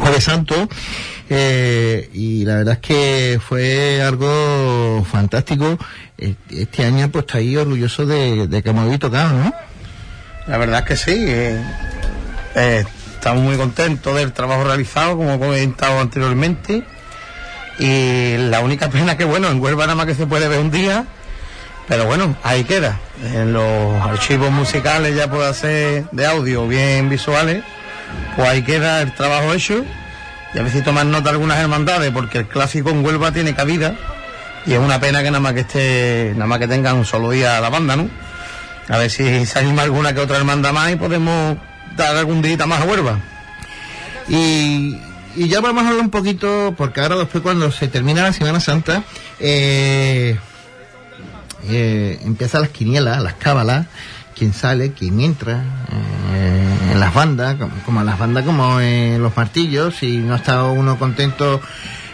jueves 0.00 0.24
santo. 0.24 0.68
eh, 1.28 2.08
y 2.14 2.46
la 2.46 2.56
verdad 2.56 2.74
es 2.74 2.80
que 2.80 3.40
fue 3.46 4.00
algo 4.02 5.04
fantástico. 5.10 5.78
Eh, 6.16 6.34
Este 6.50 6.84
año 6.86 7.10
pues 7.10 7.26
está 7.26 7.38
ahí 7.38 7.56
orgulloso 7.58 8.06
de, 8.06 8.48
que 8.62 8.70
hemos 8.70 8.98
tocado, 8.98 9.34
¿no? 9.38 9.52
La 10.46 10.56
verdad 10.56 10.80
es 10.80 10.86
que 10.86 10.96
sí. 10.96 11.24
eh, 11.28 11.62
eh, 12.54 12.84
estamos 13.14 13.42
muy 13.42 13.56
contentos 13.58 14.16
del 14.16 14.32
trabajo 14.32 14.64
realizado, 14.64 15.16
como 15.18 15.34
he 15.34 15.38
comentado 15.38 16.00
anteriormente. 16.00 16.84
Y 17.78 18.36
la 18.36 18.60
única 18.60 18.90
pena 18.90 19.16
que, 19.16 19.24
bueno, 19.24 19.48
en 19.48 19.60
Huelva 19.60 19.84
nada 19.84 19.94
más 19.94 20.06
que 20.06 20.14
se 20.14 20.26
puede 20.26 20.48
ver 20.48 20.60
un 20.60 20.70
día. 20.70 21.06
Pero 21.88 22.06
bueno, 22.06 22.36
ahí 22.42 22.64
queda. 22.64 22.98
En 23.34 23.52
los 23.52 24.00
archivos 24.02 24.50
musicales, 24.50 25.16
ya 25.16 25.28
pueda 25.30 25.52
ser 25.52 26.04
de 26.12 26.26
audio 26.26 26.66
bien 26.68 27.08
visuales, 27.08 27.62
pues 28.36 28.48
ahí 28.48 28.62
queda 28.62 29.02
el 29.02 29.12
trabajo 29.14 29.52
hecho. 29.52 29.84
Y 30.54 30.58
a 30.58 30.62
ver 30.62 30.72
si 30.72 30.82
toman 30.82 31.10
nota 31.10 31.30
algunas 31.30 31.58
hermandades, 31.58 32.10
porque 32.12 32.38
el 32.38 32.46
clásico 32.46 32.90
en 32.90 33.04
Huelva 33.04 33.32
tiene 33.32 33.54
cabida. 33.54 33.94
Y 34.64 34.74
es 34.74 34.78
una 34.78 35.00
pena 35.00 35.22
que 35.22 35.30
nada 35.30 35.40
más 35.40 35.54
que 35.54 35.60
esté, 35.60 36.32
nada 36.34 36.46
más 36.46 36.58
que 36.60 36.68
tengan 36.68 36.96
un 36.96 37.04
solo 37.04 37.30
día 37.30 37.60
la 37.60 37.68
banda, 37.68 37.96
¿no? 37.96 38.08
A 38.88 38.98
ver 38.98 39.10
si 39.10 39.44
se 39.46 39.58
anima 39.58 39.82
alguna 39.82 40.14
que 40.14 40.20
otra 40.20 40.36
hermandad 40.36 40.72
más 40.72 40.92
y 40.92 40.96
podemos 40.96 41.56
dar 41.96 42.16
algún 42.16 42.42
día 42.42 42.64
más 42.66 42.80
a 42.80 42.84
Huelva. 42.84 43.18
Y, 44.28 44.96
y 45.36 45.48
ya 45.48 45.60
vamos 45.60 45.84
a 45.84 45.88
hablar 45.88 46.04
un 46.04 46.10
poquito, 46.10 46.74
porque 46.76 47.00
ahora 47.00 47.16
después 47.16 47.42
cuando 47.42 47.70
se 47.70 47.88
termina 47.88 48.22
la 48.22 48.32
Semana 48.32 48.60
Santa, 48.60 49.04
eh, 49.40 50.38
eh, 51.68 52.18
empiezan 52.24 52.62
las 52.62 52.70
quinielas, 52.70 53.22
las 53.22 53.34
cábalas, 53.34 53.86
quién 54.36 54.52
sale, 54.52 54.92
quién 54.92 55.20
entra, 55.20 55.62
eh, 56.34 56.92
en 56.92 57.00
las 57.00 57.14
bandas, 57.14 57.56
como, 57.56 57.72
como 57.84 58.02
las 58.02 58.18
bandas 58.18 58.44
como 58.44 58.80
en 58.80 59.22
los 59.22 59.36
martillos, 59.36 59.96
si 59.96 60.18
no 60.18 60.36
está 60.36 60.64
uno 60.64 60.98
contento 60.98 61.60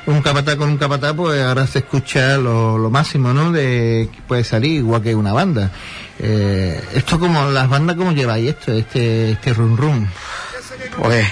un 0.08 0.22
capataz 0.22 0.56
con 0.56 0.70
un 0.70 0.78
capataz, 0.78 1.12
pues 1.14 1.42
ahora 1.42 1.66
se 1.66 1.80
escucha 1.80 2.38
lo, 2.38 2.78
lo 2.78 2.90
máximo, 2.90 3.34
¿no? 3.34 3.52
De 3.52 4.08
que 4.10 4.22
puede 4.22 4.42
salir 4.42 4.76
igual 4.76 5.02
que 5.02 5.14
una 5.14 5.34
banda. 5.34 5.70
Eh, 6.18 6.82
esto 6.94 7.18
como 7.20 7.50
las 7.50 7.68
bandas, 7.68 7.96
¿cómo 7.96 8.12
lleváis 8.12 8.48
esto, 8.48 8.72
este, 8.72 9.32
este 9.32 9.52
rum 9.52 9.76
rum? 9.76 10.06
Pues 10.96 11.26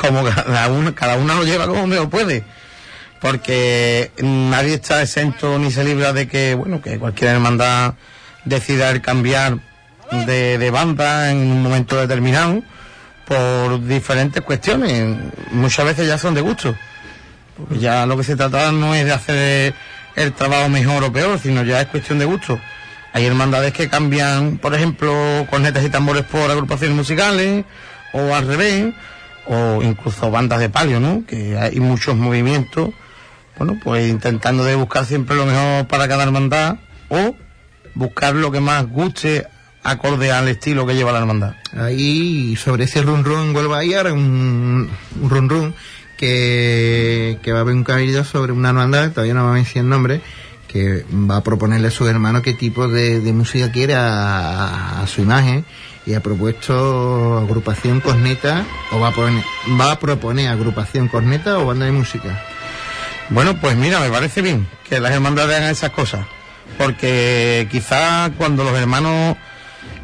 como 0.00 0.24
cada 0.24 0.68
uno, 0.68 0.94
cada 0.94 1.16
uno 1.16 1.34
lo 1.34 1.44
lleva 1.44 1.66
como 1.66 1.86
mejor 1.86 2.08
puede. 2.08 2.42
Porque 3.20 4.10
nadie 4.22 4.74
está 4.74 5.02
exento 5.02 5.58
ni 5.58 5.70
se 5.70 5.84
libra 5.84 6.14
de 6.14 6.26
que, 6.26 6.54
bueno, 6.54 6.80
que 6.80 6.98
cualquier 6.98 7.32
hermandad 7.32 7.94
decida 8.46 8.98
cambiar 9.02 9.58
de, 10.26 10.56
de 10.56 10.70
banda 10.70 11.30
en 11.30 11.36
un 11.36 11.62
momento 11.62 12.00
determinado 12.00 12.62
por 13.26 13.86
diferentes 13.86 14.42
cuestiones. 14.42 15.18
Muchas 15.52 15.84
veces 15.84 16.08
ya 16.08 16.16
son 16.16 16.34
de 16.34 16.40
gusto. 16.40 16.74
Porque 17.58 17.78
ya 17.78 18.06
lo 18.06 18.16
que 18.16 18.24
se 18.24 18.36
trata 18.36 18.72
no 18.72 18.94
es 18.94 19.04
de 19.04 19.12
hacer 19.12 19.74
el 20.16 20.32
trabajo 20.32 20.70
mejor 20.70 21.04
o 21.04 21.12
peor, 21.12 21.38
sino 21.38 21.62
ya 21.62 21.82
es 21.82 21.88
cuestión 21.88 22.18
de 22.18 22.24
gusto. 22.24 22.58
Hay 23.12 23.26
hermandades 23.26 23.74
que 23.74 23.90
cambian, 23.90 24.56
por 24.56 24.74
ejemplo, 24.74 25.46
cornetas 25.50 25.84
y 25.84 25.90
tambores 25.90 26.24
por 26.24 26.50
agrupaciones 26.50 26.96
musicales, 26.96 27.66
o 28.14 28.34
al 28.34 28.46
revés, 28.46 28.94
o 29.50 29.82
incluso 29.82 30.30
bandas 30.30 30.60
de 30.60 30.68
palio, 30.68 31.00
¿no? 31.00 31.24
Que 31.26 31.58
hay 31.58 31.80
muchos 31.80 32.14
movimientos, 32.16 32.90
bueno, 33.58 33.78
pues 33.82 34.08
intentando 34.08 34.64
de 34.64 34.76
buscar 34.76 35.04
siempre 35.04 35.34
lo 35.34 35.44
mejor 35.44 35.88
para 35.88 36.06
cada 36.06 36.22
hermandad, 36.22 36.76
o 37.08 37.34
buscar 37.94 38.36
lo 38.36 38.52
que 38.52 38.60
más 38.60 38.86
guste 38.88 39.48
acorde 39.82 40.30
al 40.30 40.46
estilo 40.46 40.86
que 40.86 40.94
lleva 40.94 41.10
la 41.10 41.18
hermandad. 41.18 41.54
Ahí 41.76 42.54
sobre 42.54 42.84
ese 42.84 43.02
run 43.02 43.24
run 43.24 43.52
vuelvo 43.52 43.74
a 43.74 43.84
ir 43.84 44.06
un, 44.06 44.88
un 45.20 45.30
run 45.30 45.48
run 45.48 45.74
que, 46.16 47.40
va 47.48 47.58
a 47.58 47.60
haber 47.62 47.74
un 47.74 47.82
cabildo 47.82 48.22
sobre 48.22 48.52
una 48.52 48.68
hermandad, 48.68 49.10
todavía 49.10 49.34
no 49.34 49.50
me 49.50 49.58
decir 49.58 49.82
el 49.82 49.88
nombre, 49.88 50.20
que 50.68 51.04
va 51.12 51.38
a 51.38 51.42
proponerle 51.42 51.88
a 51.88 51.90
su 51.90 52.06
hermano 52.06 52.40
qué 52.40 52.54
tipo 52.54 52.86
de, 52.86 53.18
música 53.32 53.72
quiere 53.72 53.94
a 53.96 55.04
su 55.08 55.22
imagen 55.22 55.64
y 56.10 56.14
ha 56.14 56.20
propuesto 56.20 57.38
agrupación 57.38 58.00
corneta 58.00 58.66
o 58.90 58.98
va 58.98 59.08
a 59.08 59.12
poner, 59.12 59.44
va 59.80 59.92
a 59.92 59.98
proponer 60.00 60.48
agrupación 60.48 61.06
corneta 61.06 61.58
o 61.58 61.66
banda 61.66 61.86
de 61.86 61.92
música. 61.92 62.44
Bueno, 63.28 63.60
pues 63.60 63.76
mira, 63.76 64.00
me 64.00 64.10
parece 64.10 64.42
bien 64.42 64.66
que 64.88 64.98
las 64.98 65.12
hermandades 65.12 65.56
hagan 65.56 65.70
esas 65.70 65.90
cosas, 65.90 66.26
porque 66.78 67.68
quizá 67.70 68.32
cuando 68.36 68.64
los 68.64 68.76
hermanos 68.76 69.36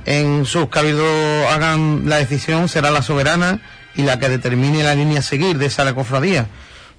en 0.04 0.44
sus 0.44 0.68
cabildos 0.68 1.50
hagan 1.50 2.09
la 2.09 2.18
decisión 2.18 2.68
será 2.68 2.92
la 2.92 3.02
soberana 3.02 3.61
y 3.96 4.02
la 4.02 4.20
que 4.20 4.28
determine 4.28 4.84
la 4.84 4.94
línea 4.94 5.18
a 5.18 5.22
seguir 5.22 5.59
de 5.59 5.66
esa 5.66 5.92
cofradía, 5.92 6.46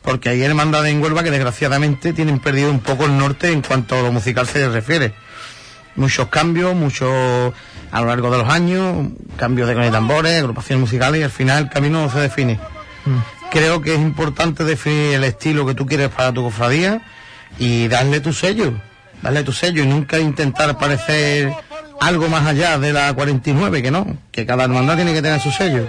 porque 0.02 0.28
hay 0.28 0.44
hermandades 0.44 0.92
en 0.92 1.02
Huelva 1.02 1.24
que 1.24 1.32
desgraciadamente 1.32 2.12
tienen 2.12 2.40
perdido 2.40 2.72
un 2.72 2.82
poco 2.82 3.06
el 3.06 3.18
norte 3.18 3.54
en 3.54 3.62
cuanto 3.62 3.96
a 3.96 4.02
lo 4.02 4.12
musical 4.12 4.48
se 4.48 4.68
refiere. 4.68 5.14
Muchos 5.96 6.28
cambios, 6.28 6.76
muchos 6.76 7.54
a 7.92 8.02
lo 8.02 8.08
largo 8.08 8.32
de 8.32 8.38
los 8.40 8.50
años, 8.50 9.08
cambios 9.38 9.68
de 9.68 9.76
con 9.76 9.92
tambores, 9.92 10.40
agrupaciones 10.40 10.82
musicales 10.82 11.22
y 11.22 11.24
al 11.24 11.32
final 11.32 11.64
el 11.64 11.70
camino 11.70 12.02
no 12.02 12.12
se 12.12 12.20
define. 12.20 12.60
Creo 13.52 13.82
que 13.82 13.96
es 13.96 14.02
importante 14.02 14.64
definir 14.64 15.16
el 15.16 15.24
estilo 15.24 15.66
que 15.66 15.74
tú 15.74 15.86
quieres 15.86 16.10
para 16.10 16.34
tu 16.34 16.44
cofradía 16.44 17.02
y 17.58 17.88
darle 17.88 18.20
tu 18.20 18.34
sello, 18.34 18.74
darle 19.22 19.44
tu 19.44 19.54
sello 19.54 19.84
y 19.84 19.88
nunca 19.88 20.20
intentar 20.20 20.78
parecer 20.78 21.54
algo 22.02 22.28
más 22.28 22.46
allá 22.46 22.78
de 22.78 22.94
la 22.94 23.14
49, 23.14 23.82
que 23.82 23.92
no, 23.92 24.18
que 24.32 24.46
cada 24.46 24.66
hermandad 24.66 24.96
tiene 24.96 25.14
que 25.14 25.22
tener 25.22 25.40
su 25.40 25.52
sello. 25.52 25.86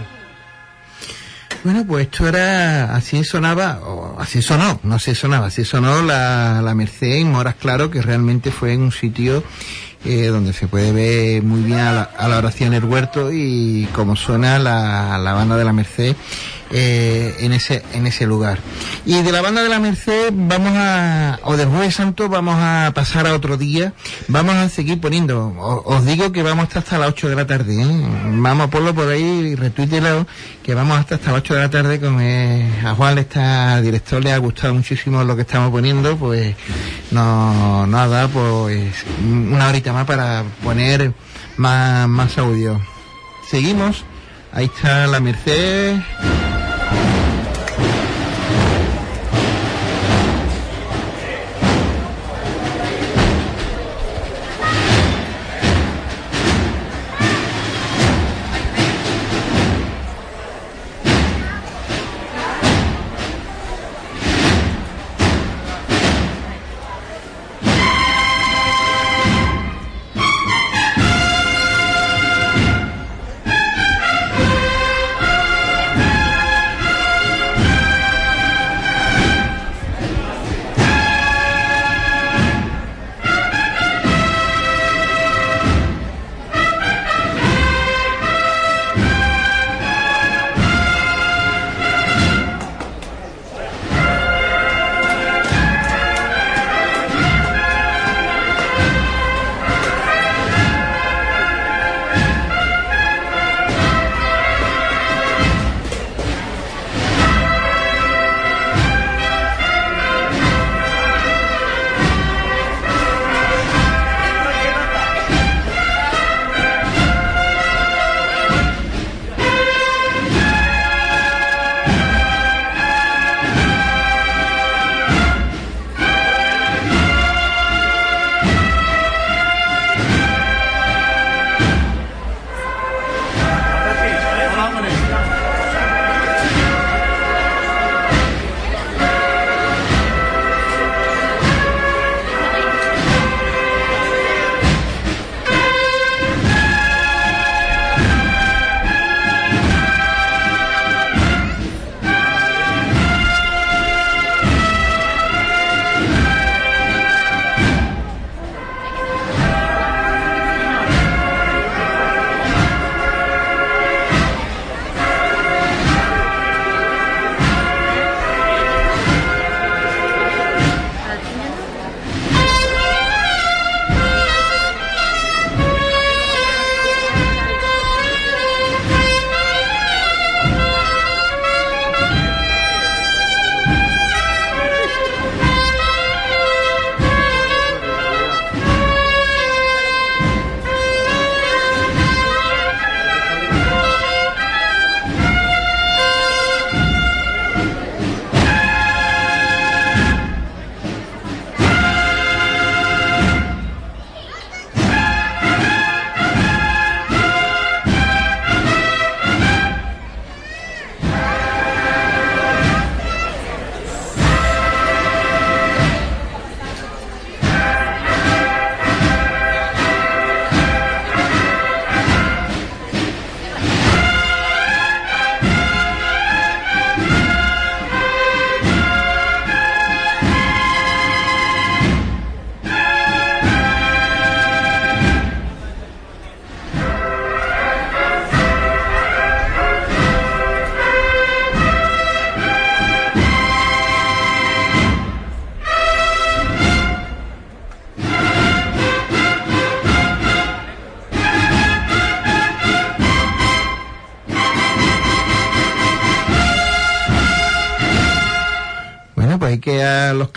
Bueno, 1.64 1.84
pues 1.86 2.06
esto 2.06 2.28
era, 2.28 2.94
así 2.94 3.24
sonaba, 3.24 3.80
o 3.80 4.20
así 4.20 4.42
sonó, 4.42 4.78
no 4.84 4.98
sé 5.00 5.16
sonaba, 5.16 5.48
así 5.48 5.64
sonó 5.64 6.02
la, 6.02 6.62
la 6.62 6.74
Merced 6.74 7.16
en 7.16 7.32
Moras 7.32 7.56
Claro, 7.56 7.90
que 7.90 8.00
realmente 8.00 8.52
fue 8.52 8.74
en 8.74 8.82
un 8.82 8.92
sitio 8.92 9.42
eh, 10.04 10.26
donde 10.26 10.52
se 10.52 10.68
puede 10.68 10.92
ver 10.92 11.42
muy 11.42 11.62
bien 11.62 11.78
a 11.80 11.92
la, 11.92 12.02
a 12.02 12.28
la 12.28 12.38
oración 12.38 12.74
el 12.74 12.84
huerto 12.84 13.30
y 13.32 13.88
cómo 13.92 14.16
suena 14.16 14.58
la, 14.58 15.18
la 15.18 15.32
banda 15.32 15.56
de 15.56 15.64
la 15.64 15.72
Merced 15.72 16.14
eh, 16.70 17.34
en 17.40 17.52
ese 17.52 17.82
en 17.94 18.06
ese 18.06 18.26
lugar. 18.26 18.58
Y 19.06 19.22
de 19.22 19.32
la 19.32 19.40
banda 19.40 19.62
de 19.62 19.68
la 19.68 19.78
Merced 19.78 20.32
vamos 20.32 20.72
a, 20.74 21.38
o 21.44 21.56
del 21.56 21.68
Jueves 21.68 21.94
Santo 21.94 22.28
vamos 22.28 22.56
a 22.58 22.92
pasar 22.94 23.26
a 23.26 23.34
otro 23.34 23.56
día, 23.56 23.92
vamos 24.28 24.54
a 24.54 24.68
seguir 24.68 25.00
poniendo, 25.00 25.54
os 25.58 26.04
digo 26.04 26.32
que 26.32 26.42
vamos 26.42 26.64
hasta, 26.64 26.80
hasta 26.80 26.98
las 26.98 27.08
8 27.08 27.28
de 27.30 27.36
la 27.36 27.46
tarde, 27.46 27.82
¿eh? 27.82 28.06
vamos 28.36 28.66
a 28.66 28.70
ponerlo 28.70 28.94
por 28.94 29.08
ahí 29.08 29.54
y 29.54 29.56
que 30.62 30.74
vamos 30.74 30.98
hasta, 30.98 31.14
hasta 31.14 31.32
las 31.32 31.40
8 31.40 31.54
de 31.54 31.60
la 31.60 31.70
tarde 31.70 32.00
con 32.00 32.20
eh, 32.20 32.70
a 32.84 32.94
Juan 32.94 33.14
le 33.14 33.22
está, 33.22 33.80
director 33.80 34.22
le 34.22 34.32
ha 34.32 34.38
gustado 34.38 34.74
muchísimo 34.74 35.24
lo 35.24 35.36
que 35.36 35.42
estamos 35.42 35.70
poniendo, 35.70 36.16
pues 36.16 36.54
no, 37.10 37.86
nos 37.86 38.00
ha 38.00 38.08
dado 38.08 38.28
pues 38.30 39.04
una 39.22 39.68
horita 39.68 39.92
más 39.92 40.06
para 40.06 40.44
poner 40.62 41.12
más, 41.56 42.08
más 42.08 42.36
audio. 42.38 42.80
Seguimos, 43.48 44.04
ahí 44.52 44.66
está 44.66 45.06
la 45.06 45.20
Merced. 45.20 45.96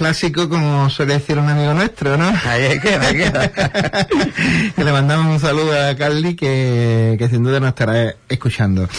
Los 0.01 0.17
clásicos, 0.17 0.47
como 0.47 0.89
suele 0.89 1.13
decir 1.13 1.37
un 1.37 1.47
amigo 1.47 1.73
nuestro, 1.73 2.17
¿no? 2.17 2.33
Ahí 2.45 2.79
queda, 2.79 3.13
queda. 3.13 3.51
que 4.75 4.83
le 4.83 4.91
mandamos 4.91 5.33
un 5.33 5.39
saludo 5.39 5.71
a 5.79 5.95
Carly, 5.95 6.35
que, 6.35 7.15
que 7.19 7.29
sin 7.29 7.43
duda 7.43 7.59
nos 7.59 7.69
estará 7.69 8.15
escuchando. 8.27 8.89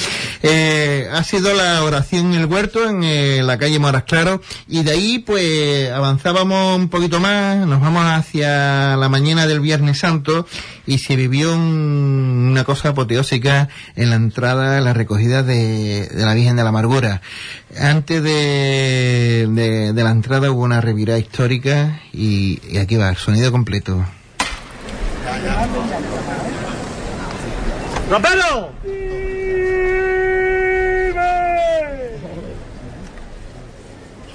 Eh, 0.43 1.09
ha 1.13 1.25
sido 1.25 1.55
la 1.55 1.83
oración 1.83 2.33
en 2.33 2.41
el 2.41 2.47
huerto, 2.47 2.89
en 2.89 3.03
eh, 3.03 3.43
la 3.43 3.59
calle 3.59 3.79
Moras 3.79 4.05
Claro, 4.05 4.41
y 4.69 4.85
de 4.85 4.93
ahí, 4.93 5.19
pues, 5.19 5.91
avanzábamos 5.91 6.79
un 6.79 6.89
poquito 6.89 7.19
más, 7.19 7.67
nos 7.67 7.81
vamos 7.81 8.05
hacia 8.07 8.97
la 8.97 9.09
mañana 9.09 9.47
del 9.47 9.61
Viernes 9.61 9.99
Santo, 9.99 10.47
y 10.87 10.99
se 10.99 11.16
vivió 11.16 11.55
un- 11.55 12.49
una 12.51 12.64
cosa 12.64 12.91
apoteósica 12.91 13.68
en 13.97 14.11
la 14.11 14.16
entrada, 14.16 14.78
en 14.78 14.85
la 14.85 14.93
recogida 14.95 15.43
de, 15.43 16.09
de 16.09 16.24
la 16.24 16.35
Virgen 16.35 16.57
de 16.57 16.62
la 16.62 16.68
Amargura. 16.70 17.20
Antes 17.78 18.22
de, 18.22 19.47
de, 19.51 19.93
de 19.93 20.05
la 20.05 20.11
entrada 20.11 20.51
hubo 20.51 20.62
una 20.62 20.80
revirada 20.80 21.18
histórica 21.18 22.01
y, 22.12 22.61
y 22.68 22.78
aquí 22.78 22.97
va, 22.97 23.09
el 23.11 23.16
sonido 23.16 23.53
completo. 23.53 24.05
¡Ropero! 28.11 28.72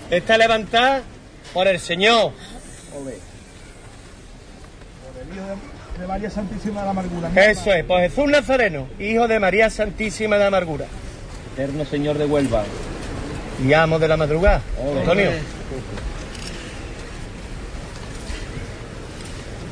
Está 0.10 0.38
levantada 0.38 1.04
por 1.54 1.68
el 1.68 1.80
Señor. 1.80 2.32
De 5.14 5.67
María 6.06 6.30
Santísima 6.30 6.82
de 6.82 6.86
la 6.86 6.92
Amargura. 6.92 7.32
Eso 7.34 7.74
es, 7.74 7.84
por 7.86 8.02
Jesús 8.02 8.28
Nazareno, 8.28 8.88
hijo 9.00 9.28
de 9.28 9.40
María 9.40 9.70
Santísima 9.70 10.38
de 10.38 10.46
Amargura. 10.46 10.86
Eterno 11.54 11.86
Señor 11.86 12.18
de 12.18 12.26
Huelva. 12.26 12.64
Y 13.66 13.74
amo 13.74 13.98
de 13.98 14.08
la 14.08 14.18
madrugada. 14.18 14.62
Antonio. 15.00 15.32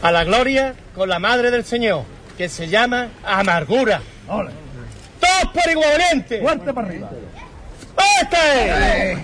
A 0.01 0.11
la 0.11 0.23
gloria 0.23 0.73
con 0.95 1.09
la 1.09 1.19
madre 1.19 1.51
del 1.51 1.65
Señor, 1.65 2.03
que 2.37 2.49
se 2.49 2.67
llama 2.67 3.09
Amargura. 3.23 4.01
Todos 4.27 5.53
por 5.53 5.71
igualmente. 5.71 6.41
Fuerte 6.41 6.73
para 6.73 6.87
arriba. 6.87 7.09
¡Este! 8.21 9.17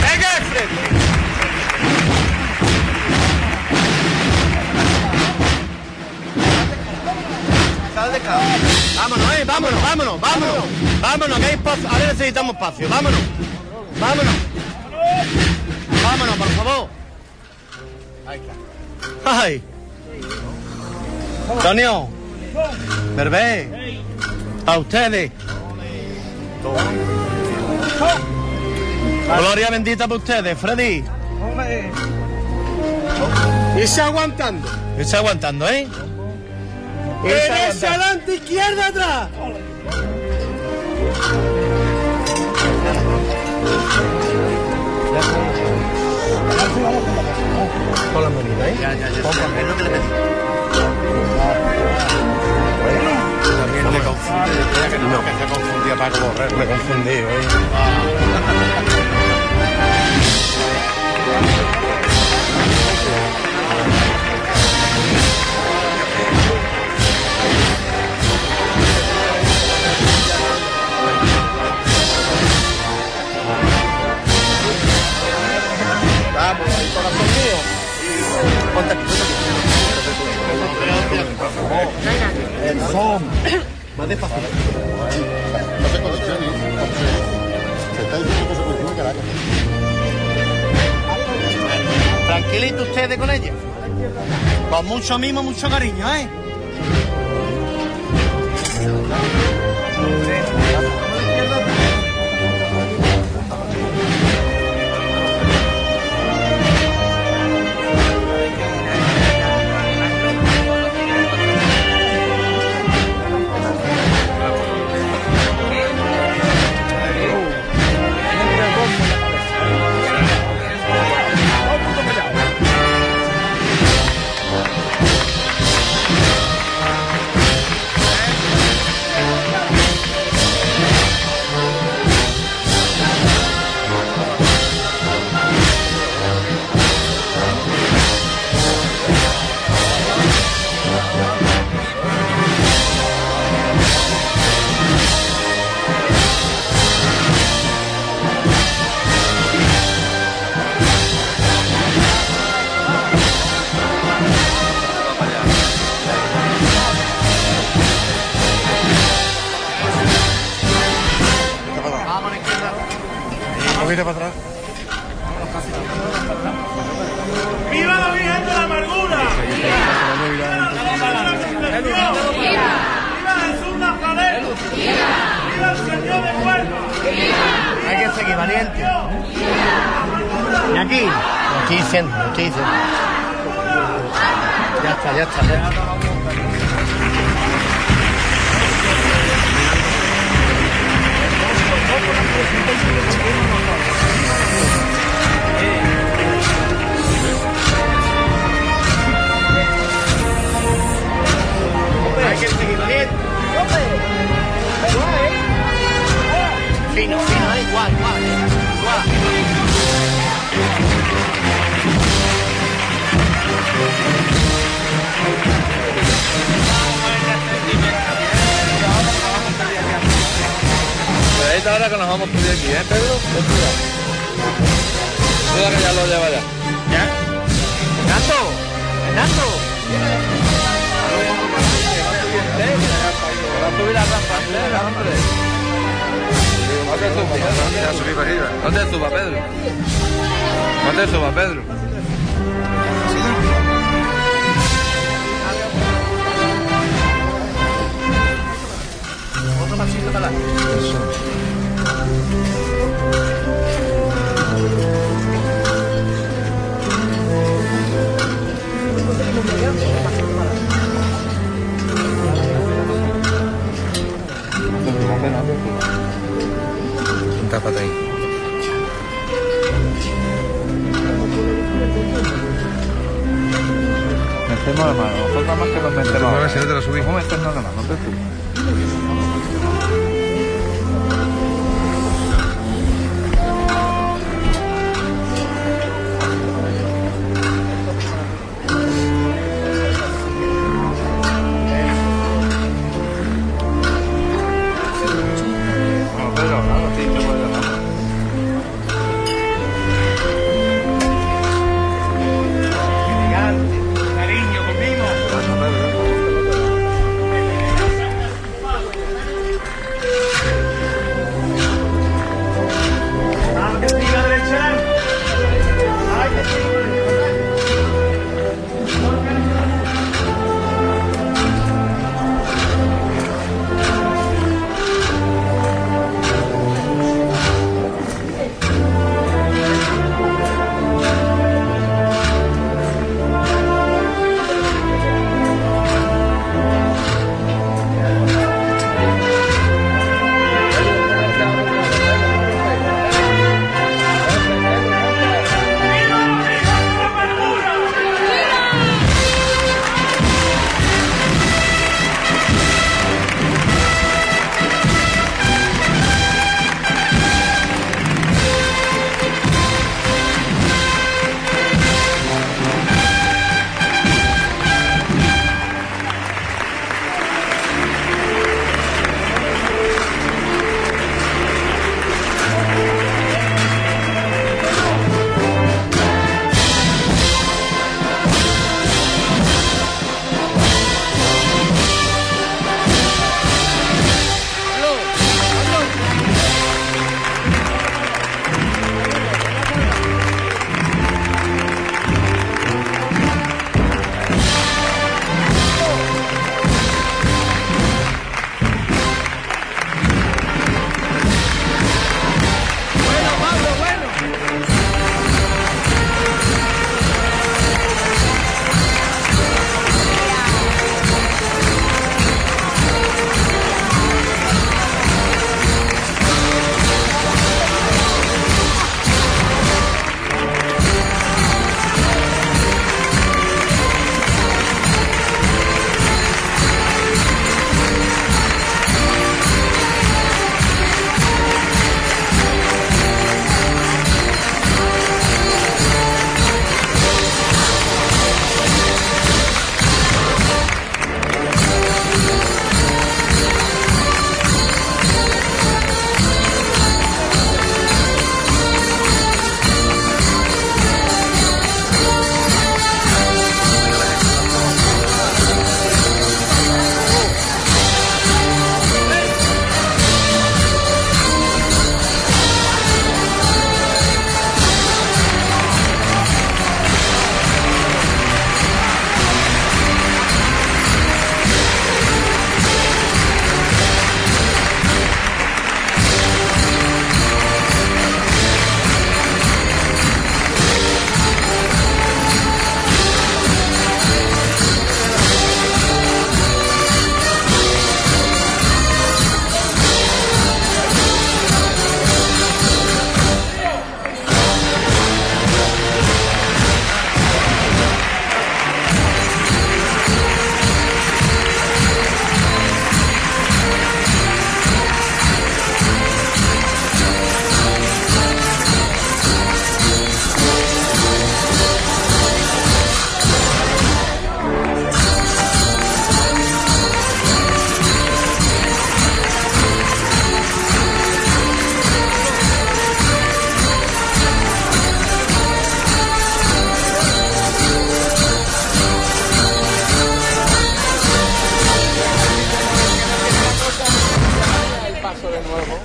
¡Venga 0.00 0.40
de 0.50 1.03
Vámonos, 7.94 9.34
eh, 9.38 9.44
vámonos, 9.44 9.82
vámonos, 9.82 10.20
vámonos. 10.20 10.64
Vámonos, 11.00 11.38
que 11.38 11.44
hay 11.44 11.54
espacio. 11.54 11.88
Ahora 11.88 12.06
necesitamos 12.06 12.54
espacio. 12.54 12.88
Vámonos. 12.88 13.20
Vámonos. 14.00 14.34
Vámonos, 16.02 16.36
por 16.36 16.48
favor. 16.48 16.88
Ahí 18.26 18.40
está. 18.40 19.40
Ay. 19.42 19.62
Antonio. 21.52 22.08
Berbé. 23.14 24.02
A 24.66 24.78
ustedes. 24.78 25.30
Gloria 29.38 29.70
bendita 29.70 30.08
para 30.08 30.18
ustedes, 30.18 30.58
Freddy. 30.58 31.04
Irse 33.76 34.00
aguantando. 34.00 34.68
Irse 34.98 35.16
aguantando, 35.16 35.68
¿eh? 35.68 35.86
Derecha 37.24 37.88
adelante, 37.88 38.34
izquierda 38.34 38.86
atrás. 38.88 39.28
Con 48.12 48.22
la 48.22 48.28
moneda, 48.28 48.68
¿eh? 48.68 48.76
Ya, 48.78 48.92
ya, 48.92 49.08
ya. 49.08 49.18
Es 49.18 49.24
lo 49.24 49.30
que 49.76 49.84
le 49.84 49.90
pedí. 49.90 50.08
También 53.56 53.84
me 53.90 54.00
confundí. 54.00 54.50
No, 55.10 55.18
que 55.24 55.32
se 55.38 55.46
confundía 55.52 55.96
para 55.96 56.10
correr. 56.10 56.50
Me 56.56 56.66
confundí, 56.66 57.10
¿eh? 57.10 57.24
El 82.64 82.80
son. 82.92 83.22
No 83.96 84.06
se 87.96 88.02
está 88.02 88.16
diciendo 88.18 88.48
que 88.48 88.54
se. 88.54 89.14
Tranquilito 92.26 92.82
ustedes 92.82 93.18
con 93.18 93.30
ella. 93.30 93.52
Con 94.70 94.86
mucho 94.86 95.18
mimo, 95.18 95.42
mucho 95.42 95.68
cariño, 95.68 96.14
¿eh? 96.14 96.28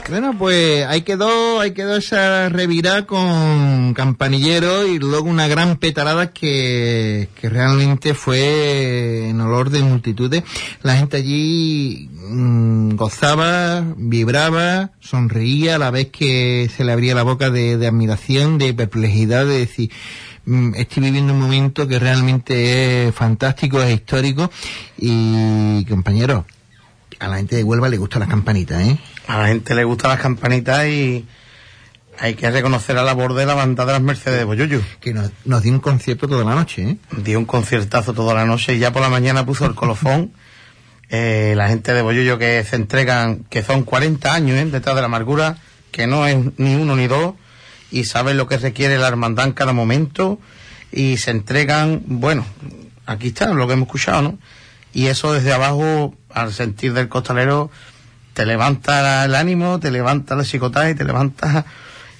Bueno, 0.10 0.36
pues 0.36 0.88
ahí 0.88 1.04
quedó, 1.04 1.60
ahí 1.60 1.72
quedó 1.72 1.96
esa 1.98 2.50
revirá 2.50 3.06
con 3.06 3.94
Campanillero 3.94 4.88
y 4.88 4.98
luego 4.98 5.30
una 5.30 5.48
gran 5.48 5.78
petarada 5.78 6.34
que, 6.34 7.30
realmente 7.44 8.16
fue 8.16 9.30
en 9.30 9.40
olor 9.40 9.70
de 9.70 9.84
multitudes. 9.84 10.44
La 10.82 10.98
gente 10.98 11.18
allí 11.18 12.10
mm, 12.28 12.96
gozaba, 12.96 13.84
vibraba, 13.98 14.94
sonreía 15.00 15.76
a 15.76 15.80
la 15.80 15.92
vez 15.92 16.08
que 16.08 16.72
se 16.76 16.84
le 16.84 16.92
abría 16.92 17.14
la 17.14 17.24
boca 17.24 17.52
de, 17.52 17.78
de 17.78 17.86
admiración, 17.86 18.58
de 18.58 18.74
perplejidad, 18.74 19.46
de 19.46 19.60
decir, 19.60 19.92
mm, 20.46 20.74
estoy 20.74 21.04
viviendo 21.04 21.34
un 21.34 21.40
momento 21.40 21.88
que 21.88 22.00
realmente 22.00 23.10
es 23.10 23.14
fantástico, 23.14 23.80
es 23.84 23.94
histórico 23.94 24.50
y 24.98 25.86
compañeros, 25.86 26.46
a 27.20 27.28
la 27.28 27.38
gente 27.38 27.58
de 27.58 27.64
Huelva 27.64 27.90
le 27.90 27.98
gustan 27.98 28.22
las 28.22 28.30
campanitas, 28.30 28.82
¿eh? 28.82 28.98
A 29.30 29.38
la 29.38 29.48
gente 29.50 29.76
le 29.76 29.84
gustan 29.84 30.10
las 30.10 30.20
campanitas 30.20 30.88
y 30.88 31.24
hay 32.18 32.34
que 32.34 32.50
reconocer 32.50 32.96
la 32.96 33.04
labor 33.04 33.36
de 33.36 33.46
la 33.46 33.54
banda 33.54 33.86
de 33.86 33.92
las 33.92 34.02
Mercedes 34.02 34.40
de 34.40 34.44
Boyuyu. 34.44 34.82
Que 35.00 35.14
nos, 35.14 35.30
nos 35.46 35.62
dio 35.62 35.72
un 35.72 35.80
concierto 35.80 36.28
toda 36.28 36.44
la 36.44 36.56
noche, 36.56 36.82
¿eh? 36.82 36.98
Dio 37.16 37.38
un 37.38 37.46
conciertazo 37.46 38.14
toda 38.14 38.34
la 38.34 38.46
noche 38.46 38.74
y 38.74 38.80
ya 38.80 38.92
por 38.92 39.04
la 39.04 39.10
mañana 39.10 39.46
puso 39.46 39.68
el 39.68 39.76
colofón. 39.76 40.34
Eh, 41.12 41.56
la 41.58 41.70
gente 41.70 41.92
de 41.92 42.04
Boyuyo 42.04 42.38
que 42.38 42.64
se 42.64 42.76
entregan, 42.76 43.44
que 43.50 43.64
son 43.64 43.82
40 43.82 44.32
años 44.32 44.60
¿eh? 44.60 44.66
detrás 44.66 44.94
de 44.94 45.02
la 45.02 45.08
amargura, 45.08 45.58
que 45.92 46.06
no 46.06 46.28
es 46.28 46.38
ni 46.58 46.76
uno 46.76 46.96
ni 46.96 47.08
dos, 47.08 47.34
y 47.90 48.04
saben 48.04 48.38
lo 48.38 48.48
que 48.48 48.60
requiere 48.60 49.00
la 49.00 49.08
hermandad 49.08 49.48
en 49.48 49.54
cada 49.54 49.74
momento, 49.74 50.40
y 50.92 51.18
se 51.18 51.32
entregan, 51.32 52.04
bueno, 52.06 52.46
aquí 53.08 53.30
está 53.30 53.52
lo 53.56 53.66
que 53.66 53.74
hemos 53.74 53.88
escuchado, 53.88 54.22
¿no? 54.22 54.38
Y 54.94 55.08
eso 55.08 55.34
desde 55.34 55.52
abajo, 55.52 56.14
al 56.30 56.54
sentir 56.54 56.94
del 56.94 57.10
costalero, 57.10 57.72
te 58.40 58.46
levanta 58.46 59.26
el 59.26 59.36
ánimo, 59.36 59.82
te 59.82 59.92
levanta 59.92 60.34
la 60.34 60.46
psicotaje, 60.46 60.96
te 60.96 61.04
levanta, 61.04 61.66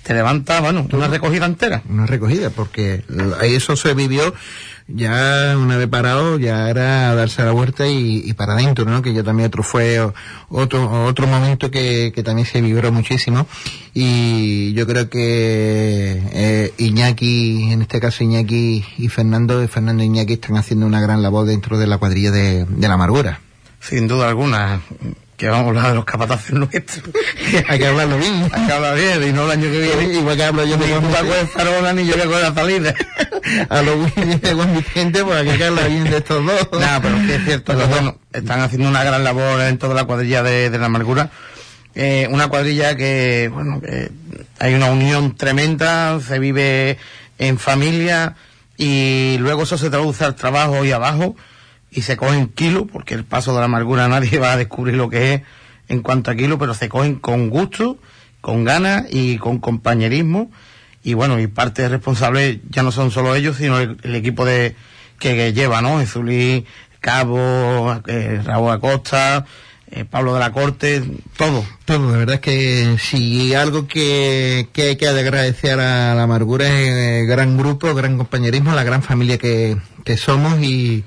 te 0.04 0.14
levanta, 0.14 0.60
bueno, 0.60 0.86
una 0.92 1.08
recogida 1.08 1.46
entera. 1.46 1.82
Una 1.88 2.06
recogida, 2.08 2.50
porque 2.50 3.06
eso 3.42 3.78
se 3.78 3.94
vivió 3.94 4.34
ya 4.90 5.56
una 5.58 5.78
vez 5.78 5.88
parado, 5.88 6.38
ya 6.38 6.70
era 6.70 7.16
darse 7.16 7.42
la 7.46 7.52
vuelta 7.52 7.88
y, 7.88 8.22
y 8.26 8.34
para 8.34 8.52
adentro, 8.56 8.84
¿no? 8.84 9.02
Que 9.02 9.14
ya 9.14 9.24
también 9.24 9.48
otro 9.48 9.64
fue 9.64 9.98
otro, 10.50 11.06
otro 11.06 11.26
momento 11.26 11.72
que, 11.72 12.12
que 12.14 12.22
también 12.22 12.46
se 12.46 12.60
vibró 12.60 12.92
muchísimo. 12.92 13.48
Y 13.94 14.74
yo 14.74 14.86
creo 14.86 15.10
que 15.10 16.22
eh, 16.34 16.74
Iñaki, 16.80 17.72
en 17.72 17.84
este 17.84 18.02
caso 18.02 18.26
Iñaki 18.26 18.84
y 18.98 19.08
Fernando, 19.08 19.66
Fernando 19.70 20.04
e 20.04 20.08
Iñaki 20.08 20.34
están 20.34 20.58
haciendo 20.58 20.86
una 20.86 21.00
gran 21.00 21.22
labor 21.22 21.46
dentro 21.46 21.78
de 21.78 21.88
la 21.88 21.98
cuadrilla 21.98 22.32
de, 22.32 22.66
de 22.66 22.88
la 22.90 22.96
amargura. 22.96 23.40
Sin 23.80 24.10
duda 24.10 24.28
alguna 24.28 24.82
que 25.40 25.48
vamos 25.48 25.68
a 25.68 25.70
hablar 25.70 25.88
de 25.92 25.96
los 25.96 26.06
capataces 26.06 26.52
nuestros. 26.52 27.16
Hay 27.70 27.80
que 27.80 27.88
hablarlo 27.88 28.18
bien. 28.18 28.52
Hay 28.52 28.68
que 28.68 28.74
hablar 28.74 28.96
bien, 28.96 29.30
y 29.30 29.32
no 29.32 29.46
el 29.46 29.52
año 29.52 29.72
que 29.72 29.80
viene. 29.80 30.14
Igual 30.16 30.36
que 30.36 30.44
hablo 30.44 30.66
yo 30.66 30.76
de 30.76 30.86
te 30.86 30.94
acuerdas 30.94 31.42
de 31.42 31.48
Farola, 31.48 31.94
ni 31.94 32.06
yo 32.06 32.18
me 32.18 32.24
acuerdo 32.24 32.52
de 32.52 32.62
salida. 32.62 32.94
a 33.70 33.82
los 33.82 33.96
Williams 33.96 34.42
de 34.42 34.54
Juan 34.54 34.76
Vicente, 34.76 35.24
pues 35.24 35.38
hay 35.38 35.58
que 35.58 35.64
hablar 35.64 35.88
bien 35.88 36.04
de 36.04 36.18
estos 36.18 36.46
dos. 36.46 36.82
Nada, 36.82 37.02
pero 37.02 37.18
sí 37.20 37.32
es 37.32 37.46
cierto 37.46 37.78
que, 37.78 37.86
bueno, 37.86 38.18
están 38.34 38.60
haciendo 38.60 38.90
una 38.90 39.04
gran 39.06 39.24
labor 39.24 39.62
en 39.62 39.78
toda 39.78 39.96
la 39.96 40.04
cuadrilla 40.04 40.44
de, 40.44 40.70
de 40.70 40.78
la 40.78 40.88
amargura. 40.88 41.30
Eh, 41.96 42.28
una 42.30 42.50
cuadrilla 42.50 42.98
que, 42.98 43.50
bueno, 43.52 43.80
que 43.80 44.12
hay 44.60 44.74
una 44.74 44.88
unión 44.88 45.38
tremenda, 45.38 46.20
se 46.20 46.38
vive 46.38 46.98
en 47.38 47.58
familia 47.58 48.36
y 48.76 49.38
luego 49.40 49.64
eso 49.64 49.78
se 49.78 49.90
traduce 49.90 50.26
al 50.26 50.36
trabajo 50.36 50.84
y 50.84 50.92
abajo 50.92 51.38
y 51.92 52.02
se 52.02 52.18
cogen 52.18 52.48
kilos, 52.48 52.86
porque 52.92 53.14
el 53.14 53.24
paso 53.24 53.54
de 53.54 53.60
la 53.60 53.66
amargura 53.66 54.08
nadie 54.10 54.40
va 54.40 54.54
a 54.54 54.58
descubrir 54.58 54.96
lo 54.96 55.10
que 55.10 55.34
es 55.34 55.42
en 55.88 56.02
cuanto 56.02 56.32
a 56.32 56.36
kilos, 56.36 56.60
pero 56.60 56.74
se 56.74 56.90
cogen 56.90 57.16
con 57.16 57.50
gusto, 57.50 57.98
con 58.42 58.64
ganas 58.64 59.06
y 59.10 59.38
con 59.38 59.60
compañerismo. 59.60 60.52
Y 61.04 61.14
bueno, 61.14 61.40
y 61.40 61.48
parte 61.48 61.88
responsable 61.88 62.62
ya 62.70 62.84
no 62.84 62.92
son 62.92 63.10
solo 63.10 63.34
ellos, 63.34 63.58
sino 63.58 63.80
el, 63.80 64.16
equipo 64.16 64.46
de 64.46 64.76
que, 65.18 65.54
lleva, 65.54 65.82
¿no? 65.82 66.00
Jesús 66.00 66.26
Cabo, 67.00 68.02
eh, 68.08 68.42
Raúl 68.44 68.72
Acosta, 68.72 69.46
eh, 69.90 70.04
Pablo 70.04 70.34
de 70.34 70.42
la 70.42 70.52
Corte, 70.52 71.02
todo. 71.38 71.66
Todo, 71.86 72.12
de 72.12 72.18
verdad 72.18 72.36
es 72.36 72.42
que 72.42 72.98
si 73.00 73.54
algo 73.54 73.88
que, 73.88 74.68
que 74.74 74.84
hay 74.84 74.96
que 74.98 75.08
agradecer 75.08 75.80
a 75.80 76.14
la 76.14 76.24
amargura 76.24 76.68
es 76.68 77.22
el 77.22 77.28
gran 77.28 77.58
grupo, 77.58 77.88
el 77.88 77.96
gran 77.96 78.18
compañerismo, 78.18 78.76
la 78.76 78.84
gran 78.84 79.02
familia 79.02 79.38
que, 79.38 79.78
que 80.04 80.18
somos 80.18 80.62
y, 80.62 81.06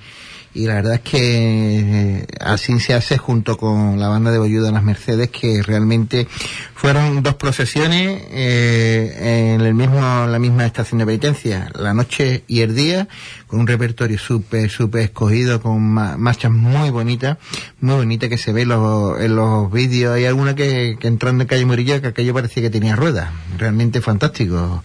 y 0.54 0.66
la 0.66 0.74
verdad 0.74 0.94
es 0.94 1.00
que 1.00 1.18
eh, 1.20 2.26
así 2.40 2.78
se 2.80 2.94
hace 2.94 3.18
junto 3.18 3.56
con 3.56 3.98
la 3.98 4.08
banda 4.08 4.30
de 4.30 4.38
Bolluda 4.38 4.68
en 4.68 4.74
las 4.74 4.82
Mercedes 4.82 5.30
que 5.30 5.62
realmente 5.62 6.26
fueron 6.74 7.22
dos 7.22 7.34
procesiones 7.34 8.22
eh, 8.30 9.54
en 9.54 9.60
el 9.60 9.74
mismo 9.74 10.00
la 10.26 10.38
misma 10.38 10.66
estación 10.66 10.98
de 10.98 11.06
penitencia 11.06 11.70
la 11.78 11.94
noche 11.94 12.44
y 12.48 12.60
el 12.60 12.74
día 12.74 13.08
con 13.46 13.60
un 13.60 13.66
repertorio 13.66 14.18
súper 14.18 14.68
súper 14.70 15.02
escogido 15.02 15.60
con 15.60 15.80
ma 15.82 16.16
marchas 16.16 16.50
muy 16.50 16.90
bonitas 16.90 17.38
muy 17.82 17.96
bonitas 17.96 18.28
que 18.28 18.38
se 18.38 18.52
ve 18.52 18.64
los, 18.64 19.20
en 19.20 19.36
los 19.36 19.70
vídeos. 19.70 20.14
Hay 20.14 20.24
alguna 20.24 20.54
que, 20.54 20.96
que 21.00 21.08
entrando 21.08 21.42
en 21.42 21.48
calle 21.48 21.64
Murillo 21.66 22.00
que 22.00 22.08
aquello 22.08 22.32
parecía 22.32 22.62
que 22.62 22.70
tenía 22.70 22.94
ruedas. 22.94 23.30
Realmente 23.58 24.00
fantástico. 24.00 24.84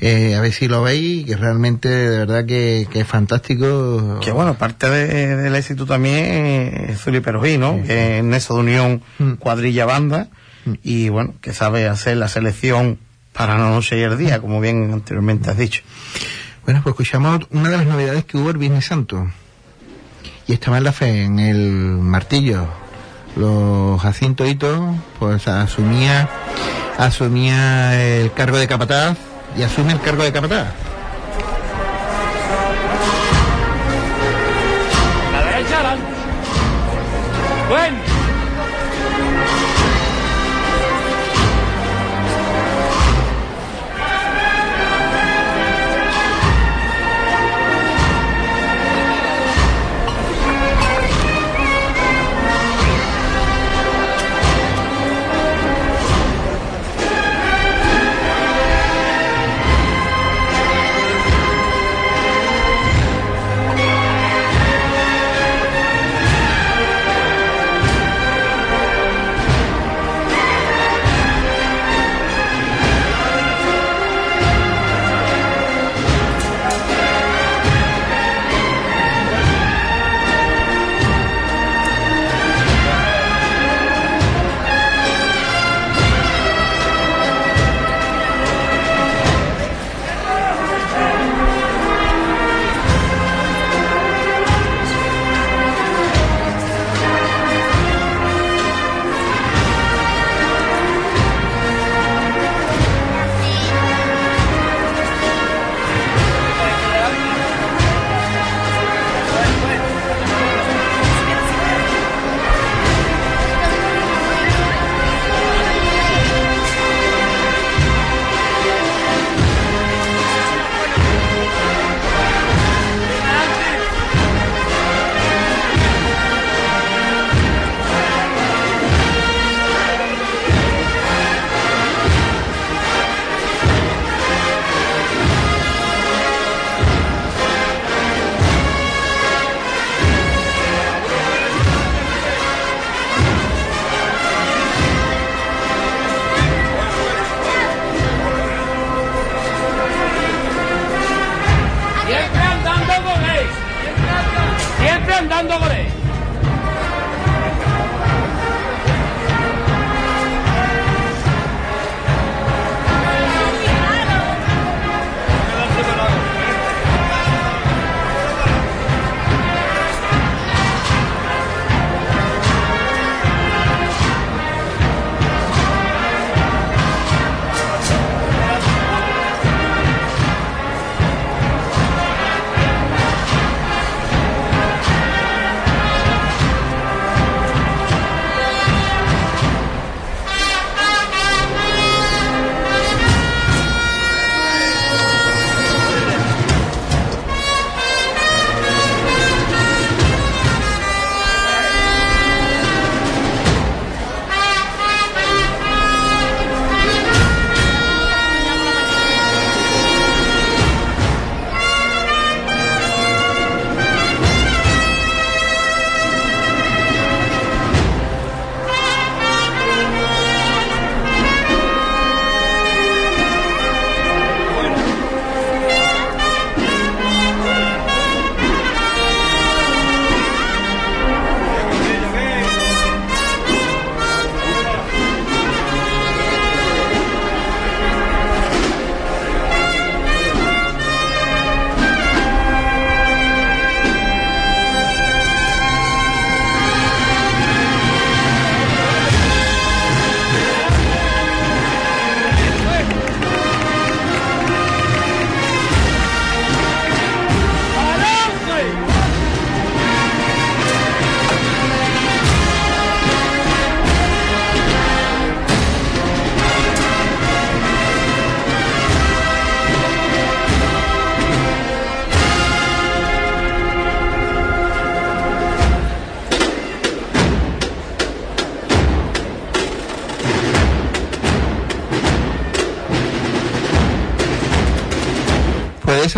Eh, 0.00 0.34
a 0.36 0.40
ver 0.40 0.52
si 0.52 0.68
lo 0.68 0.82
veis 0.82 1.26
que 1.26 1.36
realmente 1.36 1.88
de 1.88 2.18
verdad 2.18 2.46
que, 2.46 2.86
que 2.90 3.00
es 3.00 3.06
fantástico. 3.06 4.20
Que 4.20 4.30
bueno 4.30 4.54
parte 4.54 4.88
de 4.88 5.05
del 5.06 5.54
éxito 5.54 5.86
también 5.86 6.88
es 6.88 7.06
¿no? 7.58 7.74
Sí, 7.74 7.80
sí. 7.82 7.86
Que 7.86 8.18
en 8.18 8.34
eso 8.34 8.54
de 8.54 8.60
unión 8.60 9.02
cuadrilla 9.38 9.86
banda 9.86 10.28
mm. 10.64 10.72
y 10.82 11.08
bueno, 11.08 11.34
que 11.40 11.52
sabe 11.52 11.88
hacer 11.88 12.16
la 12.16 12.28
selección 12.28 12.98
para 13.32 13.58
la 13.58 13.68
noche 13.70 13.98
y 13.98 14.02
el 14.02 14.16
día, 14.16 14.40
como 14.40 14.60
bien 14.60 14.90
anteriormente 14.92 15.50
has 15.50 15.58
dicho. 15.58 15.82
Bueno, 16.64 16.80
pues 16.82 16.94
escuchamos 16.94 17.46
una 17.50 17.68
de 17.68 17.76
las 17.76 17.86
novedades 17.86 18.24
que 18.24 18.38
hubo 18.38 18.50
el 18.50 18.58
Viernes 18.58 18.86
Santo. 18.86 19.30
Y 20.48 20.52
estaba 20.52 20.78
en 20.78 20.84
la 20.84 20.92
fe, 20.92 21.24
en 21.24 21.38
el 21.38 21.58
martillo. 21.60 22.66
Los 23.36 24.00
Jacinto 24.00 24.46
Hito, 24.46 24.94
pues 25.18 25.46
asumía, 25.48 26.28
asumía 26.98 28.00
el 28.00 28.32
cargo 28.32 28.56
de 28.56 28.66
capataz 28.66 29.18
y 29.56 29.62
asume 29.62 29.92
el 29.92 30.00
cargo 30.00 30.24
de 30.24 30.32
capataz. 30.32 30.95
Bueno. 37.68 37.98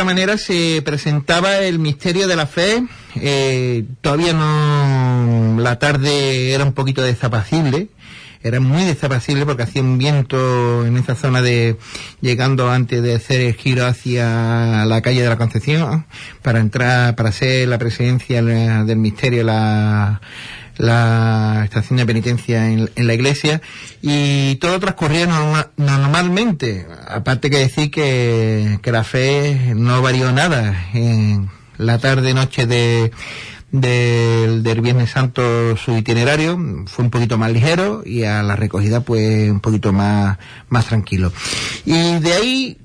Manera 0.08 0.38
se 0.38 0.82
presentaba 0.84 1.58
el 1.58 1.78
misterio 1.78 2.26
de 2.26 2.36
la 2.36 2.46
fe. 2.46 2.82
Eh, 3.16 3.84
todavía 4.00 4.32
no. 4.32 5.56
La 5.60 5.78
tarde 5.78 6.52
era 6.52 6.64
un 6.64 6.72
poquito 6.72 7.02
desapacible. 7.02 7.88
Era 8.40 8.60
muy 8.60 8.84
desapacible 8.84 9.44
porque 9.44 9.64
hacía 9.64 9.82
un 9.82 9.98
viento 9.98 10.86
en 10.86 10.96
esa 10.96 11.14
zona 11.16 11.42
de. 11.42 11.76
llegando 12.20 12.70
antes 12.70 13.02
de 13.02 13.14
hacer 13.16 13.40
el 13.40 13.54
giro 13.54 13.84
hacia 13.84 14.84
la 14.86 15.00
calle 15.02 15.22
de 15.22 15.28
la 15.28 15.36
Concepción 15.36 16.06
para 16.42 16.60
entrar, 16.60 17.16
para 17.16 17.30
hacer 17.30 17.68
la 17.68 17.78
presencia 17.78 18.40
la- 18.40 18.84
del 18.84 18.98
misterio, 18.98 19.42
la 19.44 20.20
la 20.78 21.62
estación 21.64 21.98
de 21.98 22.06
penitencia 22.06 22.70
en, 22.70 22.88
la 22.96 23.14
iglesia 23.14 23.60
y 24.00 24.56
todo 24.56 24.80
transcurría 24.80 25.26
norma- 25.26 25.70
normalmente. 25.76 26.86
Aparte 27.08 27.50
que 27.50 27.58
decir 27.58 27.90
que, 27.90 28.78
que 28.82 28.92
la 28.92 29.04
fe 29.04 29.72
no 29.76 30.00
varió 30.02 30.32
nada 30.32 30.86
en 30.94 31.50
la 31.76 31.98
tarde 31.98 32.32
noche 32.34 32.66
de 32.66 33.10
del, 33.70 34.62
del 34.62 34.80
Viernes 34.80 35.10
Santo 35.10 35.76
su 35.76 35.96
itinerario 35.96 36.58
fue 36.86 37.04
un 37.04 37.10
poquito 37.10 37.36
más 37.36 37.52
ligero 37.52 38.02
y 38.04 38.24
a 38.24 38.42
la 38.42 38.56
recogida 38.56 39.00
pues 39.02 39.50
un 39.50 39.60
poquito 39.60 39.92
más 39.92 40.38
más 40.70 40.86
tranquilo 40.86 41.30
y 41.84 42.18
de 42.18 42.32
ahí 42.32 42.78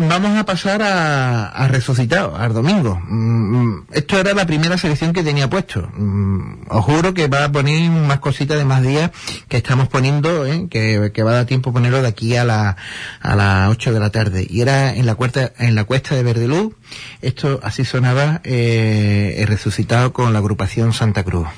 Vamos 0.00 0.38
a 0.38 0.44
pasar 0.44 0.80
a, 0.80 1.48
a 1.48 1.66
Resucitado, 1.66 2.36
al 2.36 2.54
domingo. 2.54 3.02
Mm, 3.08 3.88
esto 3.90 4.20
era 4.20 4.32
la 4.32 4.46
primera 4.46 4.78
selección 4.78 5.12
que 5.12 5.24
tenía 5.24 5.50
puesto. 5.50 5.90
Mm, 5.92 6.66
os 6.68 6.84
juro 6.84 7.12
que 7.14 7.26
va 7.26 7.42
a 7.42 7.50
poner 7.50 7.90
más 7.90 8.20
cositas 8.20 8.58
de 8.58 8.64
más 8.64 8.80
días 8.82 9.10
que 9.48 9.56
estamos 9.56 9.88
poniendo, 9.88 10.46
¿eh? 10.46 10.68
que, 10.70 11.10
va 11.24 11.30
a 11.32 11.34
dar 11.34 11.46
tiempo 11.46 11.72
ponerlo 11.72 12.00
de 12.00 12.06
aquí 12.06 12.36
a, 12.36 12.44
a 12.44 13.34
las 13.34 13.70
8 13.70 13.92
de 13.92 13.98
la 13.98 14.10
tarde. 14.10 14.46
Y 14.48 14.60
era 14.60 14.94
en 14.94 15.04
la, 15.04 15.16
cuarta, 15.16 15.52
en 15.58 15.74
la 15.74 15.82
cuesta 15.82 16.14
de 16.14 16.22
Verdeluz. 16.22 16.74
Esto 17.20 17.58
así 17.64 17.84
sonaba 17.84 18.40
eh, 18.44 19.44
Resucitado 19.48 20.12
con 20.12 20.32
la 20.32 20.38
agrupación 20.38 20.92
Santa 20.92 21.24
Cruz. 21.24 21.48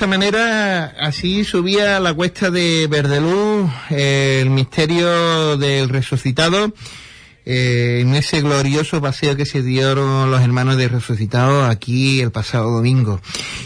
Esa 0.00 0.06
manera, 0.06 0.94
así 0.98 1.44
subía 1.44 2.00
la 2.00 2.14
cuesta 2.14 2.50
de 2.50 2.86
Verdeluz 2.88 3.70
eh, 3.90 4.38
el 4.40 4.48
misterio 4.48 5.58
del 5.58 5.90
resucitado 5.90 6.72
eh, 7.44 7.98
en 8.00 8.14
ese 8.14 8.40
glorioso 8.40 9.02
paseo 9.02 9.36
que 9.36 9.44
se 9.44 9.60
dieron 9.60 10.30
los 10.30 10.40
hermanos 10.40 10.78
de 10.78 10.88
resucitado 10.88 11.66
aquí 11.66 12.22
el 12.22 12.30
pasado 12.30 12.70
domingo. 12.70 13.20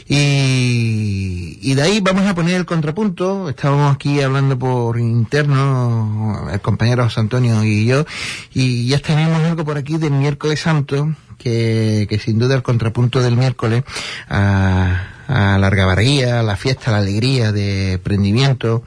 Y, 0.08 1.60
y 1.62 1.74
de 1.74 1.82
ahí 1.82 2.00
vamos 2.00 2.26
a 2.26 2.34
poner 2.34 2.56
el 2.56 2.66
contrapunto. 2.66 3.48
Estábamos 3.48 3.94
aquí 3.94 4.20
hablando 4.20 4.58
por 4.58 4.98
interno, 4.98 6.48
el 6.52 6.60
compañero 6.60 7.04
José 7.04 7.20
Antonio 7.20 7.62
y 7.62 7.86
yo, 7.86 8.06
y 8.52 8.88
ya 8.88 8.98
tenemos 8.98 9.40
algo 9.40 9.64
por 9.64 9.78
aquí 9.78 9.98
del 9.98 10.10
miércoles 10.10 10.58
santo, 10.58 11.14
que, 11.38 12.20
sin 12.20 12.40
duda 12.40 12.56
el 12.56 12.64
contrapunto 12.64 13.22
del 13.22 13.36
miércoles 13.36 13.84
a, 14.28 15.13
a 15.26 15.58
la 15.58 15.66
algarabía, 15.66 16.40
a 16.40 16.42
la 16.42 16.56
fiesta, 16.56 16.90
la 16.90 16.98
alegría 16.98 17.52
de 17.52 18.00
prendimiento, 18.02 18.82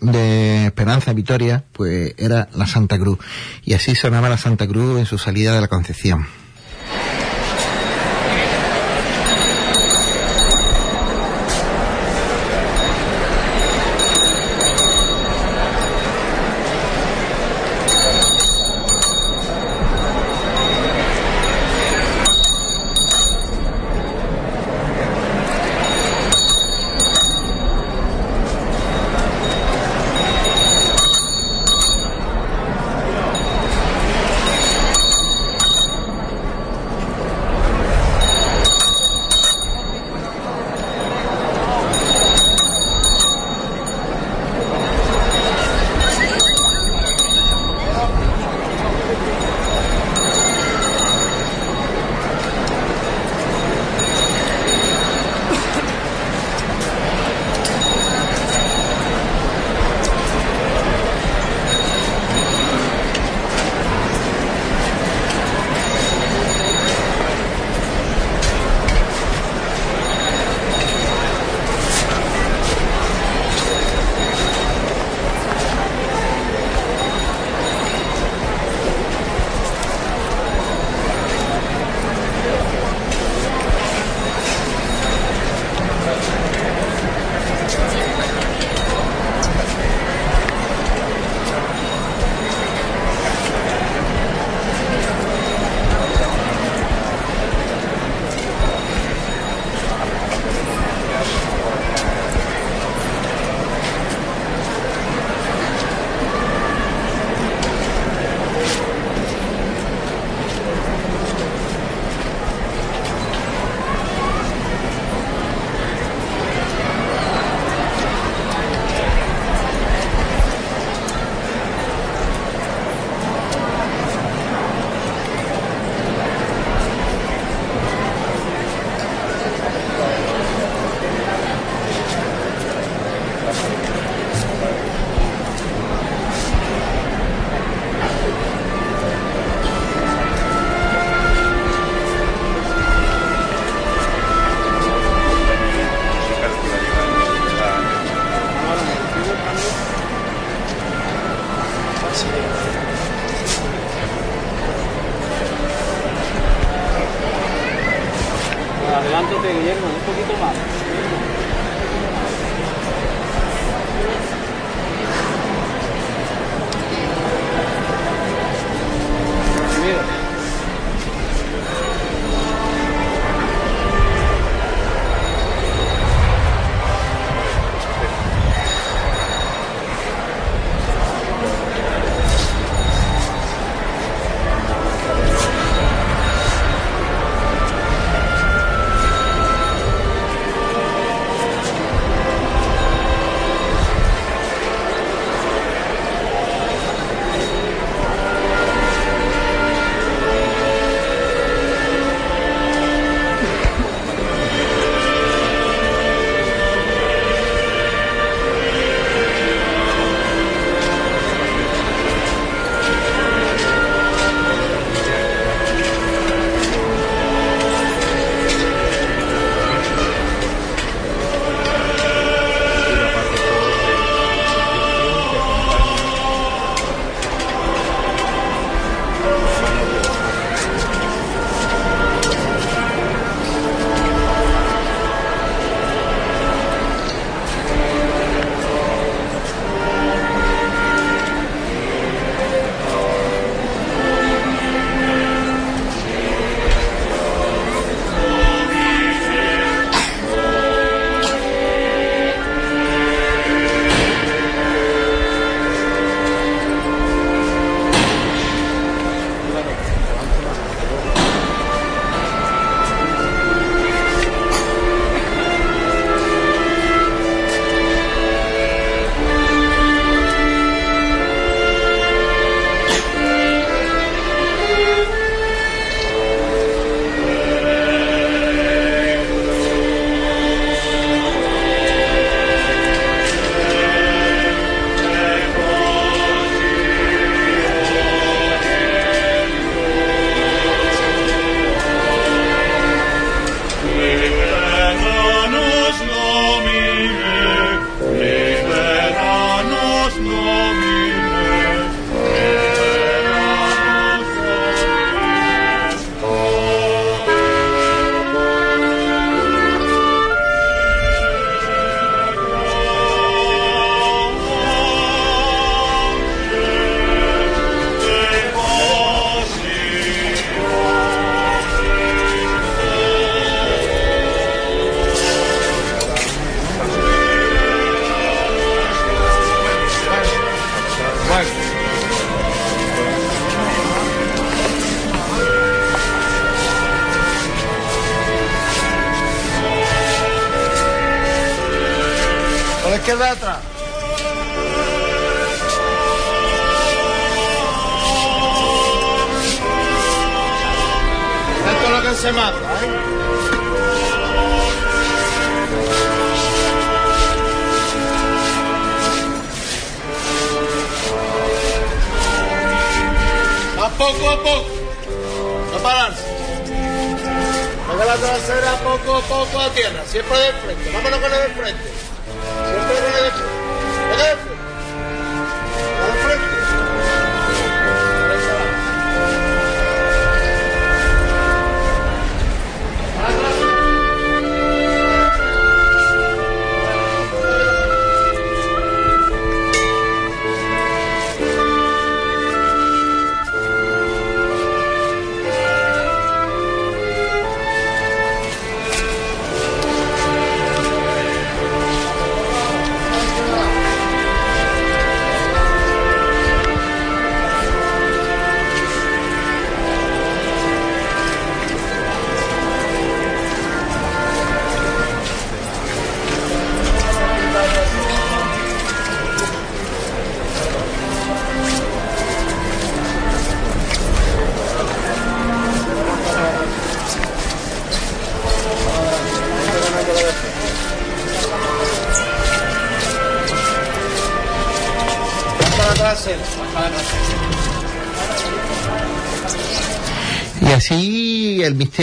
de 0.00 0.66
Esperanza 0.66 1.12
Vitoria, 1.12 1.64
pues 1.72 2.14
era 2.18 2.48
la 2.54 2.66
Santa 2.66 2.98
Cruz. 2.98 3.18
Y 3.64 3.74
así 3.74 3.94
sonaba 3.94 4.28
la 4.28 4.38
Santa 4.38 4.66
Cruz 4.66 4.98
en 4.98 5.06
su 5.06 5.18
salida 5.18 5.54
de 5.54 5.60
la 5.60 5.68
Concepción. 5.68 6.26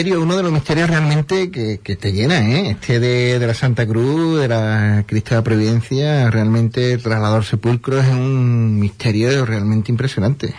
Misterio, 0.02 0.24
uno 0.24 0.36
de 0.36 0.42
los 0.42 0.52
misterios 0.52 0.90
realmente 0.90 1.52
que, 1.52 1.80
que 1.80 1.96
te 1.96 2.12
llena, 2.12 2.40
¿eh? 2.40 2.72
Este 2.72 3.00
de, 3.00 3.38
de 3.38 3.46
la 3.46 3.54
Santa 3.54 3.86
Cruz, 3.86 4.42
de 4.42 4.48
la 4.48 5.04
Cristo 5.06 5.36
de 5.36 5.36
la 5.36 5.44
Providencia, 5.44 6.32
realmente 6.32 6.98
trasladar 6.98 7.38
al 7.38 7.46
sepulcro 7.46 8.00
es 8.00 8.08
un 8.08 8.80
misterio 8.80 9.46
realmente 9.46 9.92
impresionante. 9.92 10.56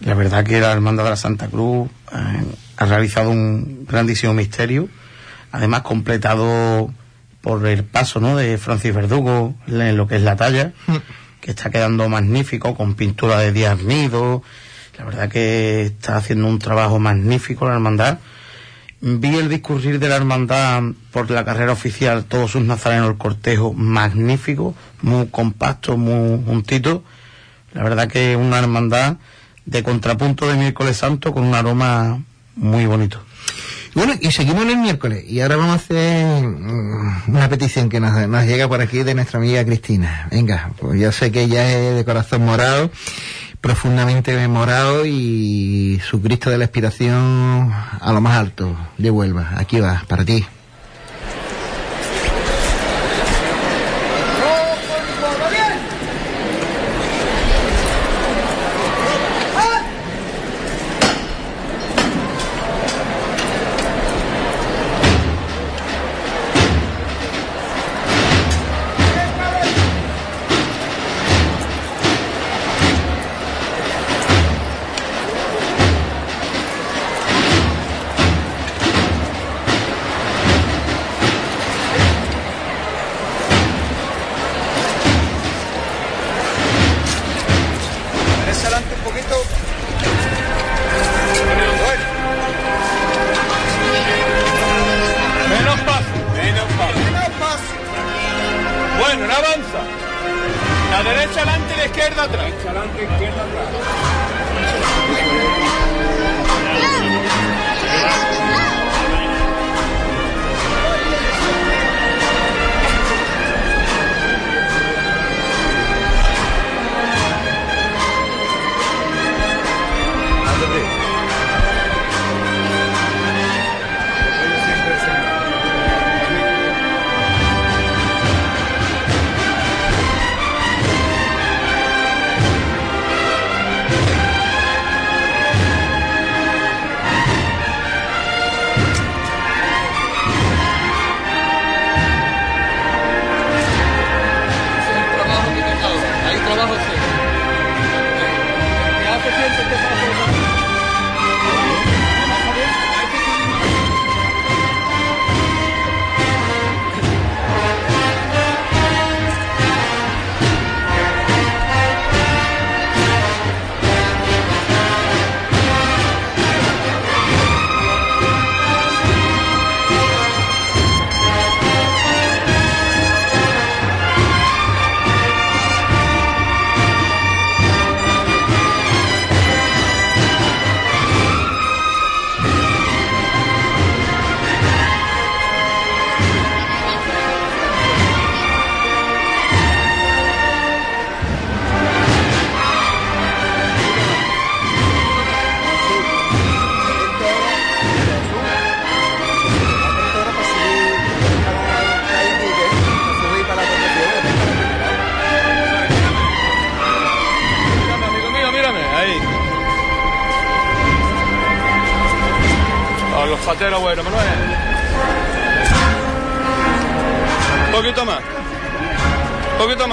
La 0.00 0.14
verdad 0.14 0.44
que 0.44 0.58
la 0.58 0.72
Hermandad 0.72 1.04
de 1.04 1.10
la 1.10 1.16
Santa 1.16 1.46
Cruz 1.46 1.88
eh, 2.12 2.44
ha 2.78 2.84
realizado 2.84 3.30
un 3.30 3.86
grandísimo 3.88 4.34
misterio, 4.34 4.88
además 5.52 5.82
completado 5.82 6.92
por 7.42 7.64
el 7.68 7.84
paso 7.84 8.18
¿no? 8.18 8.36
de 8.36 8.58
Francis 8.58 8.92
Verdugo 8.92 9.54
en 9.68 9.96
lo 9.96 10.08
que 10.08 10.16
es 10.16 10.22
la 10.22 10.34
talla, 10.34 10.72
que 11.40 11.52
está 11.52 11.70
quedando 11.70 12.08
magnífico, 12.08 12.74
con 12.74 12.94
pintura 12.94 13.38
de 13.38 13.52
Díaz 13.52 13.84
Nido. 13.84 14.42
La 14.98 15.04
verdad 15.04 15.28
que 15.28 15.82
está 15.82 16.16
haciendo 16.16 16.48
un 16.48 16.58
trabajo 16.58 16.98
magnífico 16.98 17.68
la 17.68 17.74
hermandad. 17.74 18.18
Vi 19.02 19.34
el 19.36 19.48
discurrir 19.48 19.98
de 19.98 20.10
la 20.10 20.16
hermandad 20.16 20.82
por 21.10 21.30
la 21.30 21.44
carrera 21.44 21.72
oficial, 21.72 22.24
todos 22.24 22.50
sus 22.50 22.62
nazarenos, 22.62 23.08
el 23.08 23.16
cortejo 23.16 23.72
magnífico, 23.72 24.74
muy 25.00 25.28
compacto, 25.28 25.96
muy 25.96 26.44
juntito. 26.44 27.02
La 27.72 27.82
verdad 27.82 28.08
que 28.08 28.36
una 28.36 28.58
hermandad 28.58 29.16
de 29.64 29.82
contrapunto 29.82 30.46
de 30.46 30.58
miércoles 30.58 30.98
santo 30.98 31.32
con 31.32 31.44
un 31.44 31.54
aroma 31.54 32.22
muy 32.56 32.84
bonito. 32.84 33.22
Bueno, 33.94 34.14
y 34.20 34.30
seguimos 34.30 34.62
en 34.64 34.70
el 34.70 34.76
miércoles. 34.76 35.24
Y 35.26 35.40
ahora 35.40 35.56
vamos 35.56 35.72
a 35.72 35.76
hacer 35.76 36.42
mm, 36.44 37.22
una 37.28 37.48
petición 37.48 37.88
que 37.88 38.00
nos, 38.00 38.28
nos 38.28 38.44
llega 38.44 38.68
por 38.68 38.80
aquí 38.80 39.02
de 39.02 39.14
nuestra 39.14 39.38
amiga 39.38 39.64
Cristina. 39.64 40.28
Venga, 40.30 40.72
pues 40.78 41.00
yo 41.00 41.10
sé 41.10 41.32
que 41.32 41.42
ella 41.42 41.70
es 41.70 41.96
de 41.96 42.04
corazón 42.04 42.44
morado, 42.44 42.90
profundamente 43.60 44.46
morado 44.48 45.04
y 45.06 46.00
su 46.04 46.20
Cristo 46.22 46.50
de 46.50 46.58
la 46.58 46.64
Expiración 46.64 47.72
a 47.72 48.12
lo 48.12 48.20
más 48.20 48.36
alto 48.36 48.76
de 48.98 49.10
Huelva. 49.10 49.52
Aquí 49.56 49.80
va, 49.80 50.04
para 50.08 50.24
ti. 50.24 50.44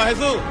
Un 0.07 0.13
poquito 0.13 0.46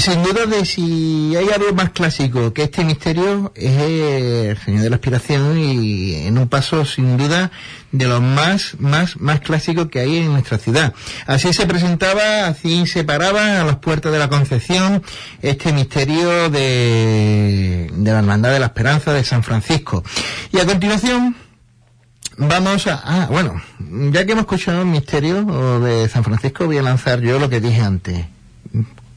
Sin 0.00 0.22
duda 0.22 0.46
de 0.46 0.64
si 0.64 1.34
hay 1.34 1.48
algo 1.48 1.74
más 1.74 1.90
clásico 1.90 2.52
que 2.52 2.62
este 2.62 2.84
misterio 2.84 3.52
es 3.56 3.80
el 3.80 4.58
Señor 4.58 4.82
de 4.82 4.90
la 4.90 4.96
Aspiración 4.96 5.58
y 5.58 6.14
en 6.14 6.38
un 6.38 6.46
paso 6.46 6.84
sin 6.84 7.16
duda 7.16 7.50
de 7.90 8.06
los 8.06 8.22
más, 8.22 8.76
más, 8.78 9.16
más 9.16 9.40
clásicos 9.40 9.88
que 9.88 9.98
hay 9.98 10.18
en 10.18 10.32
nuestra 10.32 10.58
ciudad. 10.58 10.94
Así 11.26 11.52
se 11.52 11.66
presentaba, 11.66 12.46
así 12.46 12.86
se 12.86 13.02
paraba 13.02 13.60
a 13.60 13.64
las 13.64 13.76
puertas 13.76 14.12
de 14.12 14.20
la 14.20 14.28
Concepción 14.28 15.02
este 15.42 15.72
misterio 15.72 16.48
de, 16.48 17.90
de 17.92 18.12
la 18.12 18.18
Hermandad 18.20 18.52
de 18.52 18.60
la 18.60 18.66
Esperanza 18.66 19.12
de 19.12 19.24
San 19.24 19.42
Francisco. 19.42 20.04
Y 20.52 20.60
a 20.60 20.66
continuación, 20.66 21.36
Vamos 22.40 22.86
a, 22.86 23.02
ah, 23.04 23.26
bueno, 23.28 23.60
ya 24.12 24.24
que 24.24 24.30
hemos 24.30 24.42
escuchado 24.42 24.82
el 24.82 24.86
misterio 24.86 25.80
de 25.80 26.08
San 26.08 26.22
Francisco, 26.22 26.66
voy 26.66 26.78
a 26.78 26.82
lanzar 26.82 27.20
yo 27.20 27.40
lo 27.40 27.50
que 27.50 27.60
dije 27.60 27.80
antes. 27.80 28.26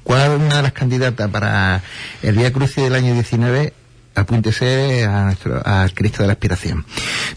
¿Cuál 0.03 0.21
es 0.31 0.39
una 0.39 0.57
de 0.57 0.61
las 0.63 0.71
candidatas 0.73 1.29
para 1.29 1.81
el 2.21 2.35
Día 2.35 2.51
Crucis 2.51 2.83
del 2.83 2.95
año 2.95 3.13
19? 3.13 3.73
Apúntese 4.13 5.05
a 5.05 5.23
nuestro, 5.25 5.61
al 5.65 5.93
Cristo 5.93 6.23
de 6.23 6.27
la 6.27 6.33
Aspiración. 6.33 6.85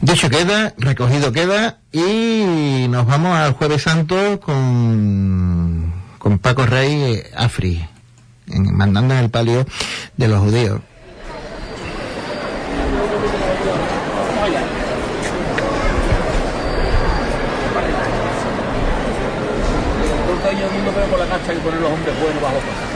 Dicho 0.01 0.29
queda, 0.29 0.75
recogido 0.79 1.31
queda, 1.33 1.79
y 1.93 2.87
nos 2.89 3.07
vamos 3.07 3.37
al 3.37 3.53
Jueves 3.53 3.83
Santo 3.83 4.41
con, 4.41 5.93
con 6.19 6.39
Paco 6.41 6.67
Rey 6.67 6.93
eh, 7.15 7.31
Afri, 7.37 7.87
en- 8.49 8.75
mandando 8.77 9.15
en 9.15 9.21
el 9.21 9.31
palio 9.31 9.65
de 10.17 10.29
los 10.29 10.41
judíos. 10.41 10.81
Todo 20.45 21.23
el 21.23 21.24
la 21.35 21.41
cancha 21.41 21.55
que 21.55 21.61
ponen 21.61 21.83
los 21.83 21.91
hombres 21.91 22.21
buenos 22.21 22.43
bajo 22.43 22.55
casa. 22.55 22.87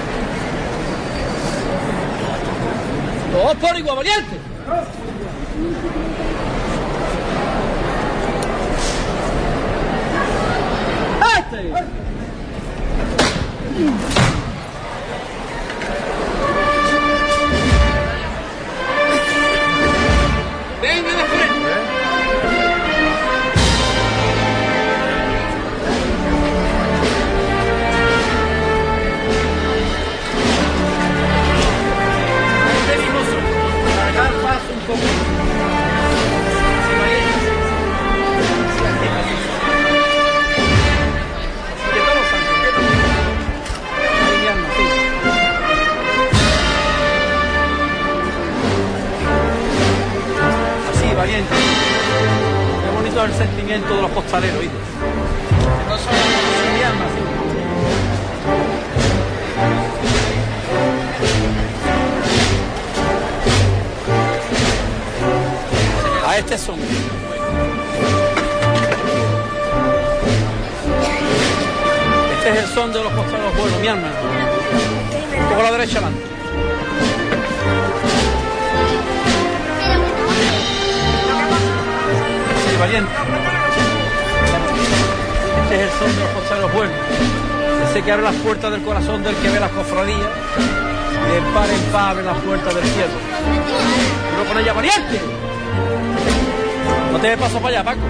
Todos 3.33 3.57
por 3.57 3.79
igual, 3.79 3.97
valiente. 3.97 4.39
Este. 11.39 11.59
El 53.29 53.35
sentimiento 53.35 53.95
de 53.95 54.03
los 54.03 54.11
costaleros, 54.11 54.61
¿viste? 54.61 54.77
Que 54.77 55.85
no 55.89 55.99
son 55.99 56.15
sí. 56.15 57.21
A 66.27 66.39
este 66.39 66.59
son. 66.59 66.79
Este 72.37 72.51
es 72.51 72.57
el 72.59 72.67
son 72.75 72.93
de 72.93 73.03
los 73.03 73.13
costados 73.13 73.57
buenos, 73.57 73.81
mi 73.81 73.89
alma. 73.89 74.09
Un 75.53 75.61
a 75.61 75.63
la 75.63 75.73
derecha 75.73 75.99
adelante. 75.99 76.23
Valiente. 82.79 83.11
Este 85.63 85.75
es 85.75 85.81
el 85.83 85.91
son 85.99 86.15
de 86.15 86.21
los 86.21 86.31
costados 86.31 86.73
buenos. 86.73 86.97
Ese 87.91 88.03
que 88.03 88.13
abre 88.13 88.25
las 88.25 88.35
puertas 88.37 88.71
del 88.71 88.83
corazón 88.83 89.23
del 89.23 89.35
que 89.37 89.51
ve 89.51 89.61
las 89.61 89.71
cofradías. 89.71 90.19
De 90.19 91.43
par 91.53 91.69
en 91.69 91.81
par 91.93 92.11
abre 92.11 92.25
las 92.25 92.39
puertas 92.39 92.75
del 92.75 92.85
cielo. 92.85 93.19
Pero 94.31 94.49
con 94.49 94.59
ella, 94.59 94.73
valiente. 94.73 95.21
No 97.13 97.19
te 97.19 97.37
paso 97.37 97.59
para 97.59 97.69
allá, 97.69 97.85
Paco. 97.85 98.01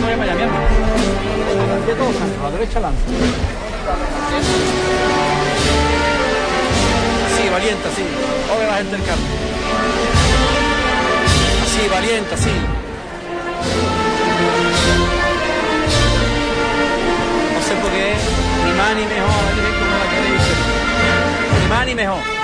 No 0.00 0.06
vayas 0.06 0.18
para 0.18 0.32
allá, 0.32 0.40
mierda. 0.40 0.60
Todos, 1.98 2.14
a 2.16 2.44
la 2.44 2.50
derecha 2.50 2.78
adelante. 2.78 3.02
Así, 7.26 7.48
valiente, 7.48 7.88
así. 7.88 8.04
Oye 8.56 8.66
la 8.66 8.76
gente 8.76 8.92
del 8.92 9.04
campo. 9.04 9.26
Así, 11.64 11.88
valiente, 11.88 12.34
así. 12.34 12.87
No 17.54 17.60
sé 17.62 17.74
por 17.82 17.90
qué, 17.90 18.14
ni 18.64 18.72
más 18.72 18.94
ni 18.96 19.04
mejor, 19.06 19.42
la 19.46 19.52
Virgen 19.54 19.74
como 19.78 19.94
la 19.98 20.06
queréis. 20.10 20.42
Ni 21.60 21.66
más 21.68 21.86
ni 21.86 21.94
mejor. 21.94 22.38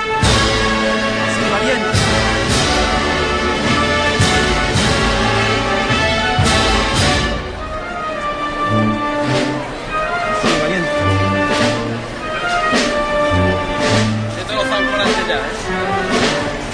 Así, 15.05 15.21
ya, 15.27 15.35
¿eh? 15.35 15.39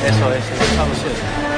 Eso 0.07 0.33
es, 0.33 0.43
eso 0.43 0.63
es 1.45 1.50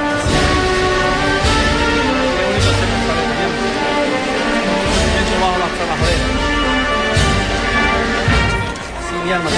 mi 9.24 9.32
alma 9.32 9.50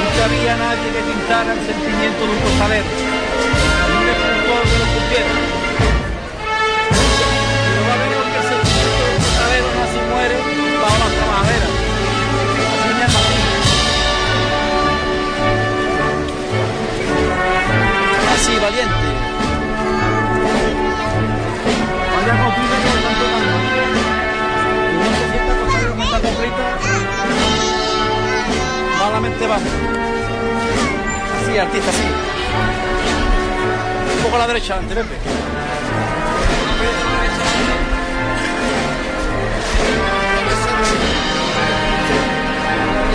Nunca 0.00 0.24
había 0.24 0.56
nadie 0.56 0.92
que 0.92 1.02
pintara 1.02 1.52
el 1.52 1.60
sentimiento 1.60 2.24
de 2.24 2.30
un 2.30 2.40
cosaver, 2.40 2.84
ni 2.84 3.96
un 3.96 4.06
que 4.06 4.12
el 4.12 4.16
sentimiento 4.16 4.76
de 4.76 4.84
un 4.84 4.92
no 9.76 9.82
muere 10.08 10.36
para. 10.80 11.10
Así 18.34 18.54
valiente. 18.58 19.10
Con 22.10 22.22
tanto 22.26 22.36
tanto. 23.04 23.24
Y 24.90 24.96
no 24.98 25.10
se 25.16 25.88
con 25.96 26.10
la 26.10 26.18
completa 26.20 26.99
trabajaderas. 29.28 30.00
artista, 31.60 31.90
así. 31.90 32.02
Un 34.16 34.22
poco 34.22 34.36
a 34.36 34.38
la 34.38 34.46
derecha, 34.46 34.74
adelante, 34.74 34.94
Pepe. 34.94 35.14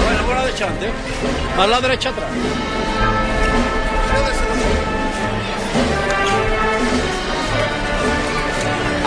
Bueno, 0.03 0.25
por 0.25 0.35
la 0.35 0.45
derecha, 0.45 0.65
adelante. 0.65 0.89
Más 1.57 1.69
la 1.69 1.81
derecha 1.81 2.09
atrás. 2.09 2.29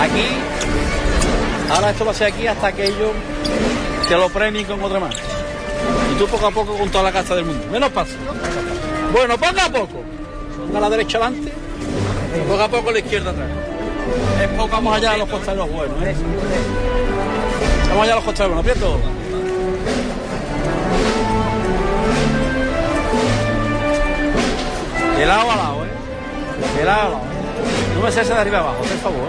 Aquí, 0.01 0.29
ahora 1.71 1.91
esto 1.91 2.05
va 2.05 2.13
a 2.13 2.15
ser 2.15 2.33
aquí 2.33 2.47
hasta 2.47 2.73
que 2.73 2.85
ellos 2.85 3.11
te 4.09 4.17
lo 4.17 4.29
premien 4.29 4.65
con 4.65 4.83
otra 4.83 5.01
mano. 5.01 5.28
Y 6.13 6.19
tú 6.19 6.27
poco 6.27 6.47
a 6.47 6.51
poco 6.51 6.77
con 6.77 6.89
toda 6.91 7.05
la 7.05 7.13
casa 7.13 7.35
del 7.35 7.45
mundo. 7.45 7.67
Menos 7.71 7.91
paso. 7.91 8.15
Bueno, 9.13 9.37
poco 9.39 9.61
a 9.61 9.69
poco. 9.69 10.03
Ponga 10.67 10.81
la 10.81 10.91
derecha 10.91 11.19
adelante, 11.19 11.53
poco 12.47 12.63
a 12.63 12.69
poco 12.69 12.93
la 12.93 12.99
izquierda 12.99 13.31
atrás. 13.31 13.49
Es 14.43 14.49
poco, 14.49 14.69
vamos 14.69 14.97
allá 14.97 15.13
a 15.13 15.17
los 15.17 15.29
costaderos 15.29 15.71
buenos. 15.71 16.03
¿eh? 16.03 16.15
Vamos 17.89 18.03
allá 18.05 18.13
a 18.13 18.17
los 18.17 18.25
costaderos 18.25 18.57
buenos, 18.57 18.77
aprieto. 18.77 19.01
De 25.17 25.27
lado 25.27 25.51
a 25.51 25.57
lado, 25.57 25.85
¿eh? 25.85 25.89
De 26.79 26.85
lado 26.85 27.01
a 27.01 27.05
lado. 27.05 27.21
No 27.95 28.03
me 28.03 28.13
cese 28.13 28.35
de 28.35 28.41
arriba 28.41 28.59
abajo, 28.59 28.79
por 28.79 28.99
favor. 28.99 29.29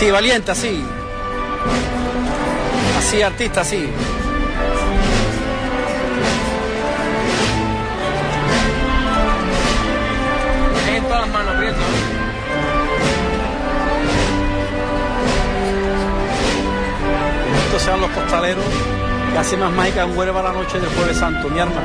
Así, 0.00 0.10
valiente, 0.10 0.50
así. 0.50 0.82
Así, 2.98 3.20
artista, 3.20 3.60
así. 3.60 3.86
En 10.88 11.02
todas 11.02 11.20
las 11.20 11.28
manos, 11.28 11.54
Prieto. 11.56 11.76
Estos 17.66 17.82
sean 17.82 18.00
los 18.00 18.10
costaleros 18.12 18.64
que 19.32 19.38
hace 19.38 19.58
más 19.58 19.70
mágica 19.70 20.04
en 20.04 20.16
Huelva 20.16 20.42
la 20.42 20.52
noche 20.54 20.80
del 20.80 20.88
Jueves 20.94 21.18
Santo, 21.18 21.46
mi 21.50 21.60
arma. 21.60 21.82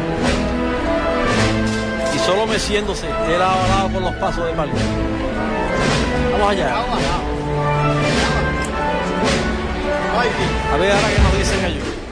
Y 2.15 2.19
solo 2.19 2.47
meciéndose 2.47 3.07
de 3.07 3.37
lado 3.37 3.61
a 3.61 3.67
lado 3.67 3.89
por 3.89 4.01
los 4.03 4.15
pasos 4.15 4.45
de 4.45 4.53
palio. 4.53 4.73
Vamos 6.31 6.49
allá. 6.49 6.75
A 10.75 10.77
ver 10.77 10.91
ahora 10.91 11.07
que 11.07 11.21
nos 11.21 11.37
dicen 11.37 11.63
ellos. 11.63 12.04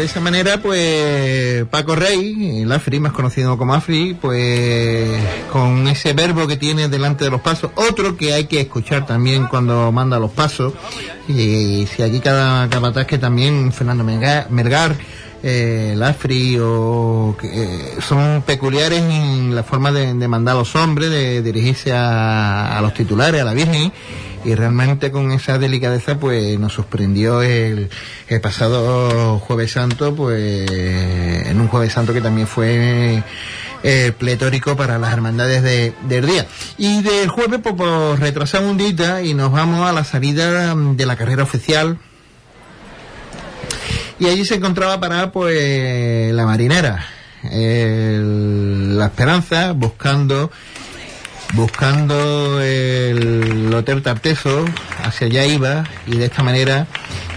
De 0.00 0.06
esa, 0.06 0.20
manera, 0.20 0.62
pues 0.62 1.66
Paco 1.66 1.94
Rey, 1.94 2.62
el 2.62 2.72
Afri, 2.72 3.00
más 3.00 3.12
conocido 3.12 3.58
como 3.58 3.74
Afri, 3.74 4.14
pues 4.14 5.10
con 5.52 5.86
ese 5.88 6.14
verbo 6.14 6.46
que 6.46 6.56
tiene 6.56 6.88
delante 6.88 7.24
de 7.24 7.30
los 7.30 7.42
pasos, 7.42 7.70
otro 7.74 8.16
que 8.16 8.32
hay 8.32 8.46
que 8.46 8.62
escuchar 8.62 9.04
también 9.04 9.46
cuando 9.46 9.92
manda 9.92 10.18
los 10.18 10.30
pasos, 10.30 10.72
y 11.28 11.86
si 11.86 12.02
aquí 12.02 12.20
cada 12.20 12.68
capataz 12.70 13.06
que 13.06 13.18
también 13.18 13.72
Fernando 13.72 14.02
Melgar, 14.02 14.96
eh, 15.42 16.00
Afri 16.02 16.58
o 16.58 17.36
eh, 17.42 17.96
son 18.00 18.42
peculiares 18.42 19.02
en 19.02 19.54
la 19.54 19.62
forma 19.62 19.92
de, 19.92 20.14
de 20.14 20.28
mandar 20.28 20.56
a 20.56 20.60
los 20.60 20.74
hombres, 20.76 21.10
de 21.10 21.42
dirigirse 21.42 21.92
a, 21.92 22.78
a 22.78 22.80
los 22.80 22.94
titulares, 22.94 23.42
a 23.42 23.44
la 23.44 23.52
Virgen 23.52 23.92
y 24.44 24.54
realmente 24.54 25.10
con 25.10 25.32
esa 25.32 25.58
delicadeza 25.58 26.18
pues 26.18 26.58
nos 26.58 26.72
sorprendió 26.74 27.42
el, 27.42 27.90
pasado 28.42 29.38
jueves 29.38 29.72
santo 29.72 30.14
pues 30.14 30.70
en 30.70 31.60
un 31.60 31.68
jueves 31.68 31.92
santo 31.92 32.12
que 32.12 32.20
también 32.20 32.46
fue 32.46 33.22
eh, 33.82 34.12
pletórico 34.16 34.76
para 34.76 34.98
las 34.98 35.12
hermandades 35.12 35.62
de, 35.62 35.94
del 36.08 36.26
día. 36.26 36.46
Y 36.78 37.02
del 37.02 37.28
jueves 37.28 37.60
pues, 37.62 37.74
pues 37.76 38.20
retrasamos 38.20 38.70
un 38.70 38.76
día 38.76 39.22
y 39.22 39.34
nos 39.34 39.52
vamos 39.52 39.86
a 39.86 39.92
la 39.92 40.04
salida 40.04 40.74
de 40.74 41.06
la 41.06 41.16
carrera 41.16 41.42
oficial. 41.42 41.98
Y 44.18 44.26
allí 44.26 44.44
se 44.44 44.56
encontraba 44.56 45.00
para 45.00 45.32
pues 45.32 46.32
la 46.32 46.44
marinera 46.44 47.06
la 47.42 49.06
esperanza 49.06 49.72
buscando 49.72 50.50
buscando 51.54 52.60
el 52.62 53.72
Hotel 53.74 54.02
Tarteso, 54.02 54.64
hacia 55.04 55.26
allá 55.26 55.44
iba 55.46 55.84
y 56.06 56.16
de 56.16 56.26
esta 56.26 56.42
manera 56.42 56.86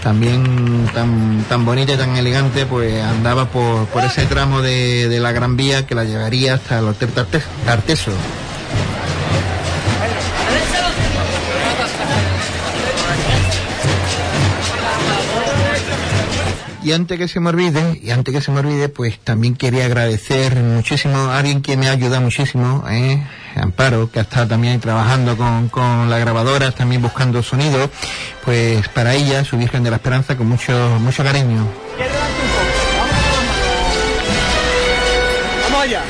también 0.02 0.88
tan, 0.94 1.44
tan 1.48 1.64
bonita 1.64 1.92
y 1.94 1.96
tan 1.96 2.16
elegante, 2.16 2.66
pues 2.66 3.02
andaba 3.02 3.46
por, 3.48 3.86
por 3.86 4.04
ese 4.04 4.26
tramo 4.26 4.60
de, 4.60 5.08
de 5.08 5.20
la 5.20 5.32
Gran 5.32 5.56
Vía 5.56 5.86
que 5.86 5.94
la 5.94 6.04
llevaría 6.04 6.54
hasta 6.54 6.78
el 6.78 6.84
Hotel 6.88 7.10
Tarte- 7.14 7.42
Tarteso. 7.64 8.12
Y 16.84 16.92
antes 16.92 17.18
que 17.18 17.28
se 17.28 17.40
me 17.40 17.48
olvide, 17.48 17.98
y 18.02 18.10
antes 18.10 18.34
que 18.34 18.42
se 18.42 18.52
me 18.52 18.60
olvide, 18.60 18.90
pues 18.90 19.18
también 19.18 19.56
quería 19.56 19.86
agradecer 19.86 20.54
muchísimo 20.56 21.16
a 21.16 21.38
alguien 21.38 21.62
que 21.62 21.78
me 21.78 21.88
ha 21.88 21.92
ayudado 21.92 22.20
muchísimo, 22.20 22.84
¿eh? 22.90 23.26
Amparo, 23.56 24.10
que 24.10 24.18
ha 24.18 24.22
estado 24.22 24.48
también 24.48 24.78
trabajando 24.80 25.34
con, 25.34 25.70
con 25.70 26.10
las 26.10 26.20
grabadoras, 26.20 26.74
también 26.74 27.00
buscando 27.00 27.42
sonido, 27.42 27.90
pues 28.44 28.86
para 28.88 29.14
ella, 29.14 29.46
su 29.46 29.56
Virgen 29.56 29.82
de 29.82 29.90
la 29.90 29.96
Esperanza, 29.96 30.36
con 30.36 30.46
mucho, 30.46 30.72
mucho 31.00 31.24
cariño. 31.24 31.66
Vamos 35.62 35.84
allá. 35.84 36.02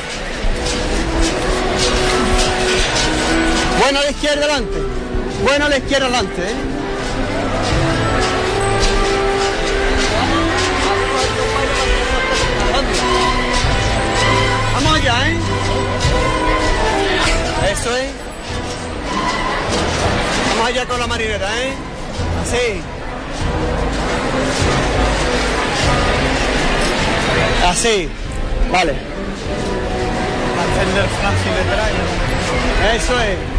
Bueno 3.79 4.01
a 4.01 4.03
la 4.03 4.11
izquierda 4.11 4.45
adelante. 4.45 4.79
Bueno 5.45 5.67
a 5.67 5.69
la 5.69 5.77
izquierda 5.79 6.07
adelante, 6.07 6.43
¿eh? 6.43 6.84
Allá, 15.05 15.29
¿eh? 15.29 15.37
Eso 17.73 17.97
es. 17.97 18.11
Vamos 20.51 20.69
allá 20.69 20.87
con 20.87 20.99
la 20.99 21.07
marinera, 21.07 21.49
¿eh? 21.63 21.75
Así. 22.43 22.81
Así. 27.69 28.09
Vale. 28.73 28.95
Encender 30.65 31.09
Francis 31.21 31.55
detrás. 31.55 31.91
Eso 32.95 33.21
es. 33.21 33.55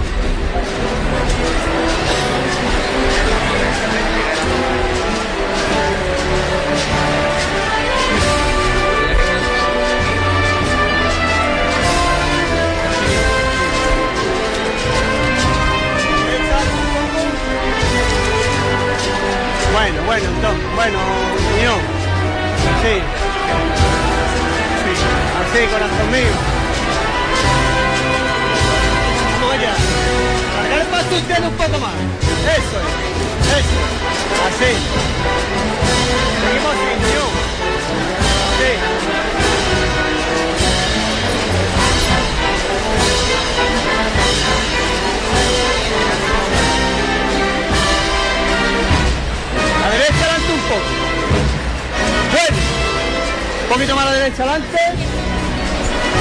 Poquito 53.75 53.93
más 53.93 54.05
a 54.05 54.11
la 54.11 54.13
derecha 54.13 54.43
adelante. 54.43 54.77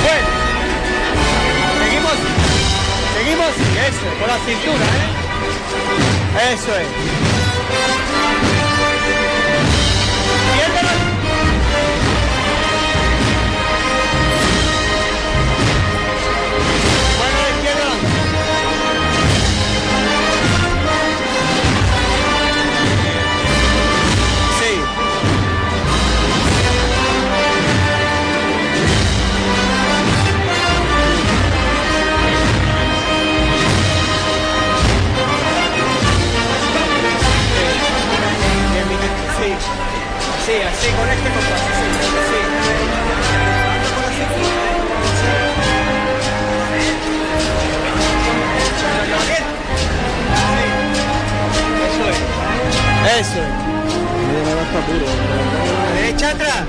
Bueno. 0.02 0.28
Seguimos. 1.78 2.12
Seguimos. 3.16 3.48
Eso, 3.48 4.18
con 4.18 4.28
la 4.28 4.38
cintura, 4.44 4.84
¿eh? 4.84 6.52
Eso 6.52 6.76
es. 6.76 7.23
Sí, 40.44 40.52
así, 40.60 40.88
con 40.92 41.08
este 41.08 41.30
compás, 41.30 41.60
sí, 41.60 41.72
sí. 41.72 42.34
Eso 51.88 52.04
es. 52.10 52.18
Eso 53.20 53.38
es. 53.40 53.48
Derecha 55.94 56.30
atrás. 56.30 56.64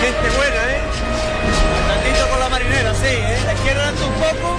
Gente 0.00 0.30
buena, 0.34 0.56
¿eh? 0.56 0.80
Tantito 1.88 2.28
con 2.30 2.40
la 2.40 2.48
marinera, 2.48 2.94
sí, 2.94 3.06
¿eh? 3.06 3.38
La 3.44 3.52
izquierda 3.52 3.82
adelante 3.82 4.04
un 4.04 4.14
poco. 4.14 4.56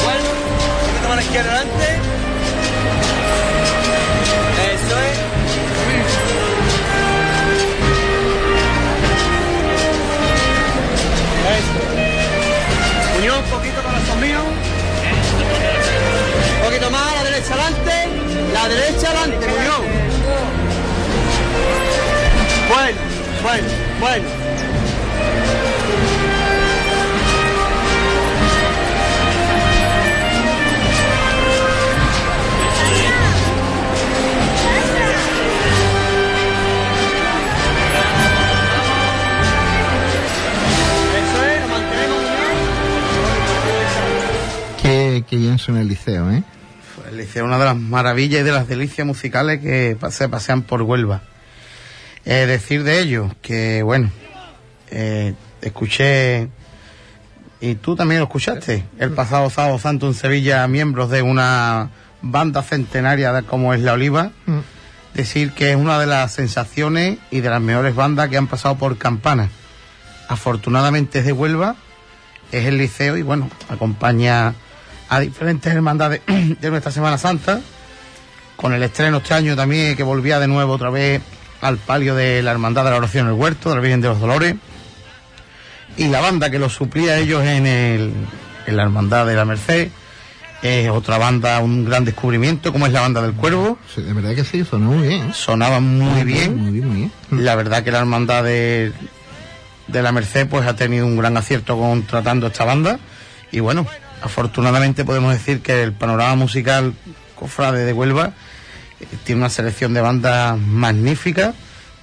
Igual. 0.00 0.18
Un 0.18 0.86
poquito 0.86 1.08
más 1.08 1.16
la 1.16 1.22
izquierda 1.22 1.50
adelante. 1.52 1.86
Eso 4.74 4.94
es. 5.00 5.16
Eso. 11.56 11.72
Muñoz, 13.14 13.38
un 13.38 13.50
poquito 13.50 13.82
corazón 13.82 14.20
mío. 14.20 14.40
Un 16.58 16.64
poquito 16.64 16.90
más, 16.90 17.14
la 17.14 17.24
derecha 17.24 17.54
adelante. 17.54 17.92
La 18.52 18.68
derecha 18.68 19.08
adelante, 19.08 19.46
Muñoz. 19.46 20.11
Bueno, 23.42 23.66
bueno. 23.98 24.24
Eso 41.18 41.44
es, 41.44 41.60
lo 41.60 41.68
mantenemos 41.68 42.22
Qué, 44.80 45.24
qué 45.28 45.36
bien 45.36 45.58
suena 45.58 45.80
el 45.80 45.88
liceo, 45.88 46.30
¿eh? 46.30 46.44
El 47.10 47.16
liceo 47.16 47.42
es 47.42 47.46
una 47.48 47.58
de 47.58 47.64
las 47.64 47.76
maravillas 47.76 48.42
y 48.42 48.44
de 48.44 48.52
las 48.52 48.68
delicias 48.68 49.04
musicales 49.04 49.58
que 49.58 49.96
se 50.10 50.28
pasean 50.28 50.62
por 50.62 50.82
Huelva. 50.82 51.22
Eh, 52.34 52.46
decir 52.46 52.82
de 52.82 52.98
ellos 52.98 53.30
que, 53.42 53.82
bueno, 53.82 54.10
eh, 54.90 55.34
escuché, 55.60 56.48
y 57.60 57.74
tú 57.74 57.94
también 57.94 58.20
lo 58.20 58.24
escuchaste, 58.24 58.86
el 58.98 59.10
pasado 59.12 59.50
sábado 59.50 59.78
santo 59.78 60.06
en 60.06 60.14
Sevilla, 60.14 60.66
miembros 60.66 61.10
de 61.10 61.20
una 61.20 61.90
banda 62.22 62.62
centenaria 62.62 63.42
como 63.42 63.74
es 63.74 63.82
La 63.82 63.92
Oliva, 63.92 64.30
decir 65.12 65.52
que 65.52 65.72
es 65.72 65.76
una 65.76 65.98
de 65.98 66.06
las 66.06 66.32
sensaciones 66.32 67.18
y 67.30 67.40
de 67.40 67.50
las 67.50 67.60
mejores 67.60 67.94
bandas 67.94 68.30
que 68.30 68.38
han 68.38 68.46
pasado 68.46 68.76
por 68.76 68.96
Campana. 68.96 69.50
Afortunadamente 70.26 71.18
es 71.18 71.26
de 71.26 71.32
Huelva 71.32 71.76
es 72.50 72.64
el 72.64 72.78
liceo 72.78 73.18
y 73.18 73.22
bueno, 73.22 73.50
acompaña 73.68 74.54
a 75.10 75.20
diferentes 75.20 75.70
hermandades 75.70 76.22
de 76.26 76.70
nuestra 76.70 76.90
Semana 76.90 77.18
Santa, 77.18 77.60
con 78.56 78.72
el 78.72 78.82
estreno 78.82 79.18
este 79.18 79.34
año 79.34 79.54
también 79.54 79.96
que 79.96 80.02
volvía 80.02 80.40
de 80.40 80.48
nuevo 80.48 80.72
otra 80.72 80.88
vez 80.88 81.20
al 81.62 81.78
palio 81.78 82.14
de 82.14 82.42
la 82.42 82.50
Hermandad 82.50 82.84
de 82.84 82.90
la 82.90 82.96
Oración 82.96 83.26
en 83.26 83.32
el 83.32 83.38
Huerto, 83.38 83.70
de 83.70 83.76
la 83.76 83.80
Virgen 83.80 84.00
de 84.02 84.08
los 84.08 84.20
Dolores, 84.20 84.56
y 85.96 86.08
la 86.08 86.20
banda 86.20 86.50
que 86.50 86.58
los 86.58 86.74
suplía 86.74 87.12
a 87.12 87.18
ellos 87.18 87.44
en, 87.44 87.66
el, 87.66 88.12
en 88.66 88.76
la 88.76 88.82
Hermandad 88.82 89.26
de 89.26 89.34
la 89.34 89.44
Merced, 89.44 89.88
es 90.62 90.90
otra 90.90 91.18
banda, 91.18 91.60
un 91.60 91.84
gran 91.84 92.04
descubrimiento, 92.04 92.72
como 92.72 92.86
es 92.86 92.92
la 92.92 93.00
banda 93.00 93.22
del 93.22 93.32
Cuervo. 93.32 93.78
de 93.96 94.12
verdad 94.12 94.34
que 94.34 94.44
sí, 94.44 94.64
sonó 94.64 94.92
muy 94.92 95.08
bien. 95.08 95.34
Sonaba 95.34 95.80
muy 95.80 96.24
bien. 96.24 96.56
Muy 96.56 96.72
bien, 96.72 96.88
muy 96.88 96.96
bien. 96.98 97.12
La 97.44 97.56
verdad 97.56 97.82
que 97.82 97.90
la 97.90 97.98
hermandad 97.98 98.44
de, 98.44 98.92
de 99.88 100.02
la 100.02 100.12
Merced 100.12 100.48
pues 100.48 100.66
ha 100.66 100.76
tenido 100.76 101.06
un 101.06 101.16
gran 101.16 101.36
acierto 101.36 101.76
con 101.76 102.04
tratando 102.04 102.46
esta 102.46 102.64
banda. 102.64 103.00
Y 103.50 103.58
bueno, 103.58 103.86
afortunadamente 104.22 105.04
podemos 105.04 105.32
decir 105.32 105.62
que 105.62 105.82
el 105.82 105.92
panorama 105.92 106.36
musical 106.36 106.94
cofrade 107.34 107.84
de 107.84 107.92
Huelva 107.92 108.32
tiene 109.24 109.40
una 109.40 109.50
selección 109.50 109.94
de 109.94 110.00
bandas 110.00 110.58
magníficas, 110.58 111.54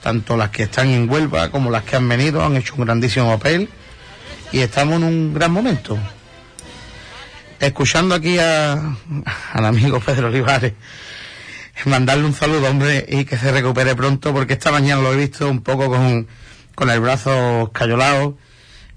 tanto 0.01 0.37
las 0.37 0.49
que 0.49 0.63
están 0.63 0.89
en 0.89 1.09
Huelva 1.09 1.49
como 1.51 1.71
las 1.71 1.83
que 1.83 1.95
han 1.95 2.07
venido, 2.07 2.43
han 2.43 2.55
hecho 2.55 2.75
un 2.77 2.85
grandísimo 2.85 3.29
papel 3.37 3.69
y 4.51 4.59
estamos 4.59 4.95
en 4.95 5.03
un 5.03 5.33
gran 5.33 5.51
momento 5.51 5.97
escuchando 7.59 8.15
aquí 8.15 8.37
a, 8.39 8.95
al 9.53 9.65
amigo 9.65 9.99
Pedro 9.99 10.27
Olivares, 10.27 10.73
mandarle 11.85 12.25
un 12.25 12.33
saludo, 12.33 12.69
hombre, 12.69 13.05
y 13.07 13.25
que 13.25 13.37
se 13.37 13.51
recupere 13.51 13.95
pronto, 13.95 14.33
porque 14.33 14.53
esta 14.53 14.71
mañana 14.71 15.01
lo 15.01 15.13
he 15.13 15.17
visto 15.17 15.49
un 15.49 15.61
poco 15.61 15.89
con, 15.89 16.27
con 16.75 16.89
el 16.89 16.99
brazo 16.99 17.71
cayolado. 17.73 18.37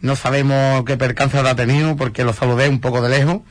No 0.01 0.17
sabemos 0.17 0.85
qué 0.85 0.97
percance 0.97 1.39
habrá 1.39 1.55
tenido, 1.55 1.97
porque 1.97 2.25
lo 2.25 2.33
saludé 2.33 2.69
un 2.69 2.81
poco 2.81 3.01
de 3.03 3.09
lejos. 3.09 3.43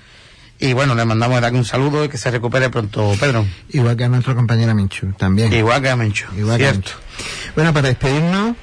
Y 0.63 0.73
bueno, 0.73 0.93
le 0.93 1.03
mandamos 1.05 1.39
a 1.39 1.41
darle 1.41 1.57
un 1.57 1.65
saludo 1.65 2.05
y 2.05 2.09
que 2.09 2.19
se 2.19 2.29
recupere 2.29 2.69
pronto, 2.69 3.15
Pedro. 3.19 3.47
Igual 3.69 3.97
que 3.97 4.03
a 4.03 4.09
nuestro 4.09 4.35
compañero 4.35 4.75
Minchu, 4.75 5.11
también. 5.13 5.51
Igual 5.51 5.81
que 5.81 5.89
a 5.89 5.95
Minchu, 5.95 6.27
Igual 6.37 6.59
que 6.59 6.67
a 6.67 6.71
cierto. 6.73 6.91
Minchu. 6.91 7.53
Bueno, 7.55 7.73
para 7.73 7.87
despedirnos, 7.87 8.55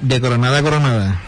de 0.00 0.20
coronada 0.20 0.58
a 0.58 0.62
coronada. 0.62 1.20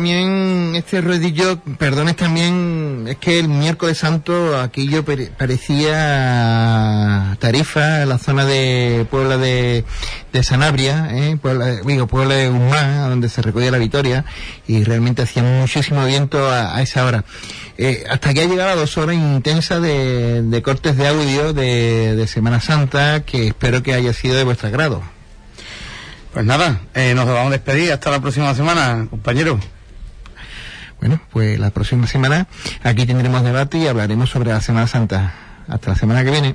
También, 0.00 0.72
este 0.76 1.02
rodillo, 1.02 1.58
perdones 1.76 2.16
también, 2.16 3.04
es 3.06 3.18
que 3.18 3.38
el 3.38 3.48
miércoles 3.48 3.98
santo 3.98 4.58
aquello 4.58 5.04
pare- 5.04 5.30
parecía 5.36 7.36
Tarifa, 7.38 8.06
la 8.06 8.16
zona 8.16 8.46
de 8.46 9.06
Puebla 9.10 9.36
de, 9.36 9.84
Sanabria, 10.42 11.10
¿eh? 11.12 11.36
Puebla, 11.36 11.82
digo, 11.84 12.06
Puebla 12.06 12.36
de 12.36 12.48
Guzmán, 12.48 13.10
donde 13.10 13.28
se 13.28 13.42
recogía 13.42 13.70
la 13.70 13.76
victoria, 13.76 14.24
y 14.66 14.84
realmente 14.84 15.20
hacía 15.20 15.42
muchísimo 15.42 16.02
viento 16.06 16.50
a, 16.50 16.80
esa 16.80 17.04
hora. 17.04 17.26
Eh, 17.76 18.04
hasta 18.08 18.32
que 18.32 18.40
ha 18.40 18.46
llegado 18.46 18.70
a 18.70 18.76
dos 18.76 18.96
horas 18.96 19.16
intensas 19.16 19.82
de, 19.82 20.62
cortes 20.64 20.96
de 20.96 21.08
audio 21.08 21.52
de, 21.52 22.26
Semana 22.26 22.62
Santa, 22.62 23.20
que 23.26 23.48
espero 23.48 23.82
que 23.82 23.92
haya 23.92 24.14
sido 24.14 24.34
de 24.34 24.44
vuestro 24.44 24.68
agrado. 24.68 25.02
Pues 26.32 26.46
nada, 26.46 26.80
eh, 26.94 27.12
nos 27.14 27.26
vamos 27.26 27.48
a 27.48 27.50
despedir 27.50 27.92
hasta 27.92 28.10
la 28.10 28.22
próxima 28.22 28.54
semana, 28.54 29.06
compañero. 29.10 29.60
Bueno, 31.00 31.20
pues 31.30 31.58
la 31.58 31.70
próxima 31.70 32.06
semana 32.06 32.46
aquí 32.82 33.06
tendremos 33.06 33.42
debate 33.42 33.78
y 33.78 33.86
hablaremos 33.86 34.28
sobre 34.28 34.50
la 34.52 34.60
Semana 34.60 34.86
Santa. 34.86 35.32
Hasta 35.66 35.90
la 35.90 35.96
semana 35.96 36.24
que 36.24 36.30
viene. 36.30 36.54